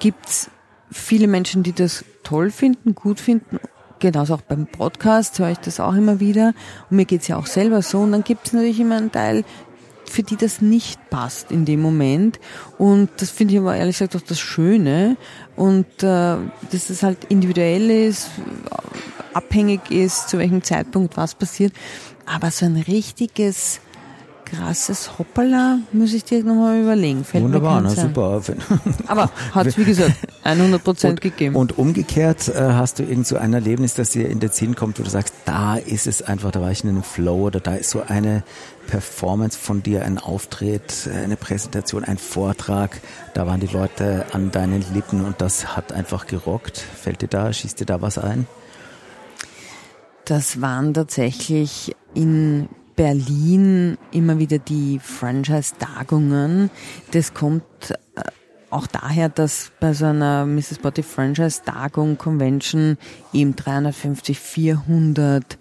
gibt's 0.00 0.50
viele 0.90 1.28
Menschen, 1.28 1.62
die 1.62 1.72
das 1.72 2.04
toll 2.22 2.50
finden, 2.50 2.94
gut 2.94 3.20
finden 3.20 3.58
genauso 4.02 4.34
auch 4.34 4.42
beim 4.42 4.66
Podcast 4.66 5.38
höre 5.38 5.52
ich 5.52 5.58
das 5.58 5.80
auch 5.80 5.94
immer 5.94 6.20
wieder. 6.20 6.54
Und 6.90 6.96
mir 6.96 7.06
geht's 7.06 7.28
ja 7.28 7.38
auch 7.38 7.46
selber 7.46 7.80
so. 7.80 8.00
Und 8.00 8.12
dann 8.12 8.24
gibt 8.24 8.48
es 8.48 8.52
natürlich 8.52 8.80
immer 8.80 8.96
einen 8.96 9.12
Teil, 9.12 9.44
für 10.04 10.22
die 10.22 10.36
das 10.36 10.60
nicht 10.60 11.08
passt 11.08 11.50
in 11.50 11.64
dem 11.64 11.80
Moment. 11.80 12.38
Und 12.76 13.08
das 13.18 13.30
finde 13.30 13.54
ich 13.54 13.60
aber 13.60 13.76
ehrlich 13.76 13.98
gesagt 13.98 14.16
auch 14.16 14.26
das 14.26 14.40
Schöne. 14.40 15.16
Und 15.56 15.86
äh, 16.02 16.36
dass 16.70 16.90
es 16.90 17.02
halt 17.02 17.24
individuell 17.28 17.90
ist, 17.90 18.28
abhängig 19.32 19.90
ist, 19.90 20.28
zu 20.28 20.38
welchem 20.38 20.62
Zeitpunkt 20.62 21.16
was 21.16 21.34
passiert. 21.34 21.72
Aber 22.26 22.50
so 22.50 22.66
ein 22.66 22.76
richtiges 22.76 23.80
krasses 24.52 25.18
Hoppala, 25.18 25.78
muss 25.92 26.12
ich 26.12 26.24
dir 26.24 26.44
nochmal 26.44 26.80
überlegen. 26.80 27.24
Fällt 27.24 27.44
Wunderbar, 27.44 27.80
na, 27.80 27.90
super. 27.90 28.42
Aber 29.06 29.30
hat 29.52 29.66
es, 29.66 29.78
wie 29.78 29.84
gesagt, 29.84 30.14
100 30.44 30.84
Prozent 30.84 31.20
gegeben. 31.20 31.56
Und 31.56 31.78
umgekehrt 31.78 32.48
äh, 32.48 32.72
hast 32.72 32.98
du 32.98 33.02
irgend 33.02 33.26
so 33.26 33.36
ein 33.36 33.54
Erlebnis, 33.54 33.94
das 33.94 34.10
dir 34.10 34.28
in 34.28 34.40
den 34.40 34.50
Sinn 34.50 34.74
kommt, 34.74 34.98
wo 34.98 35.02
du 35.02 35.10
sagst, 35.10 35.34
da 35.46 35.76
ist 35.76 36.06
es 36.06 36.22
einfach, 36.22 36.50
da 36.50 36.60
war 36.60 36.70
ich 36.70 36.84
in 36.84 36.90
einem 36.90 37.02
Flow 37.02 37.46
oder 37.46 37.60
da 37.60 37.74
ist 37.74 37.90
so 37.90 38.02
eine 38.06 38.42
Performance 38.88 39.58
von 39.58 39.82
dir, 39.82 40.04
ein 40.04 40.18
Auftritt, 40.18 41.08
eine 41.12 41.36
Präsentation, 41.36 42.04
ein 42.04 42.18
Vortrag, 42.18 43.00
da 43.34 43.46
waren 43.46 43.60
die 43.60 43.68
Leute 43.68 44.26
an 44.32 44.50
deinen 44.50 44.84
Lippen 44.92 45.24
und 45.24 45.40
das 45.40 45.76
hat 45.76 45.92
einfach 45.92 46.26
gerockt. 46.26 46.78
Fällt 46.78 47.22
dir 47.22 47.28
da, 47.28 47.52
schießt 47.52 47.80
dir 47.80 47.86
da 47.86 48.02
was 48.02 48.18
ein? 48.18 48.46
Das 50.24 50.60
waren 50.60 50.94
tatsächlich 50.94 51.96
in 52.14 52.68
Berlin 52.96 53.98
immer 54.10 54.38
wieder 54.38 54.58
die 54.58 54.98
Franchise-Tagungen. 54.98 56.70
Das 57.12 57.34
kommt 57.34 57.64
äh, 58.14 58.22
auch 58.70 58.86
daher, 58.86 59.28
dass 59.28 59.72
bei 59.80 59.92
so 59.92 60.06
einer 60.06 60.46
Mrs. 60.46 60.78
Body 60.80 61.02
Franchise-Tagung, 61.02 62.18
Convention 62.18 62.96
eben 63.32 63.54
350, 63.56 64.38
400 64.38 65.58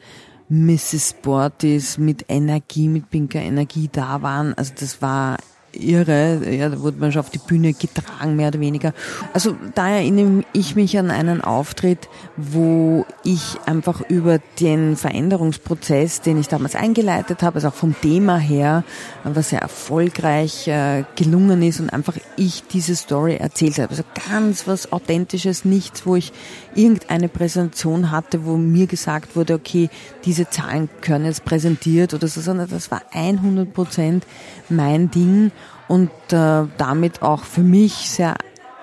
Mrs. 0.50 1.12
Sporties 1.12 1.98
mit 1.98 2.26
Energie, 2.28 2.90
mit 2.90 3.10
pinker 3.10 3.40
Energie 3.40 3.90
da 3.92 4.22
waren. 4.22 4.54
Also 4.54 4.74
das 4.80 5.02
war 5.02 5.38
irre. 5.74 6.42
Ja, 6.50 6.70
da 6.70 6.80
wurde 6.82 6.98
man 7.00 7.12
schon 7.12 7.22
auf 7.22 7.30
die 7.30 7.40
Bühne 7.40 7.74
getragen, 7.74 8.36
mehr 8.36 8.50
oder 8.50 8.60
weniger. 8.60 8.94
Also 9.34 9.56
da 9.76 9.90
erinnere 9.90 10.44
ich 10.54 10.76
mich 10.76 10.98
an 10.98 11.12
einen 11.12 11.42
Auftritt, 11.42 12.10
wo 12.38 13.06
ich 13.24 13.58
einfach 13.66 14.02
über 14.10 14.40
den 14.60 14.96
Veränderungsprozess, 14.96 16.22
den 16.22 16.40
ich 16.40 16.48
damals 16.48 16.76
eingeleitet 16.76 17.44
habe, 17.44 17.56
also 17.56 17.70
auch 17.70 17.74
vom 17.74 17.96
Thema 18.00 18.38
her, 18.38 18.84
was 19.24 19.50
sehr 19.50 19.62
erfolgreich 19.62 20.68
äh, 20.68 21.04
gelungen 21.16 21.62
ist 21.62 21.80
und 21.80 21.92
einfach 21.92 22.16
ich 22.38 22.64
diese 22.72 22.96
Story 22.96 23.36
erzählt 23.36 23.78
habe. 23.78 23.90
Also 23.90 24.04
ganz 24.30 24.68
was 24.68 24.92
Authentisches, 24.92 25.66
nichts, 25.66 26.06
wo 26.06 26.16
ich 26.16 26.32
irgendeine 26.76 27.28
Präsentation 27.28 28.12
hatte, 28.12 28.46
wo 28.46 28.58
mir 28.58 28.88
gesagt 28.88 29.36
wurde, 29.36 29.54
okay, 29.54 29.90
diese 30.26 30.50
Zahlen 30.50 30.90
können 31.02 31.26
jetzt 31.26 31.46
präsentiert 31.46 32.14
oder 32.14 32.28
so, 32.28 32.42
sondern 32.42 32.70
das 32.70 32.92
war 32.92 33.02
100 33.12 33.74
Prozent 33.74 34.26
mein 34.72 35.12
Ding 35.12 35.52
und 35.88 36.10
äh, 36.32 36.64
damit 36.78 37.22
auch 37.22 37.44
für 37.44 37.62
mich 37.62 37.94
sehr 37.94 38.36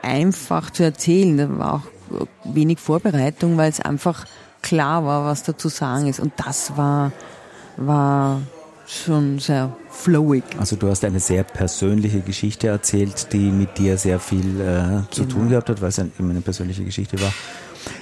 einfach 0.02 0.70
zu 0.70 0.84
erzählen. 0.84 1.36
Da 1.36 1.58
war 1.58 1.74
auch 1.74 2.26
wenig 2.44 2.78
Vorbereitung, 2.78 3.56
weil 3.56 3.70
es 3.70 3.80
einfach 3.80 4.26
klar 4.62 5.04
war, 5.04 5.24
was 5.24 5.42
da 5.42 5.56
zu 5.56 5.68
sagen 5.68 6.06
ist. 6.06 6.20
Und 6.20 6.32
das 6.36 6.76
war, 6.76 7.12
war 7.76 8.40
schon 8.86 9.38
sehr 9.38 9.76
flowig. 9.90 10.44
Also 10.58 10.76
du 10.76 10.88
hast 10.88 11.04
eine 11.04 11.20
sehr 11.20 11.44
persönliche 11.44 12.20
Geschichte 12.20 12.68
erzählt, 12.68 13.32
die 13.32 13.50
mit 13.50 13.78
dir 13.78 13.98
sehr 13.98 14.18
viel 14.18 14.60
äh, 14.60 15.10
zu 15.10 15.22
genau. 15.22 15.34
tun 15.34 15.48
gehabt 15.50 15.68
hat, 15.68 15.80
weil 15.80 15.88
es 15.90 15.98
immer 15.98 16.30
eine 16.30 16.40
persönliche 16.40 16.84
Geschichte 16.84 17.20
war. 17.20 17.32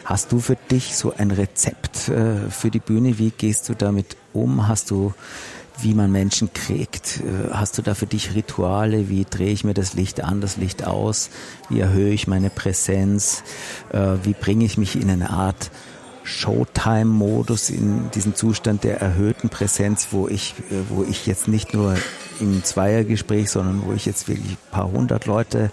Hast 0.04 0.32
du 0.32 0.40
für 0.40 0.56
dich 0.70 0.96
so 0.96 1.12
ein 1.16 1.30
Rezept 1.30 2.08
äh, 2.08 2.50
für 2.50 2.70
die 2.70 2.78
Bühne? 2.78 3.18
Wie 3.18 3.30
gehst 3.30 3.68
du 3.68 3.74
damit 3.74 4.16
um? 4.32 4.68
Hast 4.68 4.90
du 4.90 5.12
wie 5.78 5.94
man 5.94 6.10
Menschen 6.10 6.52
kriegt. 6.52 7.20
Äh, 7.20 7.52
hast 7.52 7.78
du 7.78 7.82
da 7.82 7.94
für 7.94 8.06
dich 8.06 8.34
Rituale? 8.34 9.08
Wie 9.08 9.24
drehe 9.28 9.52
ich 9.52 9.64
mir 9.64 9.74
das 9.74 9.94
Licht 9.94 10.22
an, 10.22 10.40
das 10.40 10.56
Licht 10.56 10.86
aus? 10.86 11.30
Wie 11.68 11.80
erhöhe 11.80 12.12
ich 12.12 12.26
meine 12.26 12.50
Präsenz? 12.50 13.42
Äh, 13.92 14.16
wie 14.22 14.34
bringe 14.34 14.64
ich 14.64 14.78
mich 14.78 14.96
in 14.96 15.10
eine 15.10 15.30
Art 15.30 15.70
Showtime-Modus, 16.24 17.70
in 17.70 18.10
diesen 18.10 18.34
Zustand 18.34 18.82
der 18.82 19.00
erhöhten 19.00 19.48
Präsenz, 19.48 20.08
wo 20.10 20.26
ich, 20.28 20.54
äh, 20.70 20.82
wo 20.88 21.04
ich 21.04 21.26
jetzt 21.26 21.46
nicht 21.46 21.72
nur 21.72 21.96
im 22.40 22.64
Zweiergespräch, 22.64 23.50
sondern 23.50 23.84
wo 23.84 23.92
ich 23.92 24.06
jetzt 24.06 24.28
wirklich 24.28 24.52
ein 24.52 24.70
paar 24.70 24.90
hundert 24.90 25.26
Leute 25.26 25.70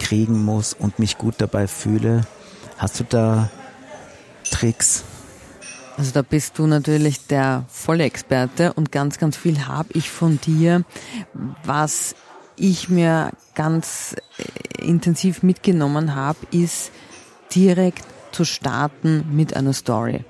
kriegen 0.00 0.44
muss 0.44 0.74
und 0.74 0.98
mich 0.98 1.18
gut 1.18 1.36
dabei 1.38 1.68
fühle. 1.68 2.22
Hast 2.78 2.98
du 2.98 3.04
da 3.04 3.48
Tricks? 4.50 5.04
Also 5.96 6.12
da 6.12 6.22
bist 6.22 6.58
du 6.58 6.66
natürlich 6.66 7.26
der 7.26 7.64
volle 7.68 8.04
Experte 8.04 8.72
und 8.72 8.92
ganz, 8.92 9.18
ganz 9.18 9.36
viel 9.36 9.66
habe 9.66 9.90
ich 9.92 10.10
von 10.10 10.40
dir, 10.40 10.84
was 11.64 12.14
ich 12.56 12.88
mir 12.88 13.30
ganz 13.54 14.16
äh, 14.38 14.84
intensiv 14.84 15.42
mitgenommen 15.42 16.14
habe, 16.14 16.38
ist 16.50 16.90
direkt 17.54 18.04
zu 18.32 18.44
starten 18.44 19.26
mit 19.32 19.54
einer 19.54 19.72
Story. 19.72 20.24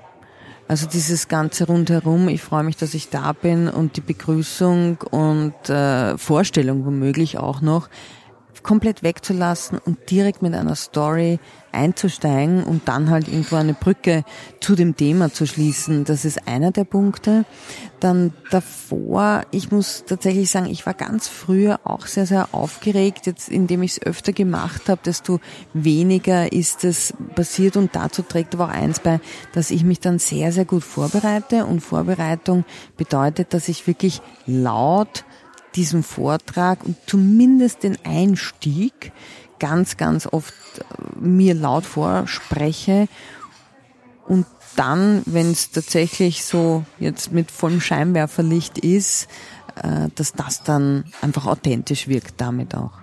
Also 0.67 0.87
dieses 0.87 1.27
ganze 1.27 1.67
rundherum, 1.67 2.29
ich 2.29 2.41
freue 2.41 2.63
mich, 2.63 2.77
dass 2.77 2.93
ich 2.93 3.09
da 3.09 3.33
bin 3.33 3.67
und 3.67 3.97
die 3.97 4.01
Begrüßung 4.01 4.97
und 5.11 5.69
äh, 5.69 6.17
Vorstellung 6.17 6.85
womöglich 6.85 7.37
auch 7.37 7.61
noch, 7.61 7.89
komplett 8.63 9.03
wegzulassen 9.03 9.77
und 9.77 10.09
direkt 10.09 10.41
mit 10.41 10.53
einer 10.55 10.75
Story 10.75 11.39
einzusteigen 11.73 12.63
und 12.63 12.87
dann 12.87 13.09
halt 13.09 13.27
irgendwo 13.27 13.55
eine 13.55 13.73
Brücke 13.73 14.23
zu 14.61 14.75
dem 14.75 14.95
Thema 14.95 15.33
zu 15.33 15.45
schließen. 15.45 16.05
Das 16.05 16.23
ist 16.23 16.47
einer 16.47 16.71
der 16.71 16.83
Punkte. 16.83 17.45
Dann 17.99 18.33
davor, 18.51 19.41
ich 19.51 19.71
muss 19.71 20.03
tatsächlich 20.05 20.49
sagen, 20.49 20.67
ich 20.67 20.85
war 20.85 20.93
ganz 20.93 21.27
früher 21.27 21.79
auch 21.83 22.05
sehr, 22.05 22.25
sehr 22.25 22.49
aufgeregt. 22.53 23.25
Jetzt, 23.25 23.49
indem 23.49 23.81
ich 23.81 23.93
es 23.93 24.03
öfter 24.03 24.33
gemacht 24.33 24.87
habe, 24.87 25.01
desto 25.03 25.39
weniger 25.73 26.51
ist 26.53 26.83
es 26.83 27.13
passiert 27.35 27.75
und 27.75 27.95
dazu 27.95 28.21
trägt 28.21 28.53
aber 28.53 28.65
auch 28.65 28.69
eins 28.69 28.99
bei, 28.99 29.19
dass 29.53 29.71
ich 29.71 29.83
mich 29.83 29.99
dann 29.99 30.19
sehr, 30.19 30.51
sehr 30.51 30.65
gut 30.65 30.83
vorbereite 30.83 31.65
und 31.65 31.81
Vorbereitung 31.81 32.65
bedeutet, 32.97 33.53
dass 33.53 33.67
ich 33.67 33.87
wirklich 33.87 34.21
laut 34.45 35.25
diesen 35.75 36.03
Vortrag 36.03 36.83
und 36.83 36.95
zumindest 37.07 37.83
den 37.83 37.97
Einstieg 38.03 39.11
ganz, 39.59 39.97
ganz 39.97 40.27
oft 40.27 40.53
äh, 40.79 41.19
mir 41.19 41.53
laut 41.53 41.85
vorspreche 41.85 43.07
und 44.27 44.45
dann, 44.75 45.21
wenn 45.25 45.51
es 45.51 45.71
tatsächlich 45.71 46.45
so 46.45 46.83
jetzt 46.99 47.31
mit 47.31 47.51
vollem 47.51 47.81
Scheinwerferlicht 47.81 48.79
ist, 48.79 49.27
äh, 49.81 50.09
dass 50.15 50.33
das 50.33 50.63
dann 50.63 51.05
einfach 51.21 51.45
authentisch 51.45 52.07
wirkt 52.07 52.35
damit 52.41 52.75
auch. 52.75 52.93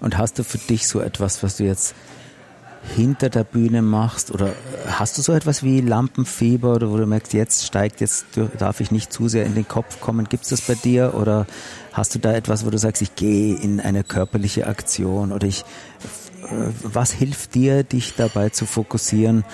Und 0.00 0.18
hast 0.18 0.38
du 0.38 0.44
für 0.44 0.58
dich 0.58 0.86
so 0.86 1.00
etwas, 1.00 1.42
was 1.42 1.56
du 1.56 1.64
jetzt 1.64 1.94
hinter 2.94 3.30
der 3.30 3.42
Bühne 3.44 3.82
machst 3.82 4.30
oder 4.30 4.52
hast 4.86 5.18
du 5.18 5.22
so 5.22 5.32
etwas 5.32 5.62
wie 5.62 5.80
Lampenfieber 5.80 6.74
oder 6.74 6.90
wo 6.90 6.96
du 6.96 7.06
merkst, 7.06 7.32
jetzt 7.32 7.66
steigt, 7.66 8.00
jetzt 8.00 8.26
darf 8.58 8.80
ich 8.80 8.92
nicht 8.92 9.12
zu 9.12 9.28
sehr 9.28 9.44
in 9.44 9.54
den 9.54 9.66
Kopf 9.66 10.00
kommen. 10.00 10.28
Gibt 10.28 10.44
es 10.44 10.50
das 10.50 10.60
bei 10.60 10.74
dir 10.74 11.14
oder 11.14 11.46
hast 11.96 12.14
du 12.14 12.18
da 12.18 12.32
etwas, 12.34 12.66
wo 12.66 12.70
du 12.70 12.78
sagst, 12.78 13.00
ich 13.00 13.14
gehe 13.14 13.56
in 13.56 13.80
eine 13.80 14.04
körperliche 14.04 14.66
Aktion 14.66 15.32
oder 15.32 15.46
ich, 15.46 15.62
äh, 16.42 16.72
was 16.82 17.10
hilft 17.10 17.54
dir, 17.54 17.84
dich 17.84 18.14
dabei 18.16 18.50
zu 18.50 18.66
fokussieren, 18.66 19.44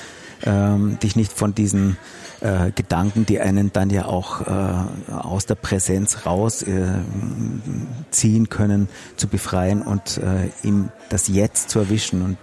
ähm, 0.45 0.99
dich 1.01 1.15
nicht 1.15 1.33
von 1.33 1.55
diesen 1.55 1.97
äh, 2.41 2.73
Gedanken, 2.73 3.27
die 3.27 3.41
einen 3.41 3.73
dann 3.73 3.91
ja 3.91 4.07
auch 4.07 4.41
äh, 4.41 5.13
aus 5.13 5.47
der 5.47 5.55
Präsenz 5.55 6.27
raus 6.27 6.63
äh, 6.63 8.45
können, 8.49 8.89
zu 9.17 9.29
befreien 9.29 9.83
und 9.83 10.19
äh, 10.19 10.51
ihm 10.67 10.91
das 11.11 11.29
Jetzt 11.29 11.71
zu 11.71 11.79
erwischen 11.79 12.23
und 12.23 12.39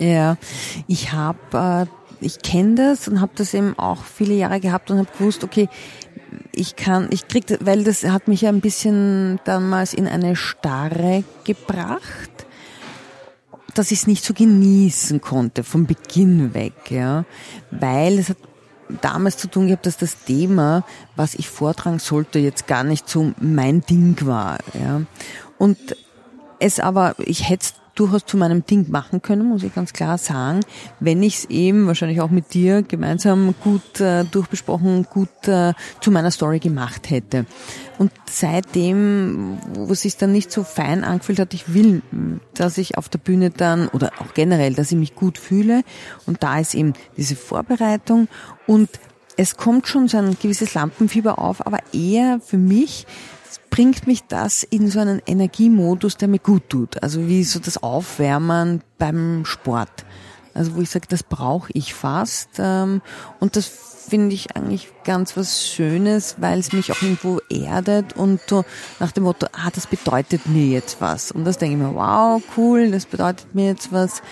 ja, 0.00 0.36
ich 0.86 1.12
habe, 1.12 1.38
äh, 1.54 1.86
ich 2.20 2.40
kenne 2.40 2.76
das 2.76 3.08
und 3.08 3.20
habe 3.20 3.32
das 3.34 3.52
eben 3.52 3.76
auch 3.78 4.04
viele 4.04 4.34
Jahre 4.34 4.60
gehabt 4.60 4.92
und 4.92 4.98
habe 4.98 5.08
gewusst, 5.18 5.42
okay, 5.42 5.68
ich 6.52 6.76
kann, 6.76 7.08
ich 7.10 7.28
krieg, 7.28 7.44
weil 7.60 7.84
das 7.84 8.04
hat 8.04 8.28
mich 8.28 8.42
ja 8.42 8.48
ein 8.48 8.60
bisschen 8.60 9.40
damals 9.44 9.94
in 9.94 10.06
eine 10.06 10.36
Starre 10.36 11.24
gebracht, 11.44 12.30
dass 13.74 13.90
ich 13.90 14.00
es 14.00 14.06
nicht 14.06 14.24
so 14.24 14.34
genießen 14.34 15.20
konnte 15.20 15.64
vom 15.64 15.86
Beginn 15.86 16.54
weg, 16.54 16.90
ja, 16.90 17.24
weil 17.70 18.18
es 18.18 18.30
hat 18.30 18.38
damals 19.02 19.36
zu 19.36 19.48
tun 19.48 19.66
gehabt, 19.66 19.86
dass 19.86 19.98
das 19.98 20.24
Thema, 20.24 20.84
was 21.14 21.34
ich 21.34 21.48
vortragen 21.48 21.98
sollte, 21.98 22.38
jetzt 22.38 22.66
gar 22.66 22.84
nicht 22.84 23.08
so 23.08 23.32
mein 23.40 23.82
Ding 23.82 24.16
war, 24.26 24.58
ja, 24.74 25.02
und 25.58 25.78
es 26.58 26.80
aber, 26.80 27.14
ich 27.18 27.48
hätte 27.48 27.68
durchaus 27.98 28.24
zu 28.24 28.36
meinem 28.36 28.64
Ding 28.64 28.90
machen 28.90 29.22
können, 29.22 29.48
muss 29.48 29.62
ich 29.62 29.74
ganz 29.74 29.92
klar 29.92 30.18
sagen, 30.18 30.60
wenn 31.00 31.22
ich 31.22 31.38
es 31.38 31.44
eben 31.46 31.86
wahrscheinlich 31.86 32.20
auch 32.20 32.30
mit 32.30 32.54
dir 32.54 32.82
gemeinsam 32.82 33.54
gut 33.62 34.00
äh, 34.00 34.24
durchbesprochen, 34.24 35.06
gut 35.10 35.48
äh, 35.48 35.74
zu 36.00 36.10
meiner 36.10 36.30
Story 36.30 36.58
gemacht 36.60 37.10
hätte. 37.10 37.46
Und 37.98 38.12
seitdem, 38.30 39.58
wo 39.74 39.92
es 39.92 40.02
sich 40.02 40.16
dann 40.16 40.32
nicht 40.32 40.52
so 40.52 40.62
fein 40.62 41.02
angefühlt 41.02 41.40
hat, 41.40 41.54
ich 41.54 41.74
will, 41.74 42.02
dass 42.54 42.78
ich 42.78 42.96
auf 42.96 43.08
der 43.08 43.18
Bühne 43.18 43.50
dann, 43.50 43.88
oder 43.88 44.12
auch 44.20 44.34
generell, 44.34 44.74
dass 44.74 44.92
ich 44.92 44.98
mich 44.98 45.14
gut 45.14 45.38
fühle. 45.38 45.82
Und 46.26 46.42
da 46.42 46.60
ist 46.60 46.74
eben 46.74 46.92
diese 47.16 47.34
Vorbereitung 47.34 48.28
und 48.66 48.88
es 49.36 49.56
kommt 49.56 49.86
schon 49.86 50.08
so 50.08 50.18
ein 50.18 50.36
gewisses 50.40 50.74
Lampenfieber 50.74 51.38
auf, 51.38 51.64
aber 51.64 51.78
eher 51.92 52.40
für 52.40 52.58
mich 52.58 53.06
bringt 53.70 54.06
mich 54.06 54.24
das 54.24 54.62
in 54.62 54.90
so 54.90 55.00
einen 55.00 55.20
Energiemodus, 55.26 56.16
der 56.16 56.28
mir 56.28 56.38
gut 56.38 56.68
tut. 56.68 57.02
Also 57.02 57.28
wie 57.28 57.44
so 57.44 57.58
das 57.58 57.82
Aufwärmen 57.82 58.82
beim 58.98 59.44
Sport. 59.44 60.04
Also 60.54 60.74
wo 60.74 60.80
ich 60.80 60.90
sage, 60.90 61.06
das 61.08 61.22
brauche 61.22 61.70
ich 61.72 61.94
fast. 61.94 62.50
Ähm, 62.58 63.02
und 63.40 63.56
das 63.56 63.97
finde 64.08 64.34
ich 64.34 64.56
eigentlich 64.56 64.88
ganz 65.04 65.36
was 65.36 65.68
Schönes, 65.68 66.36
weil 66.38 66.58
es 66.58 66.72
mich 66.72 66.92
auch 66.92 67.02
irgendwo 67.02 67.40
erdet 67.48 68.16
und 68.16 68.40
so 68.46 68.64
nach 69.00 69.12
dem 69.12 69.24
Motto, 69.24 69.46
ah, 69.52 69.70
das 69.74 69.86
bedeutet 69.86 70.46
mir 70.46 70.66
jetzt 70.66 71.00
was. 71.00 71.30
Und 71.30 71.44
das 71.44 71.58
denke 71.58 71.76
ich 71.76 71.82
mir, 71.82 71.94
wow, 71.94 72.42
cool, 72.56 72.90
das 72.90 73.06
bedeutet 73.06 73.54
mir 73.54 73.66
jetzt 73.66 73.92
was. 73.92 74.22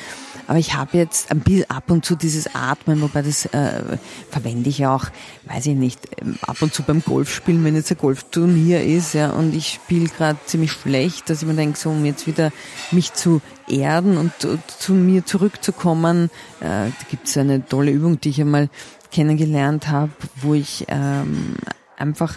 Aber 0.49 0.59
ich 0.59 0.75
habe 0.75 0.97
jetzt 0.97 1.31
ein 1.31 1.41
bisschen 1.41 1.71
ab 1.71 1.91
und 1.91 2.05
zu 2.05 2.15
dieses 2.15 2.55
Atmen, 2.55 3.03
wobei 3.03 3.23
das 3.23 3.47
äh, 3.47 3.99
verwende 4.31 4.69
ich 4.69 4.87
auch, 4.87 5.07
weiß 5.47 5.67
ich 5.67 5.75
nicht, 5.75 6.01
ähm, 6.21 6.39
ab 6.43 6.63
und 6.63 6.73
zu 6.73 6.83
beim 6.83 7.03
Golfspielen, 7.03 7.65
wenn 7.65 7.75
jetzt 7.75 7.91
ein 7.91 7.99
Golfturnier 7.99 8.85
ist, 8.85 9.15
ja, 9.15 9.31
und 9.31 9.55
ich 9.55 9.69
spiele 9.69 10.09
gerade 10.09 10.39
ziemlich 10.47 10.73
schlecht, 10.73 11.29
dass 11.31 11.43
ich 11.43 11.49
mir 11.49 11.55
denke, 11.55 11.79
so 11.79 11.91
um 11.91 12.05
jetzt 12.05 12.27
wieder 12.27 12.53
mich 12.93 13.13
zu 13.13 13.41
erden 13.67 14.17
und 14.17 14.33
zu, 14.39 14.59
zu 14.79 14.95
mir 14.95 15.25
zurückzukommen, 15.27 16.31
äh, 16.61 16.65
da 16.65 16.93
gibt 17.11 17.27
es 17.27 17.37
eine 17.37 17.67
tolle 17.67 17.91
Übung, 17.91 18.21
die 18.21 18.29
ich 18.29 18.41
einmal 18.41 18.69
kennengelernt 19.11 19.89
habe, 19.89 20.13
wo 20.37 20.55
ich 20.55 20.85
ähm, 20.89 21.57
einfach 21.97 22.37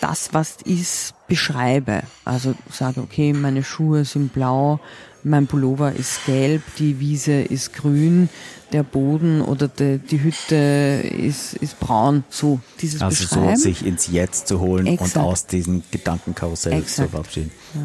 das, 0.00 0.30
was 0.32 0.56
ist, 0.64 1.14
beschreibe. 1.26 2.02
Also 2.24 2.54
sage, 2.70 3.00
okay, 3.00 3.32
meine 3.32 3.64
Schuhe 3.64 4.04
sind 4.04 4.32
blau, 4.32 4.80
mein 5.24 5.46
Pullover 5.46 5.92
ist 5.92 6.24
gelb, 6.26 6.62
die 6.78 7.00
Wiese 7.00 7.40
ist 7.40 7.74
grün, 7.74 8.28
der 8.72 8.82
Boden 8.82 9.40
oder 9.40 9.66
die, 9.68 9.98
die 9.98 10.22
Hütte 10.22 10.54
ist, 10.56 11.54
ist 11.54 11.80
braun. 11.80 12.24
So, 12.28 12.60
dieses 12.80 13.02
Also 13.02 13.24
Beschreiben. 13.24 13.56
so 13.56 13.62
sich 13.62 13.84
ins 13.84 14.06
Jetzt 14.08 14.46
zu 14.48 14.60
holen 14.60 14.86
Exakt. 14.86 15.16
und 15.16 15.22
aus 15.22 15.46
diesem 15.46 15.82
Gedankenkarussell 15.90 16.74
Exakt. 16.74 16.94
zu 16.94 17.08
verabschieden. 17.08 17.50
Ja. 17.74 17.80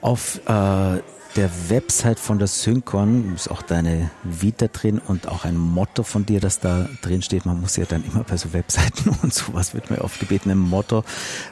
Auf 0.00 0.40
äh, 0.46 1.00
der 1.36 1.50
Website 1.68 2.20
von 2.20 2.38
der 2.38 2.46
Syncon 2.46 3.34
ist 3.34 3.50
auch 3.50 3.62
deine 3.62 4.10
Vita 4.22 4.68
drin 4.68 5.00
und 5.00 5.26
auch 5.26 5.44
ein 5.44 5.56
Motto 5.56 6.04
von 6.04 6.24
dir, 6.24 6.38
das 6.38 6.60
da 6.60 6.88
drin 7.02 7.22
steht. 7.22 7.44
Man 7.44 7.60
muss 7.60 7.76
ja 7.76 7.84
dann 7.86 8.04
immer 8.04 8.22
bei 8.22 8.36
so 8.36 8.52
Webseiten 8.52 9.08
und 9.22 9.34
sowas 9.34 9.74
wird 9.74 9.90
mir 9.90 10.02
oft 10.02 10.20
gebeten, 10.20 10.50
ein 10.50 10.58
Motto 10.58 11.02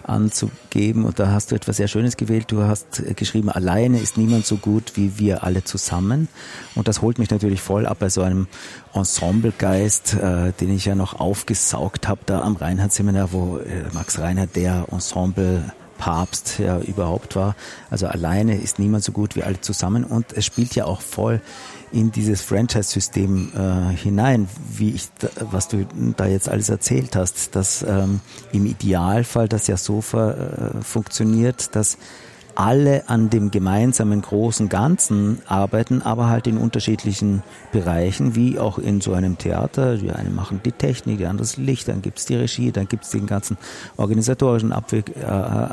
anzugeben. 0.05 1.05
Und 1.05 1.19
da 1.19 1.33
hast 1.33 1.51
du 1.51 1.57
etwas 1.57 1.79
sehr 1.79 1.89
Schönes 1.89 2.17
gewählt. 2.17 2.47
Du 2.49 2.63
hast 2.63 3.03
geschrieben, 3.17 3.49
alleine 3.49 3.99
ist 3.99 4.17
niemand 4.17 4.47
so 4.47 4.57
gut 4.57 4.93
wie 4.95 5.19
wir 5.19 5.43
alle 5.43 5.65
zusammen. 5.65 6.29
Und 6.75 6.87
das 6.87 7.03
holt 7.03 7.19
mich 7.19 7.31
natürlich 7.31 7.61
voll 7.61 7.87
ab 7.87 7.99
bei 8.01 8.09
so 8.09 8.23
einem 8.23 8.47
Ensemblegeist, 8.95 10.15
äh, 10.15 10.53
den 10.53 10.75
ich 10.75 10.85
ja 10.85 10.95
noch 10.95 11.19
aufgesaugt 11.19 12.07
habe 12.07 12.21
da 12.27 12.43
am 12.43 12.57
Reinhardt-Seminar, 12.57 13.33
wo 13.33 13.59
äh, 13.59 13.85
Max 13.93 14.19
Reinhardt 14.19 14.55
der 14.55 14.87
Ensemble 14.93 15.73
Papst 16.03 16.59
ja 16.59 16.81
überhaupt 16.81 17.37
war. 17.37 17.55
Also 17.89 18.09
alleine 18.09 18.61
ist 18.61 18.81
niemand 18.81 19.05
so 19.05 19.13
gut 19.13 19.37
wie 19.37 19.45
alle 19.45 19.61
zusammen 19.61 20.03
und 20.03 20.33
es 20.33 20.45
spielt 20.45 20.75
ja 20.75 20.85
auch 20.85 21.01
voll 21.01 21.41
in 21.93 22.11
dieses 22.11 22.43
Franchise-System 22.43 23.53
äh, 23.55 23.97
hinein, 23.97 24.49
wie 24.77 24.91
ich, 24.91 25.11
da, 25.21 25.29
was 25.53 25.69
du 25.69 25.87
da 26.17 26.27
jetzt 26.27 26.49
alles 26.49 26.71
erzählt 26.71 27.15
hast, 27.15 27.55
dass 27.55 27.85
ähm, 27.85 28.19
im 28.51 28.67
Idealfall 28.67 29.47
das 29.47 29.69
ja 29.69 29.77
so 29.77 30.03
äh, 30.13 30.83
funktioniert, 30.83 31.77
dass 31.77 31.99
alle 32.55 33.09
an 33.09 33.31
dem 33.31 33.51
gemeinsamen 33.51 34.23
großen 34.23 34.69
Ganzen 34.69 35.41
arbeiten, 35.47 36.03
aber 36.03 36.29
halt 36.29 36.47
in 36.47 36.59
unterschiedlichen 36.59 37.43
Bereichen, 37.73 38.35
wie 38.35 38.59
auch 38.59 38.79
in 38.79 39.01
so 39.01 39.13
einem 39.13 39.39
Theater. 39.39 39.97
Die 39.97 40.11
einen 40.11 40.35
machen 40.35 40.61
die 40.65 40.73
Technik, 40.73 41.19
die 41.19 41.27
anderen 41.27 41.39
das 41.43 41.57
Licht, 41.57 41.89
dann 41.89 42.03
gibt's 42.03 42.27
die 42.27 42.37
Regie, 42.37 42.73
dann 42.73 42.89
gibt's 42.89 43.11
den 43.11 43.27
ganzen 43.27 43.57
organisatorischen 43.97 44.73
Abweg, 44.73 45.11
äh, 45.17 45.21
äh, 45.21 45.65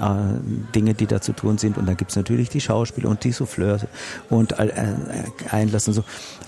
äh, 0.00 0.72
Dinge, 0.74 0.94
die 0.94 1.06
da 1.06 1.20
zu 1.20 1.32
tun 1.32 1.58
sind 1.58 1.76
und 1.76 1.86
dann 1.86 1.96
gibt's 1.96 2.16
natürlich 2.16 2.48
die 2.48 2.60
Schauspieler 2.60 3.08
und 3.10 3.22
die 3.24 3.32
Souffleurs 3.32 3.86
und 4.30 4.58
äh, 4.58 4.72
Einlass 5.50 5.88
und 5.88 5.94
so. 5.94 6.04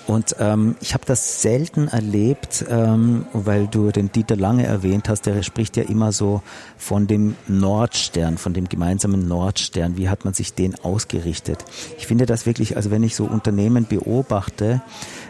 Und 0.07 0.34
ähm, 0.41 0.76
ich 0.80 0.95
habe 0.95 1.05
das 1.07 1.43
selten 1.43 1.88
erlebt, 1.88 2.64
ähm, 2.68 3.26
weil 3.32 3.68
du 3.68 3.91
den 3.91 4.11
Dieter 4.11 4.36
Lange 4.36 4.66
erwähnt 4.66 5.09
hast, 5.09 5.26
der 5.26 5.43
spricht 5.43 5.76
ja 5.76 5.84
immer 5.84 6.11
so 6.11 6.43
von 6.76 7.07
dem 7.07 7.36
Nordstern, 7.47 8.38
von 8.38 8.53
dem 8.53 8.68
gemeinsamen 8.68 9.28
Nordstern. 9.28 9.80
Wie 9.89 10.09
hat 10.09 10.24
man 10.24 10.35
sich 10.35 10.55
den 10.55 10.74
ausgerichtet? 10.76 11.64
Ich 11.99 12.07
finde 12.07 12.26
das 12.26 12.47
wirklich, 12.47 12.76
also 12.76 12.91
wenn 12.91 13.03
ich 13.03 13.16
so 13.16 13.24
Unternehmen 13.24 13.87
beobachte, 13.87 14.83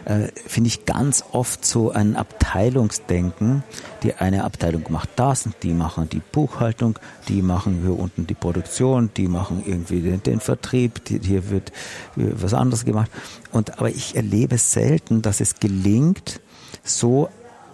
äh, 0.05 0.27
finde 0.47 0.67
ich 0.67 0.85
ganz 0.85 1.23
oft 1.31 1.65
so 1.65 1.91
ein 1.91 2.15
Abteilungsdenken. 2.15 3.63
Die 4.03 4.15
eine 4.15 4.43
Abteilung 4.43 4.83
macht 4.89 5.09
das, 5.15 5.47
die 5.63 5.73
machen 5.73 6.09
die 6.09 6.21
Buchhaltung, 6.31 6.97
die 7.27 7.41
machen 7.41 7.81
hier 7.83 7.97
unten 7.97 8.27
die 8.27 8.33
Produktion, 8.33 9.09
die 9.15 9.27
machen 9.27 9.63
irgendwie 9.65 10.01
den, 10.01 10.23
den 10.23 10.39
Vertrieb, 10.39 11.05
die, 11.05 11.19
hier 11.19 11.49
wird 11.49 11.71
was 12.15 12.53
anderes 12.53 12.85
gemacht. 12.85 13.11
Und 13.51 13.77
aber 13.77 13.89
ich 13.89 14.15
erlebe 14.15 14.57
selten, 14.57 15.21
dass 15.21 15.39
es 15.39 15.59
gelingt, 15.59 16.41
so 16.83 17.29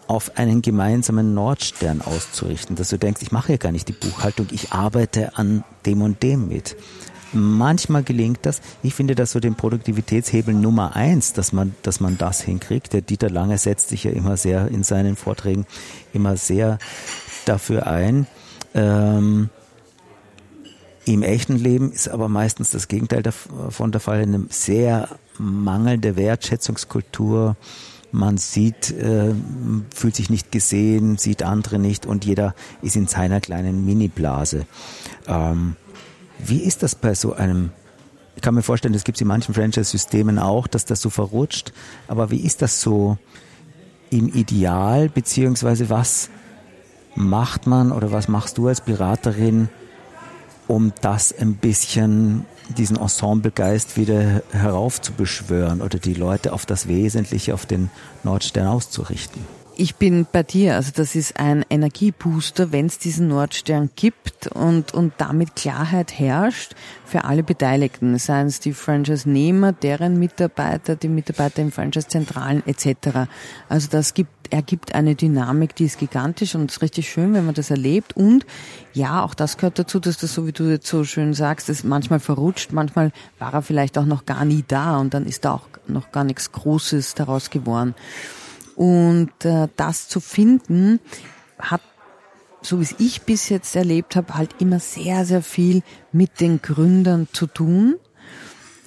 auf 0.08 0.38
einen 0.38 0.62
gemeinsamen 0.62 1.34
Nordstern 1.34 2.02
auszurichten, 2.02 2.76
dass 2.76 2.90
du 2.90 2.98
denkst, 2.98 3.22
ich 3.22 3.32
mache 3.32 3.54
ja 3.54 3.58
gar 3.58 3.72
nicht 3.72 3.88
die 3.88 3.94
Buchhaltung, 3.94 4.48
ich 4.52 4.72
arbeite 4.72 5.38
an 5.38 5.64
dem 5.86 6.02
und 6.02 6.24
dem 6.24 6.48
mit. 6.48 6.76
Manchmal 7.34 8.04
gelingt 8.04 8.40
das. 8.44 8.62
Ich 8.84 8.94
finde 8.94 9.14
das 9.14 9.32
so 9.32 9.40
den 9.40 9.56
Produktivitätshebel 9.56 10.54
Nummer 10.54 10.96
eins, 10.96 11.34
dass 11.34 11.52
man, 11.52 11.76
dass 11.84 12.00
man 12.00 12.18
das 12.18 12.42
hinkriegt. 12.42 12.94
Der 12.94 13.02
Dieter 13.02 13.30
Lange 13.30 13.58
setzt 13.58 13.90
sich 13.90 14.06
ja 14.06 14.12
immer 14.12 14.38
sehr 14.38 14.70
in 14.70 14.84
seinen 14.84 15.18
Vorträgen 15.18 15.66
immer 16.14 16.38
sehr 16.38 16.80
dafür 17.46 17.86
ein. 17.88 18.28
Ähm, 18.74 19.50
Im 21.06 21.22
echten 21.22 21.58
Leben 21.58 21.92
ist 21.92 22.08
aber 22.08 22.30
meistens 22.30 22.72
das 22.72 22.88
Gegenteil 22.88 23.24
davon 23.24 23.92
der 23.92 24.02
Fall. 24.02 24.22
Eine 24.22 24.46
sehr 24.50 25.10
mangelnde 25.38 26.16
Wertschätzungskultur. 26.16 27.58
Man 28.12 28.38
sieht, 28.38 28.92
äh, 28.92 29.34
fühlt 29.94 30.16
sich 30.16 30.30
nicht 30.30 30.52
gesehen, 30.52 31.18
sieht 31.18 31.44
andere 31.44 31.78
nicht 31.78 32.06
und 32.06 32.26
jeder 32.26 32.56
ist 32.82 32.96
in 32.96 33.08
seiner 33.08 33.42
kleinen 33.42 33.86
Mini-Blase. 33.86 34.66
Ähm, 35.28 35.76
wie 36.40 36.60
ist 36.60 36.84
das 36.84 36.96
bei 36.96 37.14
so 37.16 37.34
einem 37.34 37.72
ich 38.36 38.44
kann 38.44 38.54
mir 38.54 38.62
vorstellen, 38.62 38.94
das 38.94 39.04
gibt 39.04 39.18
es 39.18 39.22
in 39.22 39.28
manchen 39.28 39.56
Franchise-Systemen 39.56 40.38
auch, 40.38 40.68
dass 40.68 40.86
das 40.86 41.02
so 41.02 41.10
verrutscht. 41.10 41.74
Aber 42.08 42.30
wie 42.30 42.42
ist 42.42 42.62
das 42.62 42.82
so 42.82 43.18
im 44.12 44.28
Ideal, 44.28 45.10
beziehungsweise 45.10 45.90
was 45.90 46.30
macht 47.16 47.66
man 47.66 47.92
oder 47.92 48.12
was 48.12 48.28
machst 48.28 48.60
du 48.60 48.68
als 48.68 48.82
Beraterin, 48.82 49.70
um 50.68 50.94
das 51.02 51.38
ein 51.38 51.56
bisschen, 51.56 52.46
diesen 52.78 52.98
Ensemblegeist 52.98 53.98
wieder 53.98 54.42
heraufzubeschwören 54.52 55.82
oder 55.82 56.00
die 56.00 56.14
Leute 56.14 56.54
auf 56.54 56.66
das 56.66 56.88
Wesentliche, 56.88 57.54
auf 57.54 57.66
den 57.66 57.90
Nordstern 58.24 58.68
auszurichten? 58.68 59.42
Ich 59.80 59.98
bin 59.98 60.26
bei 60.32 60.42
dir, 60.42 60.74
also 60.74 60.92
das 60.96 61.14
ist 61.14 61.40
ein 61.40 61.64
Energiebooster, 61.70 62.72
wenn 62.72 62.88
es 62.88 62.98
diesen 62.98 63.28
Nordstern 63.28 63.92
gibt 63.96 64.48
und, 64.48 64.92
und 64.96 65.14
damit 65.20 65.56
Klarheit 65.56 66.18
herrscht 66.18 66.74
für 67.06 67.26
alle 67.26 67.44
Beteiligten, 67.44 68.18
seien 68.18 68.48
es 68.48 68.60
die 68.60 68.74
Franchise-Nehmer, 68.74 69.74
deren 69.74 70.18
Mitarbeiter, 70.18 70.96
die 70.96 71.10
Mitarbeiter 71.10 71.62
im 71.62 71.72
Franchise-Zentralen 71.72 72.64
etc. 72.66 73.30
Also 73.70 73.88
das 73.92 74.16
gibt, 74.16 74.32
ergibt 74.52 74.96
eine 74.96 75.16
Dynamik, 75.16 75.76
die 75.76 75.86
ist 75.86 76.00
gigantisch 76.00 76.56
und 76.56 76.70
es 76.70 76.78
ist 76.78 76.82
richtig 76.82 77.10
schön, 77.10 77.34
wenn 77.34 77.46
man 77.46 77.56
das 77.56 77.70
erlebt 77.70 78.16
und 78.16 78.46
ja, 78.94 79.24
auch 79.24 79.34
das 79.34 79.58
gehört 79.58 79.80
dazu, 79.80 80.00
dass 80.00 80.18
das, 80.18 80.34
so 80.34 80.48
wie 80.48 80.52
du 80.52 80.64
jetzt 80.64 80.88
so 80.88 81.04
schön 81.04 81.34
sagst, 81.34 81.70
ist 81.70 81.84
manchmal 81.84 82.20
verrutscht, 82.20 82.72
manchmal 82.72 83.12
war 83.40 83.54
er 83.54 83.62
vielleicht 83.62 83.98
auch 83.98 84.06
noch 84.06 84.26
gar 84.26 84.46
nie 84.46 84.64
da 84.68 84.98
und 84.98 85.14
dann 85.14 85.26
ist 85.26 85.46
da 85.46 85.54
auch 85.54 85.68
noch 85.88 86.12
gar 86.12 86.24
nichts 86.24 86.52
Großes 86.52 87.16
daraus 87.16 87.50
geworden. 87.50 87.96
Und 88.76 89.32
äh, 89.44 89.68
das 89.76 90.08
zu 90.08 90.20
finden, 90.20 91.00
hat, 91.58 91.82
so 92.62 92.80
wie 92.80 92.84
es 92.84 92.96
ich 93.00 93.24
bis 93.24 93.50
jetzt 93.50 93.76
erlebt 93.76 94.16
habe, 94.16 94.36
halt 94.36 94.56
immer 94.60 94.80
sehr, 94.80 95.26
sehr 95.26 95.42
viel 95.42 95.82
mit 96.12 96.40
den 96.40 96.62
Gründern 96.62 97.28
zu 97.32 97.48
tun, 97.48 97.96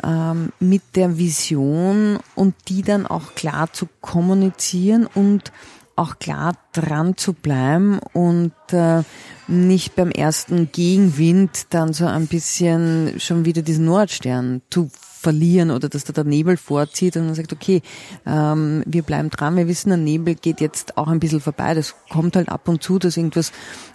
ähm, 0.04 0.52
mit 0.60 0.82
der 0.94 1.18
Vision 1.18 2.18
und 2.34 2.54
die 2.68 2.82
dann 2.82 3.06
auch 3.06 3.34
klar 3.34 3.72
zu 3.72 3.88
kommunizieren 4.00 5.06
und 5.06 5.52
auch 5.96 6.18
klar 6.18 6.54
dran 6.72 7.16
zu 7.16 7.34
bleiben 7.34 7.98
und 8.14 8.52
äh, 8.72 9.02
nicht 9.48 9.96
beim 9.96 10.10
ersten 10.10 10.72
Gegenwind 10.72 11.66
dann 11.70 11.92
so 11.92 12.06
ein 12.06 12.26
bisschen 12.26 13.20
schon 13.20 13.44
wieder 13.44 13.60
diesen 13.60 13.84
Nordstern 13.84 14.62
zu 14.70 14.90
verlieren 15.20 15.70
oder 15.70 15.88
dass 15.88 16.04
da 16.04 16.12
der 16.12 16.24
Nebel 16.24 16.56
vorzieht 16.56 17.16
und 17.16 17.26
man 17.26 17.34
sagt, 17.34 17.52
okay, 17.52 17.82
ähm, 18.26 18.82
wir 18.86 19.02
bleiben 19.02 19.28
dran, 19.28 19.56
wir 19.56 19.68
wissen, 19.68 19.90
der 19.90 19.98
Nebel 19.98 20.34
geht 20.34 20.60
jetzt 20.60 20.96
auch 20.96 21.08
ein 21.08 21.20
bisschen 21.20 21.40
vorbei. 21.40 21.74
Das 21.74 21.94
kommt 22.08 22.36
halt 22.36 22.48
ab 22.48 22.68
und 22.68 22.82
zu, 22.82 22.98
dass 22.98 23.16
irgendwas 23.18 23.50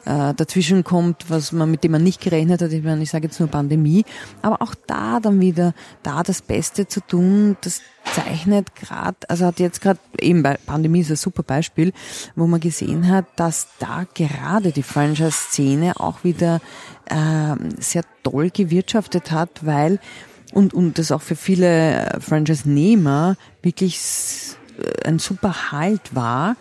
äh, 0.05 0.33
dazwischen 0.35 0.83
kommt, 0.83 1.25
was 1.29 1.51
man 1.51 1.71
mit 1.71 1.83
dem 1.83 1.93
man 1.93 2.03
nicht 2.03 2.21
gerechnet 2.21 2.61
hat. 2.61 2.71
Ich 2.71 2.83
meine, 2.83 3.01
ich 3.01 3.09
sage 3.09 3.25
jetzt 3.25 3.39
nur 3.39 3.49
Pandemie, 3.49 4.05
aber 4.43 4.61
auch 4.61 4.75
da 4.85 5.19
dann 5.19 5.41
wieder, 5.41 5.73
da 6.03 6.21
das 6.21 6.43
Beste 6.43 6.87
zu 6.87 7.01
tun, 7.01 7.57
das 7.61 7.81
zeichnet 8.13 8.75
gerade, 8.75 9.17
also 9.27 9.47
hat 9.47 9.59
jetzt 9.59 9.81
gerade 9.81 9.99
eben 10.19 10.43
bei 10.43 10.57
Pandemie 10.63 11.01
ist 11.01 11.09
ein 11.09 11.15
super 11.15 11.41
Beispiel, 11.41 11.91
wo 12.35 12.45
man 12.45 12.59
gesehen 12.59 13.09
hat, 13.09 13.25
dass 13.35 13.67
da 13.79 14.05
gerade 14.13 14.71
die 14.71 14.83
Franchise-Szene 14.83 15.99
auch 15.99 16.23
wieder 16.23 16.61
äh, 17.05 17.55
sehr 17.79 18.03
toll 18.23 18.51
gewirtschaftet 18.51 19.31
hat, 19.31 19.65
weil 19.65 19.99
und, 20.53 20.73
und 20.73 20.97
das 20.97 21.11
auch 21.11 21.21
für 21.21 21.35
viele 21.35 21.95
äh, 21.95 22.19
Franchise-Nehmer 22.19 23.35
wirklich 23.61 23.99
äh, 24.79 25.07
ein 25.07 25.19
super 25.19 25.71
Halt 25.71 26.15
war, 26.15 26.55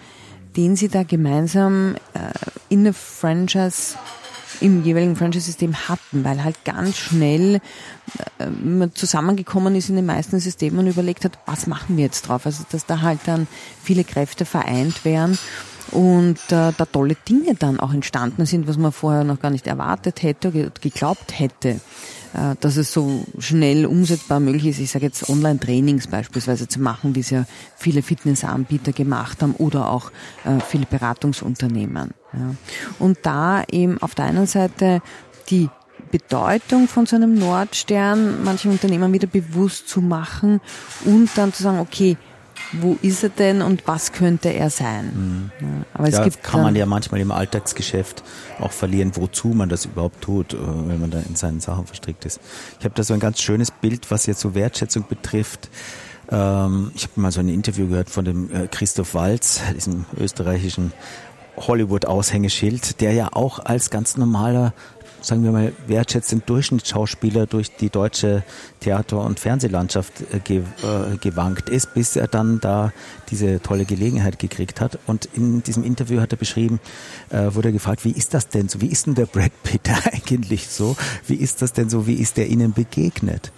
den 0.57 0.77
sie 0.77 0.89
da 0.89 1.03
gemeinsam 1.03 1.97
äh, 2.15 2.21
in 2.69 2.85
der 2.85 2.95
Franchise 2.95 3.97
im 4.61 4.85
jeweiligen 4.85 5.17
Franchise-System 5.17 5.89
hatten, 5.89 6.25
weil 6.25 6.45
halt 6.45 6.65
ganz 6.65 6.97
schnell 6.97 7.61
man 8.63 8.95
zusammengekommen 8.95 9.75
ist 9.75 9.89
in 9.89 9.97
den 9.97 10.07
meisten 10.07 10.39
Systemen 10.39 10.79
und 10.79 10.87
überlegt 10.87 11.25
hat, 11.25 11.39
was 11.45 11.67
machen 11.67 11.97
wir 11.97 12.05
jetzt 12.05 12.29
drauf? 12.29 12.47
Also 12.47 12.65
dass 12.71 12.87
da 12.87 13.01
halt 13.01 13.19
dann 13.27 13.49
viele 13.83 14.05
Kräfte 14.05 14.45
vereint 14.45 15.05
wären 15.05 15.37
und 15.95 16.39
äh, 16.51 16.73
da 16.77 16.85
tolle 16.91 17.17
Dinge 17.29 17.55
dann 17.55 17.81
auch 17.81 17.95
entstanden 17.95 18.47
sind, 18.47 18.69
was 18.69 18.77
man 18.77 18.93
vorher 18.93 19.25
noch 19.25 19.41
gar 19.41 19.51
nicht 19.51 19.67
erwartet 19.67 20.23
hätte, 20.23 20.71
geglaubt 20.81 21.39
hätte. 21.39 21.81
Äh, 22.35 22.57
dass 22.61 22.77
es 22.77 22.93
so 22.93 23.25
schnell 23.39 23.87
umsetzbar 23.87 24.41
möglich 24.41 24.67
ist, 24.67 24.81
ich 24.81 24.91
sage 24.91 25.07
jetzt 25.07 25.29
Online-Trainings 25.29 26.09
beispielsweise 26.09 26.67
zu 26.67 26.81
machen, 26.81 27.15
wie 27.15 27.21
es 27.21 27.31
ja 27.31 27.45
viele 27.77 28.03
Fitnessanbieter 28.03 28.93
gemacht 28.93 29.41
haben 29.41 29.55
oder 29.55 29.91
auch 29.91 30.11
äh, 30.45 30.59
viele 30.61 30.87
Beratungsunternehmen. 30.87 32.11
Ja. 32.33 32.55
Und 32.99 33.19
da 33.23 33.63
eben 33.71 34.03
auf 34.03 34.17
der 34.17 34.25
einen 34.25 34.47
Seite 34.47 35.01
die 35.49 35.69
Bedeutung 36.11 36.89
von 36.89 37.07
so 37.07 37.15
einem 37.15 37.35
Nordstern 37.35 38.43
manchen 38.43 38.73
Unternehmen 38.73 39.13
wieder 39.13 39.29
bewusst 39.29 39.89
zu 39.89 40.01
machen 40.01 40.61
und 41.05 41.31
dann 41.37 41.53
zu 41.53 41.63
sagen, 41.63 41.79
okay, 41.79 42.17
wo 42.73 42.97
ist 43.03 43.23
er 43.23 43.29
denn 43.29 43.63
und 43.63 43.87
was 43.87 44.13
könnte 44.13 44.49
er 44.49 44.71
sein? 44.71 45.51
Mhm. 45.61 45.67
Ja, 45.67 45.85
aber 45.95 46.09
es 46.09 46.17
da 46.17 46.25
gibt 46.25 46.43
kann 46.43 46.63
man 46.63 46.77
ja 46.77 46.87
manchmal 46.87 47.21
im 47.21 47.31
Alltagsgeschäft 47.31 48.23
auch 48.59 48.73
verlieren, 48.73 49.13
wozu 49.15 49.49
man 49.49 49.69
das 49.69 49.85
überhaupt 49.85 50.21
tut, 50.21 50.55
äh, 50.55 50.59
wenn 50.59 51.01
man 51.01 51.11
da 51.11 51.21
in 51.21 51.37
seinen 51.37 51.61
Sachen 51.61 51.87
verstrickt 51.87 52.25
ist. 52.25 52.41
Ich 52.79 52.85
habe 52.85 52.95
da 52.95 53.03
so 53.03 53.15
ein 53.15 53.21
ganz 53.21 53.41
schönes 53.41 53.71
Bild, 53.71 54.11
was 54.11 54.27
jetzt 54.27 54.41
so 54.41 54.55
Wertschätzung 54.55 55.05
betrifft. 55.09 55.69
Ähm, 56.31 56.91
ich 56.95 57.05
habe 57.05 57.21
mal 57.21 57.33
so 57.33 57.41
ein 57.41 57.49
Interview 57.49 57.89
gehört 57.89 58.11
von 58.11 58.25
dem 58.25 58.51
äh, 58.55 58.67
Christoph 58.69 59.15
Walz, 59.15 59.61
diesem 59.75 60.07
österreichischen 60.19 60.93
Hollywood-Aushängeschild, 61.57 63.01
der 63.01 63.13
ja 63.13 63.29
auch 63.33 63.59
als 63.59 63.91
ganz 63.91 64.17
normaler 64.17 64.73
sagen 65.25 65.43
wir 65.43 65.53
mal, 65.53 65.73
wertschätzend 65.87 66.49
Durchschnittsschauspieler 66.49 67.47
durch 67.47 67.75
die 67.75 67.89
deutsche 67.89 68.45
Theater- 68.81 69.21
und 69.21 69.41
Fernsehlandschaft 69.41 70.13
äh, 70.33 70.39
ge 70.41 70.59
äh, 70.59 71.17
gewankt 71.17 71.69
ist, 71.69 71.95
bis 71.95 72.17
er 72.17 72.29
dann 72.29 72.61
da 72.61 72.93
diese 73.31 73.61
tolle 73.61 73.85
Gelegenheit 73.85 74.39
gekriegt 74.39 74.81
hat. 74.81 74.99
Und 75.07 75.29
in 75.35 75.63
diesem 75.63 75.85
Interview 75.85 76.21
hat 76.21 76.33
er 76.33 76.39
beschrieben, 76.39 76.81
äh, 77.31 77.55
wurde 77.55 77.71
er 77.71 77.73
gefragt, 77.73 78.05
wie 78.05 78.13
ist 78.13 78.35
das 78.35 78.49
denn 78.49 78.69
so? 78.69 78.81
Wie 78.81 78.89
ist 78.89 79.07
denn 79.07 79.15
der 79.15 79.27
Brad 79.27 79.53
Pitt 79.63 79.89
eigentlich 80.13 80.69
so? 80.69 80.97
Wie 81.27 81.37
ist 81.37 81.63
das 81.63 81.73
denn 81.73 81.89
so? 81.89 82.07
Wie 82.07 82.15
ist 82.15 82.37
der 82.37 82.49
Ihnen 82.49 82.73
begegnet? 82.73 83.53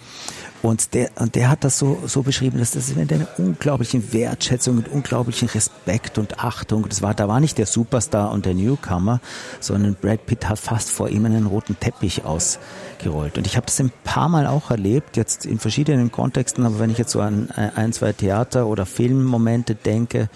Und 0.63 0.93
der, 0.95 1.11
und 1.19 1.35
der 1.35 1.49
hat 1.49 1.63
das 1.63 1.77
so, 1.77 1.99
so 2.07 2.23
beschrieben, 2.23 2.57
dass 2.57 2.71
das 2.71 2.95
mit 2.95 3.13
einer 3.13 3.27
unglaublichen 3.37 4.11
Wertschätzung 4.11 4.77
und 4.77 4.89
unglaublichen 4.89 5.47
Respekt 5.49 6.17
und 6.17 6.39
Achtung. 6.39 6.89
Das 6.89 7.01
war, 7.01 7.13
da 7.13 7.27
war 7.27 7.39
nicht 7.39 7.57
der 7.57 7.67
Superstar 7.67 8.31
und 8.31 8.45
der 8.45 8.55
Newcomer, 8.55 9.21
sondern 9.59 9.95
Brad 9.95 10.25
Pitt 10.25 10.49
hat 10.49 10.57
fast 10.57 10.89
vor 10.89 11.09
ihm 11.09 11.25
einen 11.25 11.45
roten 11.57 11.79
Teppich 11.79 12.23
ausgerollt. 12.23 13.37
Und 13.37 13.47
ich 13.47 13.55
habe 13.55 13.65
das 13.65 13.79
ein 13.79 13.91
paar 14.03 14.29
Mal 14.29 14.45
auch 14.45 14.69
erlebt, 14.69 15.17
jetzt 15.17 15.45
in 15.45 15.57
verschiedenen 15.57 16.11
Kontexten, 16.11 16.65
aber 16.65 16.79
wenn 16.79 16.91
ich 16.91 16.99
jetzt 16.99 17.11
so 17.11 17.21
an 17.21 17.49
ein, 17.51 17.93
zwei 17.93 18.13
Theater- 18.13 18.67
oder 18.67 18.85
Filmmomente 18.85 19.73
denke, 19.73 20.29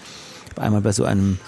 einmal 0.56 0.80
bei 0.80 0.92
so 0.92 1.04
einem 1.04 1.38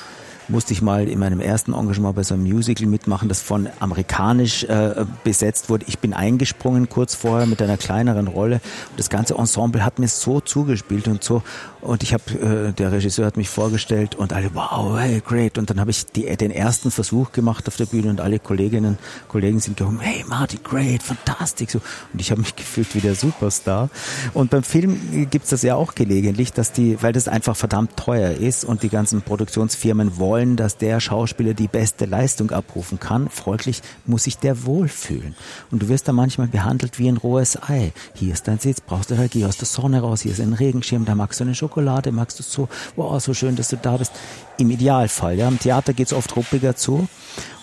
musste 0.49 0.75
ich 0.75 0.83
mal 0.83 1.09
in 1.09 1.19
meinem 1.19 1.41
ersten 1.41 1.73
Engagement 1.73 2.17
bei 2.17 2.23
so 2.23 2.35
einem 2.35 2.45
Musical 2.45 2.87
mitmachen, 2.87 3.31
das 3.31 3.41
von 3.41 3.67
amerikanisch 3.81 4.65
äh, 4.65 5.07
besetzt 5.25 5.71
wurde. 5.71 5.87
Ich 5.89 5.99
bin 5.99 6.13
eingesprungen 6.13 6.91
kurz 6.91 7.15
vorher 7.15 7.47
mit 7.47 7.63
einer 7.63 7.79
kleineren 7.79 8.29
Rolle 8.29 8.57
und 8.91 9.01
das 9.01 9.09
ganze 9.09 9.37
Ensemble 9.37 9.85
hat 9.85 9.99
mir 9.99 10.09
so 10.09 10.41
zugespielt 10.41 11.09
und 11.09 11.25
so 11.25 11.43
und 11.85 12.03
ich 12.03 12.15
habe, 12.15 12.25
äh, 12.33 12.73
der 12.73 12.93
Regisseur 12.93 13.27
hat 13.27 13.37
mich 13.37 13.51
vorgestellt 13.51 14.15
und 14.15 14.33
alle, 14.33 14.55
wow, 14.55 14.99
hey, 14.99 15.21
great. 15.21 15.59
Und 15.59 15.69
dann 15.69 15.79
habe 15.79 15.91
ich 15.91 16.07
die, 16.07 16.35
den 16.37 16.51
ersten 16.51 16.91
Versuch 16.91 17.33
gemacht 17.33 17.69
auf 17.69 17.77
der 17.77 17.85
Bühne 17.85 18.09
und 18.09 18.23
alle 18.23 18.39
Kolleginnen, 18.39 18.99
Kollegen 19.29 19.61
sind 19.61 19.77
gekommen, 19.77 20.01
hey 20.01 20.25
Marty, 20.27 20.59
great, 20.65 21.03
fantastisch. 21.03 21.73
So. 21.73 21.81
Und 22.13 22.21
ich 22.21 22.31
habe 22.31 22.41
mich 22.41 22.57
gefühlt 22.57 22.95
wie 22.95 23.01
der 23.01 23.15
Superstar. 23.15 23.91
Und 24.33 24.51
beim 24.51 24.63
Film 24.63 25.29
gibt's 25.31 25.51
das 25.51 25.61
ja 25.61 25.75
auch 25.75 25.95
gelegentlich, 25.95 26.55
dass 26.55 26.73
die, 26.73 27.03
weil 27.03 27.13
das 27.13 27.29
einfach 27.29 27.55
verdammt 27.55 27.99
teuer 27.99 28.31
ist 28.31 28.65
und 28.65 28.83
die 28.83 28.89
ganzen 28.89 29.21
Produktionsfirmen 29.21 30.17
wollen, 30.17 30.57
dass 30.57 30.79
der 30.79 31.01
Schauspieler 31.01 31.53
die 31.53 31.69
beste 31.69 32.07
Leistung 32.07 32.51
abrufen 32.51 32.99
kann. 32.99 33.29
Folglich 33.29 33.83
muss 34.07 34.25
sich 34.25 34.39
der 34.39 34.65
wohlfühlen. 34.65 35.35
Und 35.71 35.83
du 35.83 35.89
wirst 35.89 36.09
da 36.09 36.13
manchmal 36.13 36.47
behandelt 36.47 36.99
wie 36.99 37.09
ein 37.09 37.19
rohes 37.19 37.63
Ei. 37.63 37.93
Hier 38.15 38.33
ist 38.33 38.49
dein 38.49 38.59
Sitz, 38.59 38.81
brauchst 38.81 39.11
du 39.11 39.29
geh 39.29 39.45
aus 39.45 39.59
der 39.59 39.67
Sonne 39.67 40.01
raus, 40.01 40.23
hier 40.23 40.33
ist 40.33 40.41
ein 40.41 40.55
Regenschirm, 40.55 41.05
da 41.05 41.15
magst 41.15 41.41
du 41.41 41.45
eine 41.45 41.55
Schokolade 41.55 41.74
Schokolade, 41.75 42.13
magst 42.13 42.39
du 42.39 42.45
so, 42.45 42.69
wow, 42.95 43.21
so 43.21 43.35
schön, 43.35 43.57
dass 43.57 43.69
du 43.69 43.77
da 43.77 43.97
bist. 43.97 44.13
Im 44.59 44.71
Idealfall, 44.71 45.37
ja. 45.37 45.49
Im 45.49 45.59
Theater 45.59 45.93
geht 45.93 46.07
es 46.07 46.13
oft 46.13 46.37
ruppiger 46.37 46.77
zu. 46.77 47.09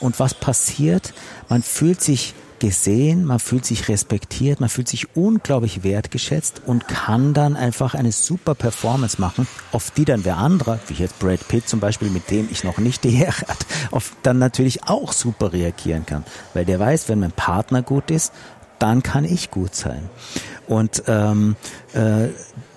Und 0.01 0.19
was 0.19 0.33
passiert? 0.33 1.13
Man 1.47 1.63
fühlt 1.63 2.01
sich 2.01 2.33
gesehen, 2.59 3.23
man 3.23 3.39
fühlt 3.39 3.65
sich 3.65 3.87
respektiert, 3.87 4.59
man 4.59 4.67
fühlt 4.67 4.89
sich 4.89 5.15
unglaublich 5.15 5.83
wertgeschätzt 5.83 6.61
und 6.65 6.89
kann 6.89 7.33
dann 7.33 7.55
einfach 7.55 7.95
eine 7.95 8.11
super 8.11 8.53
Performance 8.53 9.19
machen, 9.19 9.47
auf 9.71 9.91
die 9.91 10.03
dann 10.03 10.25
wer 10.25 10.37
anderer, 10.37 10.79
wie 10.87 10.95
jetzt 10.95 11.17
Brad 11.19 11.47
Pitt 11.47 11.69
zum 11.69 11.79
Beispiel, 11.79 12.09
mit 12.09 12.29
dem 12.29 12.49
ich 12.51 12.65
noch 12.65 12.79
nicht 12.79 13.03
die 13.05 13.15
Ehre 13.15 13.47
hat, 13.47 13.65
auf 13.91 14.11
dann 14.23 14.39
natürlich 14.39 14.83
auch 14.89 15.13
super 15.13 15.53
reagieren 15.53 16.05
kann. 16.05 16.25
Weil 16.53 16.65
der 16.65 16.79
weiß, 16.79 17.07
wenn 17.07 17.21
mein 17.21 17.31
Partner 17.31 17.81
gut 17.81 18.11
ist, 18.11 18.33
dann 18.77 19.03
kann 19.03 19.23
ich 19.23 19.51
gut 19.51 19.73
sein. 19.73 20.09
Und 20.67 21.03
ähm, 21.07 21.55
äh, 21.93 22.27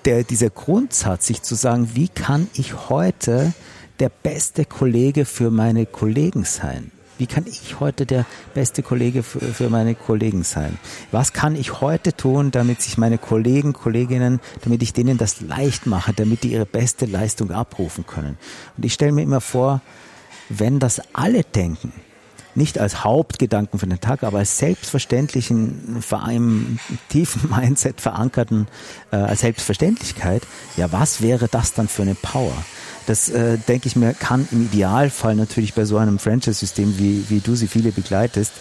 der, 0.04 0.24
dieser 0.24 0.50
Grundsatz, 0.50 1.26
sich 1.26 1.42
zu 1.42 1.54
sagen, 1.54 1.90
wie 1.94 2.08
kann 2.08 2.48
ich 2.54 2.88
heute 2.88 3.52
der 4.00 4.08
beste 4.08 4.64
Kollege 4.64 5.24
für 5.24 5.50
meine 5.50 5.86
Kollegen 5.86 6.44
sein? 6.44 6.90
Wie 7.16 7.26
kann 7.26 7.46
ich 7.46 7.78
heute 7.78 8.06
der 8.06 8.26
beste 8.54 8.82
Kollege 8.82 9.22
für, 9.22 9.38
für, 9.38 9.70
meine 9.70 9.94
Kollegen 9.94 10.42
sein? 10.42 10.78
Was 11.12 11.32
kann 11.32 11.54
ich 11.54 11.80
heute 11.80 12.16
tun, 12.16 12.50
damit 12.50 12.82
sich 12.82 12.98
meine 12.98 13.18
Kollegen, 13.18 13.72
Kolleginnen, 13.72 14.40
damit 14.62 14.82
ich 14.82 14.92
denen 14.92 15.16
das 15.16 15.40
leicht 15.40 15.86
mache, 15.86 16.12
damit 16.12 16.42
die 16.42 16.52
ihre 16.52 16.66
beste 16.66 17.06
Leistung 17.06 17.52
abrufen 17.52 18.04
können? 18.04 18.36
Und 18.76 18.84
ich 18.84 18.94
stelle 18.94 19.12
mir 19.12 19.22
immer 19.22 19.40
vor, 19.40 19.80
wenn 20.48 20.80
das 20.80 21.00
alle 21.12 21.44
denken, 21.44 21.92
nicht 22.56 22.78
als 22.78 23.04
Hauptgedanken 23.04 23.78
für 23.78 23.86
den 23.86 24.00
Tag, 24.00 24.22
aber 24.22 24.38
als 24.38 24.58
selbstverständlichen, 24.58 26.02
im 26.28 26.78
tiefen 27.08 27.50
Mindset 27.56 28.00
verankerten, 28.00 28.66
äh, 29.10 29.16
als 29.16 29.40
Selbstverständlichkeit, 29.40 30.42
ja, 30.76 30.92
was 30.92 31.20
wäre 31.20 31.48
das 31.48 31.74
dann 31.74 31.88
für 31.88 32.02
eine 32.02 32.14
Power? 32.14 32.52
Das, 33.06 33.28
äh, 33.28 33.58
denke 33.58 33.88
ich 33.88 33.96
mir, 33.96 34.14
kann 34.14 34.48
im 34.50 34.66
Idealfall 34.66 35.34
natürlich 35.34 35.74
bei 35.74 35.84
so 35.84 35.98
einem 35.98 36.18
Franchise-System, 36.18 36.98
wie, 36.98 37.26
wie 37.28 37.40
du 37.40 37.54
sie 37.54 37.68
viele 37.68 37.92
begleitest, 37.92 38.52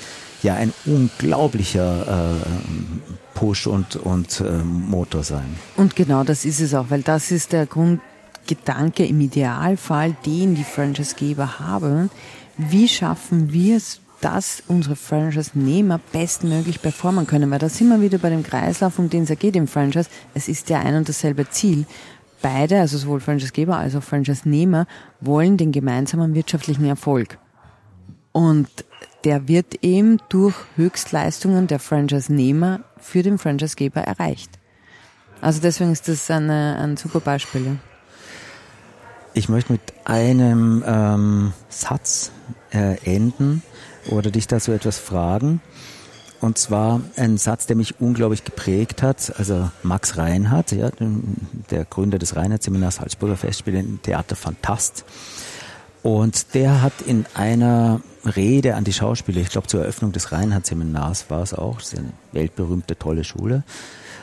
ja 0.44 0.56
ein 0.56 0.74
unglaublicher 0.86 2.42
äh, 2.42 3.38
Push 3.38 3.68
und, 3.68 3.96
und 3.96 4.42
äh, 4.42 4.64
Motor 4.64 5.24
sein. 5.24 5.56
Und 5.78 5.96
genau 5.96 6.24
das 6.24 6.46
ist 6.46 6.60
es 6.60 6.74
auch, 6.74 6.88
weil 6.90 7.02
das 7.02 7.32
ist 7.32 7.54
der 7.54 7.66
Grundgedanke 7.66 9.06
im 9.06 9.22
Idealfall, 9.22 10.16
den 10.26 10.56
die 10.56 10.64
Franchise-Geber 10.64 11.60
haben, 11.60 12.10
wie 12.58 12.88
schaffen 12.88 13.52
wir 13.52 13.78
es, 13.78 14.00
dass 14.22 14.64
unsere 14.68 14.96
Franchise-Nehmer 14.96 16.00
bestmöglich 16.12 16.82
performen 16.82 17.28
können? 17.28 17.52
Weil 17.52 17.60
da 17.60 17.70
sind 17.70 17.90
wir 17.90 18.02
wieder 18.02 18.18
bei 18.18 18.30
dem 18.30 18.44
Kreislauf, 18.44 19.00
um 19.00 19.10
den 19.10 19.24
es 19.24 19.30
ja 19.30 19.36
geht 19.36 19.56
im 19.56 19.68
Franchise. 19.68 20.10
Es 20.34 20.48
ist 20.48 20.70
ja 20.70 20.80
ein 20.80 20.96
und 20.96 21.10
dasselbe 21.10 21.50
Ziel. 21.50 21.86
Beide, 22.42 22.80
also 22.80 22.98
sowohl 22.98 23.20
Franchise-Geber 23.20 23.78
als 23.78 23.96
auch 23.96 24.04
Franchise-Nehmer, 24.04 24.88
wollen 25.22 25.58
den 25.58 25.72
gemeinsamen 25.72 26.36
wirtschaftlichen 26.36 26.86
Erfolg. 26.86 27.38
Und 28.32 28.70
der 29.24 29.48
wird 29.48 29.84
eben 29.84 30.18
durch 30.30 30.56
Höchstleistungen 30.76 31.68
der 31.68 31.80
Franchise-Nehmer 31.80 32.82
für 32.98 33.24
den 33.24 33.38
Franchise-Geber 33.38 34.02
erreicht. 34.02 34.52
Also 35.42 35.62
deswegen 35.62 35.92
ist 35.92 36.08
das 36.08 36.30
eine, 36.32 36.78
ein 36.80 36.98
super 36.98 37.20
Beispiel. 37.20 37.78
Ich 39.36 39.50
möchte 39.50 39.72
mit 39.72 39.82
einem 40.06 40.84
ähm, 40.86 41.54
Satz 41.70 42.32
äh, 42.72 42.98
enden 43.04 43.64
oder 44.10 44.30
dich 44.30 44.48
dazu 44.48 44.72
etwas 44.72 45.00
fragen. 45.00 45.60
Und 46.40 46.58
zwar 46.58 47.02
ein 47.16 47.38
Satz, 47.38 47.66
der 47.66 47.76
mich 47.76 48.00
unglaublich 48.00 48.44
geprägt 48.44 49.02
hat. 49.02 49.34
Also 49.40 49.72
Max 49.82 50.18
Reinhardt, 50.18 50.74
ja, 50.74 50.92
der 51.72 51.86
Gründer 51.86 52.20
des 52.20 52.36
Reinhardt-Seminars 52.36 52.98
Salzburger 52.98 53.38
Festspiele 53.38 53.80
im 53.80 54.02
Theater 54.02 54.36
Fantast. 54.36 55.06
Und 56.04 56.54
der 56.54 56.82
hat 56.82 56.94
in 57.08 57.26
einer 57.34 58.02
Rede 58.26 58.76
an 58.76 58.84
die 58.84 58.94
Schauspieler, 58.94 59.42
ich 59.42 59.50
glaube 59.50 59.68
zur 59.68 59.82
Eröffnung 59.82 60.12
des 60.12 60.32
Reinhardt-Seminars 60.32 61.30
war 61.30 61.42
es 61.42 61.54
auch, 61.54 61.78
das 61.78 61.94
ist 61.94 62.00
eine 62.00 62.12
weltberühmte, 62.34 62.98
tolle 62.98 63.24
Schule, 63.24 63.64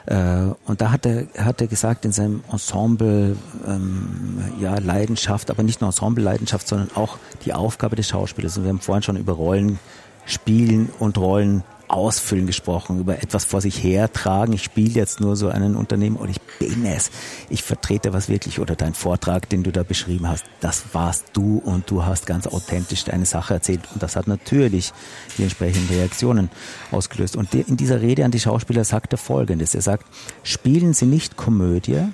und 0.06 0.80
da 0.80 0.90
hat 0.90 1.06
er, 1.06 1.26
hat 1.38 1.60
er 1.60 1.66
gesagt, 1.66 2.04
in 2.04 2.12
seinem 2.12 2.42
Ensemble, 2.50 3.36
ähm, 3.66 4.42
ja, 4.58 4.78
Leidenschaft, 4.78 5.50
aber 5.50 5.62
nicht 5.62 5.80
nur 5.80 5.88
Ensemble-Leidenschaft, 5.88 6.66
sondern 6.66 6.90
auch 6.94 7.18
die 7.44 7.52
Aufgabe 7.52 7.96
des 7.96 8.08
Schauspielers. 8.08 8.56
Und 8.56 8.64
wir 8.64 8.70
haben 8.70 8.80
vorhin 8.80 9.02
schon 9.02 9.16
über 9.16 9.34
Rollen 9.34 9.78
spielen 10.26 10.90
und 10.98 11.18
Rollen 11.18 11.64
Ausfüllen 11.90 12.46
gesprochen, 12.46 13.00
über 13.00 13.22
etwas 13.22 13.44
vor 13.44 13.60
sich 13.60 13.82
hertragen. 13.82 14.52
Ich 14.52 14.62
spiele 14.62 14.90
jetzt 14.90 15.20
nur 15.20 15.36
so 15.36 15.48
einen 15.48 15.74
Unternehmen 15.74 16.16
und 16.16 16.28
ich 16.28 16.40
bin 16.58 16.86
es. 16.86 17.10
Ich 17.48 17.62
vertrete 17.62 18.12
was 18.12 18.28
wirklich 18.28 18.60
oder 18.60 18.76
dein 18.76 18.94
Vortrag, 18.94 19.48
den 19.48 19.62
du 19.62 19.72
da 19.72 19.82
beschrieben 19.82 20.28
hast, 20.28 20.44
das 20.60 20.84
warst 20.92 21.26
du 21.32 21.58
und 21.58 21.90
du 21.90 22.04
hast 22.04 22.26
ganz 22.26 22.46
authentisch 22.46 23.04
deine 23.04 23.26
Sache 23.26 23.54
erzählt 23.54 23.80
und 23.92 24.02
das 24.02 24.16
hat 24.16 24.28
natürlich 24.28 24.92
die 25.36 25.42
entsprechenden 25.42 25.94
Reaktionen 25.94 26.50
ausgelöst. 26.90 27.36
Und 27.36 27.52
in 27.54 27.76
dieser 27.76 28.00
Rede 28.00 28.24
an 28.24 28.30
die 28.30 28.40
Schauspieler 28.40 28.84
sagt 28.84 29.12
er 29.12 29.18
Folgendes. 29.18 29.74
Er 29.74 29.82
sagt, 29.82 30.06
spielen 30.42 30.94
Sie 30.94 31.06
nicht 31.06 31.36
Komödie, 31.36 32.04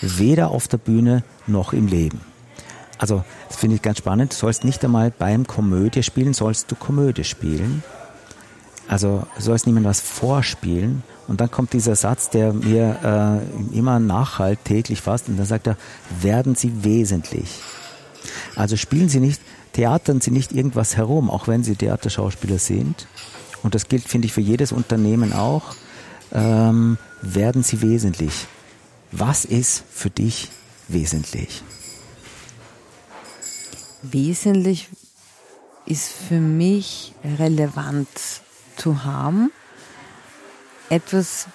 weder 0.00 0.50
auf 0.50 0.68
der 0.68 0.78
Bühne 0.78 1.22
noch 1.46 1.72
im 1.72 1.86
Leben. 1.86 2.20
Also, 2.98 3.24
das 3.48 3.58
finde 3.58 3.76
ich 3.76 3.82
ganz 3.82 3.98
spannend. 3.98 4.32
Du 4.32 4.36
sollst 4.36 4.64
nicht 4.64 4.82
einmal 4.84 5.10
beim 5.10 5.46
Komödie 5.46 6.02
spielen, 6.02 6.32
sollst 6.32 6.70
du 6.70 6.76
Komödie 6.76 7.24
spielen. 7.24 7.82
Also 8.88 9.26
soll 9.38 9.56
es 9.56 9.66
niemand 9.66 9.86
was 9.86 10.00
vorspielen. 10.00 11.02
Und 11.26 11.40
dann 11.40 11.50
kommt 11.50 11.72
dieser 11.72 11.96
Satz, 11.96 12.30
der 12.30 12.52
mir 12.52 13.42
äh, 13.72 13.76
immer 13.76 13.98
nachhalt, 13.98 14.64
täglich 14.64 15.00
fast. 15.00 15.28
Und 15.28 15.36
dann 15.36 15.46
sagt 15.46 15.66
er, 15.66 15.76
werden 16.20 16.54
Sie 16.54 16.84
wesentlich. 16.84 17.58
Also 18.54 18.76
spielen 18.76 19.08
Sie 19.08 19.20
nicht, 19.20 19.40
theatern 19.72 20.20
Sie 20.20 20.30
nicht 20.30 20.52
irgendwas 20.52 20.96
herum, 20.96 21.30
auch 21.30 21.48
wenn 21.48 21.64
Sie 21.64 21.74
Theaterschauspieler 21.74 22.58
sind. 22.58 23.08
Und 23.62 23.74
das 23.74 23.88
gilt, 23.88 24.04
finde 24.04 24.26
ich, 24.26 24.32
für 24.32 24.40
jedes 24.40 24.70
Unternehmen 24.70 25.32
auch. 25.32 25.74
Ähm, 26.32 26.98
werden 27.22 27.62
Sie 27.62 27.82
wesentlich. 27.82 28.46
Was 29.10 29.44
ist 29.44 29.82
für 29.90 30.10
dich 30.10 30.48
wesentlich? 30.88 31.62
Wesentlich 34.02 34.88
ist 35.86 36.08
für 36.08 36.40
mich 36.40 37.14
relevant 37.38 38.08
zu 38.76 39.04
haben, 39.04 39.50
etwas 40.88 41.48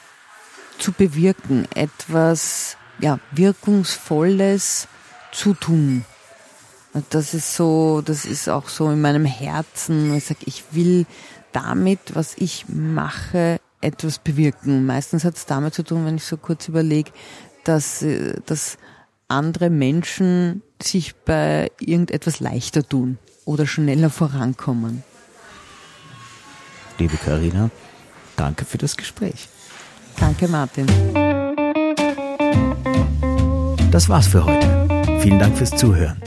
zu 0.77 0.91
bewirken, 0.91 1.67
etwas 1.75 2.77
ja, 2.99 3.19
Wirkungsvolles 3.31 4.87
zu 5.31 5.53
tun. 5.53 6.05
Und 6.93 7.05
das 7.11 7.33
ist 7.33 7.55
so, 7.55 8.01
das 8.01 8.25
ist 8.25 8.49
auch 8.49 8.67
so 8.67 8.89
in 8.89 9.01
meinem 9.01 9.25
Herzen. 9.25 10.13
Ich 10.15 10.25
sage, 10.25 10.41
ich 10.45 10.63
will 10.71 11.05
damit, 11.53 11.99
was 12.13 12.35
ich 12.37 12.65
mache, 12.67 13.59
etwas 13.79 14.19
bewirken. 14.19 14.85
Meistens 14.85 15.23
hat 15.23 15.35
es 15.35 15.45
damit 15.45 15.73
zu 15.73 15.83
tun, 15.83 16.05
wenn 16.05 16.17
ich 16.17 16.25
so 16.25 16.37
kurz 16.37 16.67
überlege, 16.67 17.11
dass, 17.63 18.01
äh, 18.01 18.35
dass 18.45 18.77
andere 19.27 19.69
Menschen 19.69 20.61
sich 20.81 21.15
bei 21.15 21.71
irgendetwas 21.79 22.39
leichter 22.39 22.87
tun 22.87 23.17
oder 23.45 23.65
schneller 23.65 24.09
vorankommen. 24.09 25.03
Liebe 27.01 27.17
Karina, 27.17 27.71
danke 28.37 28.63
für 28.63 28.77
das 28.77 28.95
Gespräch. 28.95 29.49
Danke, 30.19 30.47
Martin. 30.47 30.85
Das 33.89 34.07
war's 34.07 34.27
für 34.27 34.45
heute. 34.45 35.19
Vielen 35.19 35.39
Dank 35.39 35.57
fürs 35.57 35.71
Zuhören. 35.71 36.21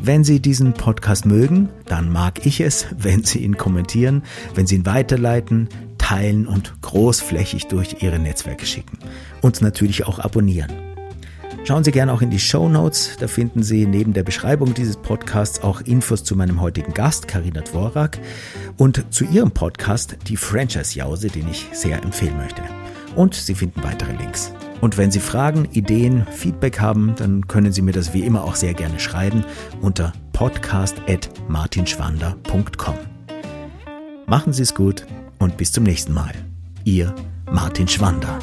Wenn 0.00 0.24
Sie 0.24 0.40
diesen 0.40 0.72
Podcast 0.72 1.26
mögen, 1.26 1.68
dann 1.84 2.10
mag 2.10 2.46
ich 2.46 2.62
es, 2.62 2.86
wenn 2.96 3.24
Sie 3.24 3.40
ihn 3.40 3.58
kommentieren, 3.58 4.22
wenn 4.54 4.66
Sie 4.66 4.76
ihn 4.76 4.86
weiterleiten, 4.86 5.68
teilen 5.98 6.46
und 6.46 6.80
großflächig 6.80 7.66
durch 7.66 7.96
Ihre 8.00 8.18
Netzwerke 8.18 8.64
schicken. 8.64 8.98
Und 9.42 9.60
natürlich 9.60 10.06
auch 10.06 10.18
abonnieren. 10.18 10.72
Schauen 11.64 11.82
Sie 11.82 11.90
gerne 11.92 12.12
auch 12.12 12.20
in 12.20 12.28
die 12.28 12.38
Show 12.38 12.68
Notes. 12.68 13.16
Da 13.18 13.26
finden 13.26 13.62
Sie 13.62 13.86
neben 13.86 14.12
der 14.12 14.22
Beschreibung 14.22 14.74
dieses 14.74 14.98
Podcasts 14.98 15.62
auch 15.62 15.80
Infos 15.80 16.22
zu 16.22 16.36
meinem 16.36 16.60
heutigen 16.60 16.92
Gast, 16.92 17.26
Karina 17.26 17.62
Dvorak, 17.62 18.18
und 18.76 19.06
zu 19.08 19.24
ihrem 19.24 19.50
Podcast, 19.50 20.18
die 20.28 20.36
Franchise 20.36 20.98
Jause, 20.98 21.28
den 21.28 21.48
ich 21.48 21.66
sehr 21.72 22.02
empfehlen 22.02 22.36
möchte. 22.36 22.60
Und 23.16 23.34
Sie 23.34 23.54
finden 23.54 23.82
weitere 23.82 24.12
Links. 24.12 24.52
Und 24.82 24.98
wenn 24.98 25.10
Sie 25.10 25.20
Fragen, 25.20 25.66
Ideen, 25.72 26.26
Feedback 26.30 26.80
haben, 26.80 27.14
dann 27.16 27.48
können 27.48 27.72
Sie 27.72 27.80
mir 27.80 27.92
das 27.92 28.12
wie 28.12 28.24
immer 28.24 28.44
auch 28.44 28.56
sehr 28.56 28.74
gerne 28.74 29.00
schreiben 29.00 29.42
unter 29.80 30.12
podcast.martinschwander.com. 30.34 32.94
Machen 34.26 34.52
Sie 34.52 34.62
es 34.62 34.74
gut 34.74 35.06
und 35.38 35.56
bis 35.56 35.72
zum 35.72 35.84
nächsten 35.84 36.12
Mal. 36.12 36.34
Ihr 36.84 37.14
Martin 37.50 37.88
Schwander. 37.88 38.38